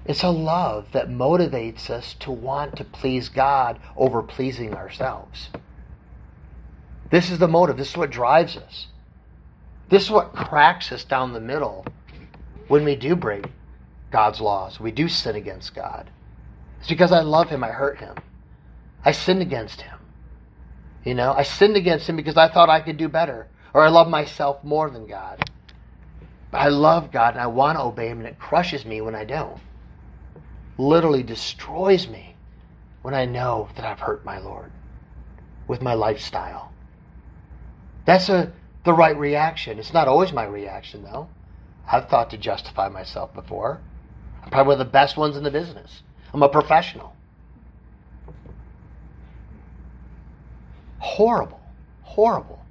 It's 0.03 0.21
a 0.21 0.31
love 0.31 0.91
that 0.91 1.07
motivates 1.07 1.89
us 1.89 2.13
to 2.15 2.29
want 2.29 2.75
to 2.75 2.83
please 2.83 3.29
God 3.29 3.79
over 3.95 4.21
pleasing 4.21 4.75
ourselves. 4.75 5.47
This 7.11 7.29
is 7.29 7.37
the 7.39 7.47
motive. 7.47 7.77
This 7.77 7.91
is 7.91 7.97
what 7.97 8.09
drives 8.09 8.57
us. 8.57 8.87
This 9.89 10.03
is 10.03 10.09
what 10.09 10.33
cracks 10.33 10.91
us 10.91 11.03
down 11.03 11.33
the 11.33 11.39
middle 11.39 11.85
when 12.67 12.83
we 12.83 12.95
do 12.95 13.15
break 13.15 13.45
God's 14.09 14.41
laws. 14.41 14.79
We 14.79 14.91
do 14.91 15.07
sin 15.07 15.35
against 15.35 15.75
God. 15.75 16.09
It's 16.79 16.89
because 16.89 17.11
I 17.11 17.21
love 17.21 17.49
Him, 17.49 17.63
I 17.63 17.69
hurt 17.69 17.99
Him. 17.99 18.15
I 19.05 19.11
sinned 19.11 19.41
against 19.41 19.81
Him. 19.81 19.99
You 21.03 21.13
know, 21.13 21.33
I 21.33 21.43
sinned 21.43 21.75
against 21.75 22.07
Him 22.07 22.15
because 22.15 22.37
I 22.37 22.47
thought 22.47 22.69
I 22.69 22.79
could 22.79 22.97
do 22.97 23.09
better, 23.09 23.47
or 23.73 23.83
I 23.83 23.89
love 23.89 24.07
myself 24.07 24.63
more 24.63 24.89
than 24.89 25.05
God. 25.05 25.43
But 26.49 26.61
I 26.61 26.69
love 26.69 27.11
God 27.11 27.33
and 27.33 27.41
I 27.41 27.47
want 27.47 27.77
to 27.77 27.83
obey 27.83 28.07
Him, 28.07 28.19
and 28.19 28.27
it 28.27 28.39
crushes 28.39 28.85
me 28.85 29.01
when 29.01 29.15
I 29.15 29.25
don't 29.25 29.59
literally 30.81 31.23
destroys 31.23 32.07
me 32.07 32.35
when 33.01 33.13
I 33.13 33.25
know 33.25 33.69
that 33.75 33.85
I've 33.85 33.99
hurt 33.99 34.25
my 34.25 34.39
Lord 34.39 34.71
with 35.67 35.81
my 35.81 35.93
lifestyle. 35.93 36.70
That's 38.05 38.29
a, 38.29 38.51
the 38.83 38.93
right 38.93 39.17
reaction. 39.17 39.79
It's 39.79 39.93
not 39.93 40.07
always 40.07 40.31
my 40.31 40.45
reaction, 40.45 41.03
though. 41.03 41.29
I've 41.91 42.09
thought 42.09 42.29
to 42.31 42.37
justify 42.37 42.89
myself 42.89 43.33
before. 43.33 43.81
I'm 44.43 44.49
probably 44.49 44.75
one 44.75 44.81
of 44.81 44.87
the 44.87 44.91
best 44.91 45.17
ones 45.17 45.37
in 45.37 45.43
the 45.43 45.51
business. 45.51 46.03
I'm 46.33 46.43
a 46.43 46.49
professional. 46.49 47.15
Horrible. 50.99 51.59
Horrible. 52.03 52.63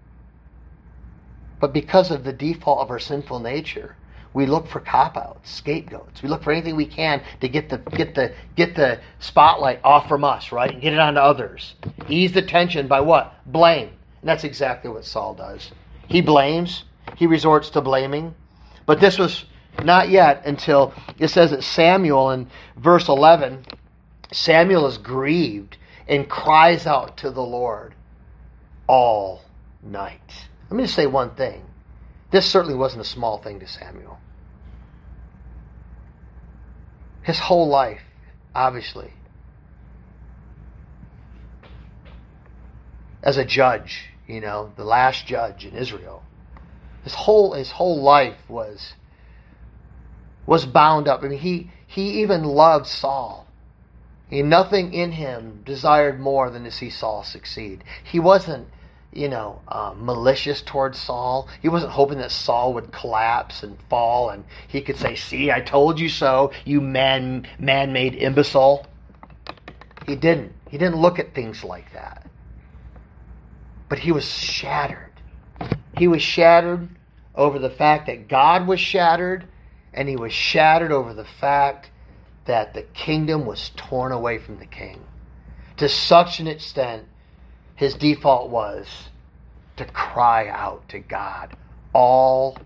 But 1.60 1.72
because 1.72 2.10
of 2.10 2.24
the 2.24 2.32
default 2.32 2.80
of 2.80 2.90
our 2.90 2.98
sinful 2.98 3.40
nature, 3.40 3.96
we 4.32 4.46
look 4.46 4.66
for 4.68 4.80
cop 4.80 5.16
outs, 5.16 5.50
scapegoats. 5.50 6.22
We 6.22 6.28
look 6.28 6.42
for 6.42 6.52
anything 6.52 6.76
we 6.76 6.86
can 6.86 7.22
to 7.40 7.48
get 7.48 7.68
the 7.68 7.78
get 7.78 8.14
the 8.14 8.34
get 8.54 8.76
the 8.76 9.00
spotlight 9.18 9.80
off 9.82 10.08
from 10.08 10.24
us, 10.24 10.52
right? 10.52 10.70
And 10.70 10.80
get 10.80 10.92
it 10.92 10.98
onto 11.00 11.20
others. 11.20 11.74
Ease 12.08 12.32
the 12.32 12.42
tension 12.42 12.86
by 12.86 13.00
what? 13.00 13.34
Blame. 13.44 13.90
And 14.20 14.28
that's 14.28 14.44
exactly 14.44 14.90
what 14.90 15.04
Saul 15.04 15.34
does. 15.34 15.70
He 16.06 16.20
blames, 16.20 16.84
he 17.16 17.26
resorts 17.26 17.70
to 17.70 17.80
blaming. 17.80 18.34
But 18.86 19.00
this 19.00 19.18
was 19.18 19.44
not 19.84 20.10
yet 20.10 20.44
until 20.46 20.92
it 21.18 21.28
says 21.28 21.50
that 21.52 21.62
Samuel 21.62 22.30
in 22.30 22.48
verse 22.76 23.08
11, 23.08 23.64
Samuel 24.32 24.86
is 24.86 24.98
grieved 24.98 25.76
and 26.08 26.28
cries 26.28 26.86
out 26.86 27.18
to 27.18 27.30
the 27.30 27.42
Lord 27.42 27.94
all 28.86 29.42
night. 29.82 30.48
Let 30.68 30.76
me 30.76 30.84
just 30.84 30.94
say 30.94 31.06
one 31.06 31.30
thing. 31.30 31.64
This 32.30 32.46
certainly 32.46 32.76
wasn't 32.76 33.02
a 33.02 33.08
small 33.08 33.38
thing 33.38 33.60
to 33.60 33.66
Samuel. 33.66 34.18
His 37.22 37.38
whole 37.38 37.68
life, 37.68 38.02
obviously, 38.54 39.12
as 43.22 43.36
a 43.36 43.44
judge, 43.44 44.09
you 44.30 44.40
know, 44.40 44.72
the 44.76 44.84
last 44.84 45.26
judge 45.26 45.64
in 45.64 45.74
Israel. 45.74 46.22
His 47.04 47.14
whole 47.14 47.54
his 47.54 47.72
whole 47.72 48.00
life 48.00 48.48
was 48.48 48.94
was 50.46 50.66
bound 50.66 51.08
up. 51.08 51.22
I 51.22 51.28
mean, 51.28 51.38
he 51.38 51.70
he 51.86 52.22
even 52.22 52.44
loved 52.44 52.86
Saul. 52.86 53.46
He, 54.28 54.42
nothing 54.42 54.94
in 54.94 55.12
him 55.12 55.62
desired 55.64 56.20
more 56.20 56.50
than 56.50 56.64
to 56.64 56.70
see 56.70 56.90
Saul 56.90 57.24
succeed. 57.24 57.82
He 58.04 58.20
wasn't 58.20 58.68
you 59.12 59.28
know, 59.28 59.60
uh, 59.66 59.92
malicious 59.96 60.62
towards 60.62 60.98
Saul. 60.98 61.48
He 61.60 61.68
wasn't 61.68 61.92
hoping 61.92 62.18
that 62.18 62.30
Saul 62.30 62.74
would 62.74 62.92
collapse 62.92 63.62
and 63.62 63.76
fall, 63.88 64.30
and 64.30 64.44
he 64.68 64.80
could 64.80 64.96
say, 64.96 65.16
"See, 65.16 65.50
I 65.50 65.60
told 65.60 65.98
you 65.98 66.08
so, 66.08 66.52
you 66.64 66.80
man 66.80 67.46
man-made 67.58 68.14
imbecile." 68.14 68.86
He 70.06 70.14
didn't. 70.14 70.52
He 70.68 70.78
didn't 70.78 71.00
look 71.00 71.18
at 71.18 71.34
things 71.34 71.64
like 71.64 71.92
that. 71.92 72.19
But 73.90 73.98
he 73.98 74.12
was 74.12 74.24
shattered. 74.24 75.10
He 75.98 76.08
was 76.08 76.22
shattered 76.22 76.88
over 77.34 77.58
the 77.58 77.68
fact 77.68 78.06
that 78.06 78.28
God 78.28 78.66
was 78.66 78.80
shattered, 78.80 79.46
and 79.92 80.08
he 80.08 80.16
was 80.16 80.32
shattered 80.32 80.92
over 80.92 81.12
the 81.12 81.24
fact 81.24 81.90
that 82.46 82.72
the 82.72 82.82
kingdom 82.82 83.44
was 83.44 83.72
torn 83.76 84.12
away 84.12 84.38
from 84.38 84.58
the 84.58 84.66
king 84.66 85.04
to 85.76 85.88
such 85.88 86.40
an 86.40 86.46
extent 86.46 87.06
his 87.74 87.94
default 87.94 88.50
was 88.50 89.08
to 89.76 89.84
cry 89.86 90.46
out 90.48 90.88
to 90.90 90.98
God 90.98 91.56
all 91.92 92.56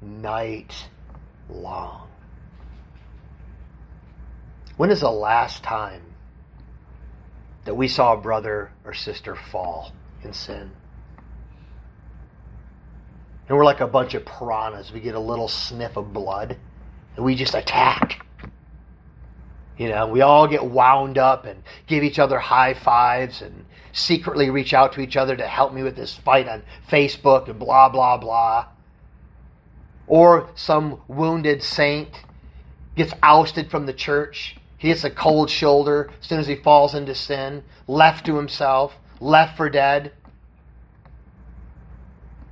night 0.00 0.88
long. 1.48 2.08
When 4.76 4.90
is 4.90 5.00
the 5.00 5.10
last 5.10 5.62
time 5.62 6.02
that 7.64 7.74
we 7.74 7.88
saw 7.88 8.14
a 8.14 8.20
brother 8.20 8.70
or 8.84 8.94
sister 8.94 9.34
fall 9.34 9.92
in 10.24 10.32
sin? 10.32 10.70
And 13.48 13.58
we're 13.58 13.64
like 13.64 13.80
a 13.80 13.86
bunch 13.88 14.14
of 14.14 14.24
piranhas. 14.24 14.92
We 14.92 15.00
get 15.00 15.16
a 15.16 15.20
little 15.20 15.48
sniff 15.48 15.96
of 15.96 16.12
blood 16.12 16.56
and 17.16 17.24
we 17.24 17.34
just 17.34 17.54
attack. 17.54 18.24
You 19.76 19.88
know, 19.88 20.06
we 20.06 20.20
all 20.20 20.46
get 20.46 20.64
wound 20.64 21.18
up 21.18 21.46
and 21.46 21.62
give 21.86 22.04
each 22.04 22.18
other 22.18 22.38
high 22.38 22.74
fives 22.74 23.42
and 23.42 23.64
secretly 23.92 24.50
reach 24.50 24.72
out 24.72 24.92
to 24.92 25.00
each 25.00 25.16
other 25.16 25.34
to 25.36 25.46
help 25.46 25.72
me 25.72 25.82
with 25.82 25.96
this 25.96 26.14
fight 26.14 26.48
on 26.48 26.62
Facebook 26.88 27.48
and 27.48 27.58
blah, 27.58 27.88
blah, 27.88 28.18
blah. 28.18 28.66
Or 30.06 30.50
some 30.54 31.00
wounded 31.08 31.62
saint 31.62 32.24
gets 32.94 33.14
ousted 33.22 33.68
from 33.68 33.86
the 33.86 33.92
church. 33.92 34.58
He 34.76 34.88
gets 34.88 35.02
a 35.02 35.10
cold 35.10 35.50
shoulder 35.50 36.10
as 36.20 36.28
soon 36.28 36.38
as 36.38 36.46
he 36.46 36.54
falls 36.54 36.94
into 36.94 37.16
sin, 37.16 37.64
left 37.88 38.26
to 38.26 38.36
himself, 38.36 38.99
left 39.20 39.56
for 39.56 39.68
dead. 39.68 40.12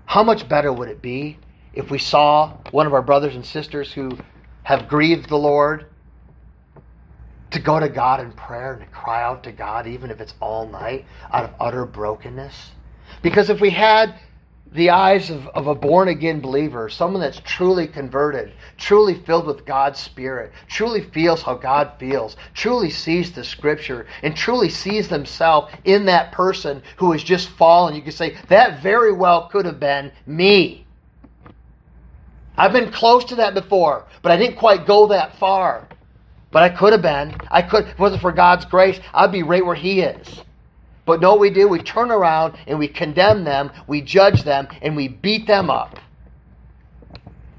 How 0.07 0.23
much 0.23 0.49
better 0.49 0.73
would 0.73 0.89
it 0.89 1.03
be 1.03 1.39
if 1.73 1.91
we 1.91 1.99
saw 1.99 2.57
one 2.71 2.87
of 2.87 2.95
our 2.95 3.03
brothers 3.03 3.35
and 3.35 3.45
sisters 3.45 3.93
who 3.93 4.19
have 4.62 4.89
grieved 4.89 5.29
the 5.29 5.39
Lord 5.39 5.87
to 7.51 7.59
go 7.59 7.81
to 7.81 7.89
God 7.89 8.21
in 8.21 8.33
prayer 8.33 8.75
and 8.75 8.83
to 8.83 8.89
cry 8.89 9.23
out 9.23 9.43
to 9.45 9.53
God, 9.53 9.87
even 9.87 10.11
if 10.11 10.21
it's 10.21 10.35
all 10.41 10.69
night, 10.69 11.07
out 11.33 11.45
of 11.45 11.55
utter 11.59 11.87
brokenness. 11.87 12.73
Because 13.23 13.49
if 13.49 13.61
we 13.61 13.71
had 13.71 14.14
the 14.73 14.91
eyes 14.91 15.31
of, 15.31 15.47
of 15.49 15.66
a 15.66 15.75
born 15.75 16.09
again 16.09 16.41
believer, 16.41 16.89
someone 16.89 17.21
that's 17.21 17.41
truly 17.45 17.87
converted, 17.87 18.53
truly 18.77 19.14
filled 19.14 19.47
with 19.47 19.64
God's 19.64 19.99
Spirit, 19.99 20.53
truly 20.69 21.01
feels 21.01 21.43
how 21.43 21.55
God 21.55 21.93
feels, 21.99 22.37
truly 22.55 22.91
sees 22.91 23.33
the 23.33 23.45
Scripture, 23.45 24.07
and 24.23 24.37
truly 24.37 24.69
sees 24.69 25.09
themselves 25.09 25.73
in 25.85 26.05
that 26.07 26.33
person 26.33 26.83
who 26.97 27.12
has 27.12 27.23
just 27.23 27.49
fallen, 27.49 27.95
you 27.95 28.03
could 28.03 28.14
say, 28.14 28.37
that 28.49 28.83
very 28.83 29.12
well 29.12 29.49
could 29.49 29.64
have 29.64 29.81
been 29.81 30.12
me. 30.27 30.87
I've 32.57 32.73
been 32.73 32.91
close 32.91 33.25
to 33.27 33.37
that 33.37 33.55
before, 33.55 34.05
but 34.21 34.33
I 34.33 34.37
didn't 34.37 34.57
quite 34.57 34.85
go 34.85 35.07
that 35.09 35.37
far. 35.37 35.89
But 36.51 36.62
I 36.62 36.71
could 36.71 36.93
have 36.93 37.03
been. 37.03 37.35
I 37.51 37.62
could. 37.62 37.85
If 37.85 37.91
it 37.91 37.99
wasn't 37.99 38.23
for 38.23 38.33
God's 38.33 38.64
grace, 38.64 38.99
I'd 39.12 39.31
be 39.33 39.43
right 39.43 39.64
where 39.64 39.75
He 39.75 40.01
is. 40.01 40.41
But 41.09 41.20
no, 41.20 41.36
we 41.36 41.48
do. 41.48 41.66
We 41.66 41.80
turn 41.80 42.11
around 42.11 42.56
and 42.66 42.78
we 42.78 42.86
condemn 42.86 43.44
them, 43.44 43.72
we 43.86 44.02
judge 44.02 44.44
them, 44.44 44.68
and 44.82 44.94
we 44.94 45.09
beat 45.09 45.46
them 45.46 45.70
up 45.70 45.98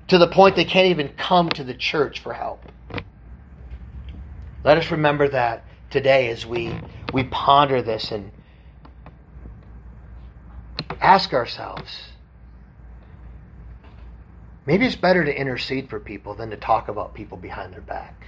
to 0.07 0.19
the 0.19 0.27
point 0.27 0.55
they 0.55 0.65
can't 0.65 0.87
even 0.87 1.09
come 1.09 1.49
to 1.49 1.63
the 1.63 1.73
church 1.73 2.19
for 2.19 2.33
help. 2.33 2.63
Let 4.63 4.77
us 4.77 4.91
remember 4.91 5.27
that 5.29 5.65
today 5.89 6.29
as 6.29 6.45
we, 6.45 6.79
we 7.11 7.23
ponder 7.23 7.81
this 7.81 8.11
and 8.11 8.31
ask 11.01 11.33
ourselves 11.33 12.09
Maybe 14.69 14.85
it's 14.85 14.95
better 14.95 15.25
to 15.25 15.35
intercede 15.35 15.89
for 15.89 15.99
people 15.99 16.35
than 16.35 16.51
to 16.51 16.55
talk 16.55 16.89
about 16.89 17.15
people 17.15 17.39
behind 17.39 17.73
their 17.73 17.81
back 17.81 18.27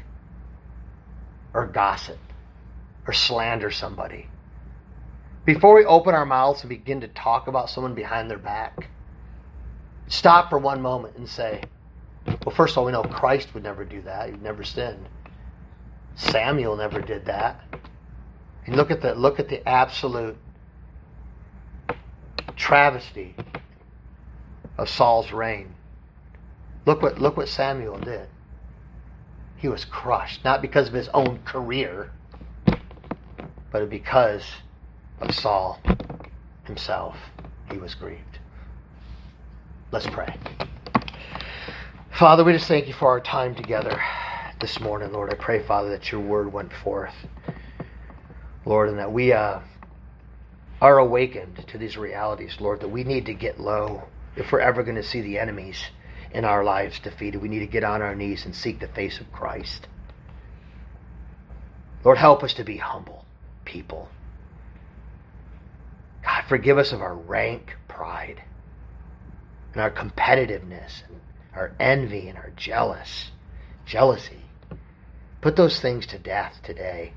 or 1.53 1.67
gossip 1.67 2.17
or 3.05 3.13
slander 3.13 3.69
somebody. 3.69 4.30
Before 5.43 5.73
we 5.73 5.85
open 5.85 6.13
our 6.13 6.25
mouths 6.25 6.61
and 6.61 6.69
begin 6.69 7.01
to 7.01 7.07
talk 7.07 7.47
about 7.47 7.69
someone 7.69 7.95
behind 7.95 8.29
their 8.29 8.37
back, 8.37 8.89
stop 10.07 10.49
for 10.49 10.59
one 10.59 10.81
moment 10.81 11.17
and 11.17 11.27
say, 11.27 11.63
well, 12.45 12.53
first 12.55 12.73
of 12.73 12.77
all, 12.77 12.85
we 12.85 12.91
know 12.91 13.03
Christ 13.03 13.53
would 13.55 13.63
never 13.63 13.83
do 13.83 14.01
that. 14.03 14.29
He'd 14.29 14.43
never 14.43 14.63
sinned. 14.63 15.07
Samuel 16.15 16.75
never 16.75 17.01
did 17.01 17.25
that. 17.25 17.59
And 18.67 18.75
look 18.75 18.91
at 18.91 19.01
the 19.01 19.15
look 19.15 19.39
at 19.39 19.49
the 19.49 19.67
absolute 19.67 20.37
travesty 22.55 23.35
of 24.77 24.87
Saul's 24.87 25.31
reign. 25.31 25.73
Look 26.85 27.01
what 27.01 27.19
look 27.19 27.37
what 27.37 27.47
Samuel 27.47 27.97
did. 27.97 28.27
He 29.57 29.67
was 29.67 29.85
crushed, 29.85 30.43
not 30.43 30.61
because 30.61 30.87
of 30.89 30.93
his 30.93 31.07
own 31.09 31.39
career, 31.39 32.11
but 33.71 33.89
because 33.89 34.43
of 35.21 35.33
Saul 35.33 35.79
himself. 36.65 37.17
He 37.71 37.77
was 37.77 37.95
grieved. 37.95 38.39
Let's 39.91 40.07
pray. 40.07 40.35
Father, 42.11 42.43
we 42.43 42.53
just 42.53 42.67
thank 42.67 42.87
you 42.87 42.93
for 42.93 43.07
our 43.07 43.19
time 43.19 43.55
together 43.55 44.01
this 44.59 44.79
morning, 44.79 45.11
Lord. 45.11 45.31
I 45.31 45.35
pray, 45.35 45.61
Father, 45.61 45.89
that 45.89 46.11
your 46.11 46.21
word 46.21 46.53
went 46.53 46.71
forth, 46.71 47.15
Lord, 48.65 48.89
and 48.89 48.99
that 48.99 49.11
we 49.11 49.33
uh, 49.33 49.59
are 50.81 50.97
awakened 50.97 51.65
to 51.67 51.77
these 51.77 51.97
realities, 51.97 52.57
Lord, 52.59 52.81
that 52.81 52.89
we 52.89 53.03
need 53.03 53.25
to 53.25 53.33
get 53.33 53.59
low 53.59 54.03
if 54.35 54.51
we're 54.51 54.59
ever 54.59 54.83
going 54.83 54.95
to 54.95 55.03
see 55.03 55.21
the 55.21 55.39
enemies 55.39 55.85
in 56.31 56.45
our 56.45 56.63
lives 56.63 56.99
defeated. 56.99 57.41
We 57.41 57.49
need 57.49 57.59
to 57.59 57.67
get 57.67 57.83
on 57.83 58.01
our 58.01 58.15
knees 58.15 58.45
and 58.45 58.55
seek 58.55 58.79
the 58.79 58.87
face 58.87 59.19
of 59.19 59.31
Christ. 59.31 59.87
Lord, 62.03 62.17
help 62.17 62.43
us 62.43 62.53
to 62.55 62.63
be 62.63 62.77
humble 62.77 63.25
people. 63.65 64.09
God, 66.31 66.45
forgive 66.47 66.77
us 66.77 66.93
of 66.93 67.01
our 67.01 67.13
rank 67.13 67.75
pride 67.89 68.41
and 69.73 69.81
our 69.81 69.91
competitiveness 69.91 71.03
and 71.09 71.19
our 71.53 71.73
envy 71.77 72.29
and 72.29 72.37
our 72.37 72.51
jealous 72.55 73.31
jealousy. 73.85 74.41
Put 75.41 75.57
those 75.57 75.81
things 75.81 76.05
to 76.07 76.17
death 76.17 76.61
today. 76.63 77.13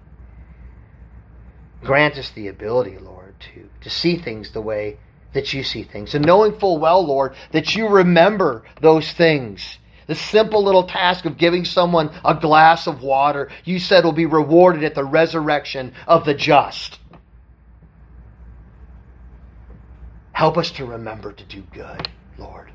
Grant 1.85 2.19
us 2.19 2.31
the 2.31 2.49
ability, 2.49 2.99
Lord, 2.99 3.35
to, 3.55 3.69
to 3.83 3.91
see 3.91 4.17
things 4.17 4.51
the 4.51 4.61
way 4.61 4.99
that 5.33 5.53
you 5.53 5.63
see 5.63 5.85
things. 5.85 6.15
And 6.15 6.25
knowing 6.25 6.59
full 6.59 6.79
well, 6.79 7.07
Lord, 7.07 7.37
that 7.53 7.77
you 7.77 7.87
remember 7.87 8.65
those 8.81 9.13
things. 9.13 9.79
The 10.09 10.17
simple 10.17 10.65
little 10.65 10.85
task 10.85 11.25
of 11.25 11.39
giving 11.39 11.65
someone 11.65 12.11
a 12.25 12.35
glass 12.35 12.89
of 12.89 13.03
water, 13.03 13.51
you 13.65 13.79
said 13.79 14.05
will 14.05 14.13
be 14.13 14.27
rewarded 14.27 14.83
at 14.83 14.97
the 14.97 15.05
resurrection 15.05 15.93
of 16.09 16.25
the 16.25 16.35
just. 16.35 16.99
Help 20.35 20.59
us 20.59 20.71
to 20.73 20.85
remember 20.85 21.33
to 21.33 21.45
do 21.45 21.63
good, 21.73 22.09
Lord. 22.37 22.71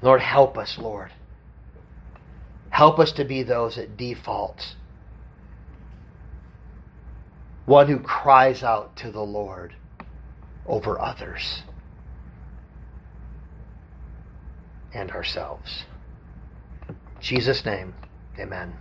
Lord, 0.00 0.20
help 0.22 0.56
us, 0.56 0.78
Lord. 0.78 1.12
Help 2.70 2.98
us 2.98 3.12
to 3.12 3.24
be 3.24 3.42
those 3.42 3.76
that 3.76 3.96
default. 3.96 4.74
One 7.66 7.88
who 7.88 7.98
cries 7.98 8.62
out 8.62 8.96
to 8.96 9.10
the 9.10 9.22
Lord 9.22 9.74
over 10.66 10.98
others 10.98 11.62
and 14.94 15.10
ourselves. 15.10 15.84
In 16.88 16.96
Jesus' 17.20 17.66
name, 17.66 17.92
amen. 18.38 18.74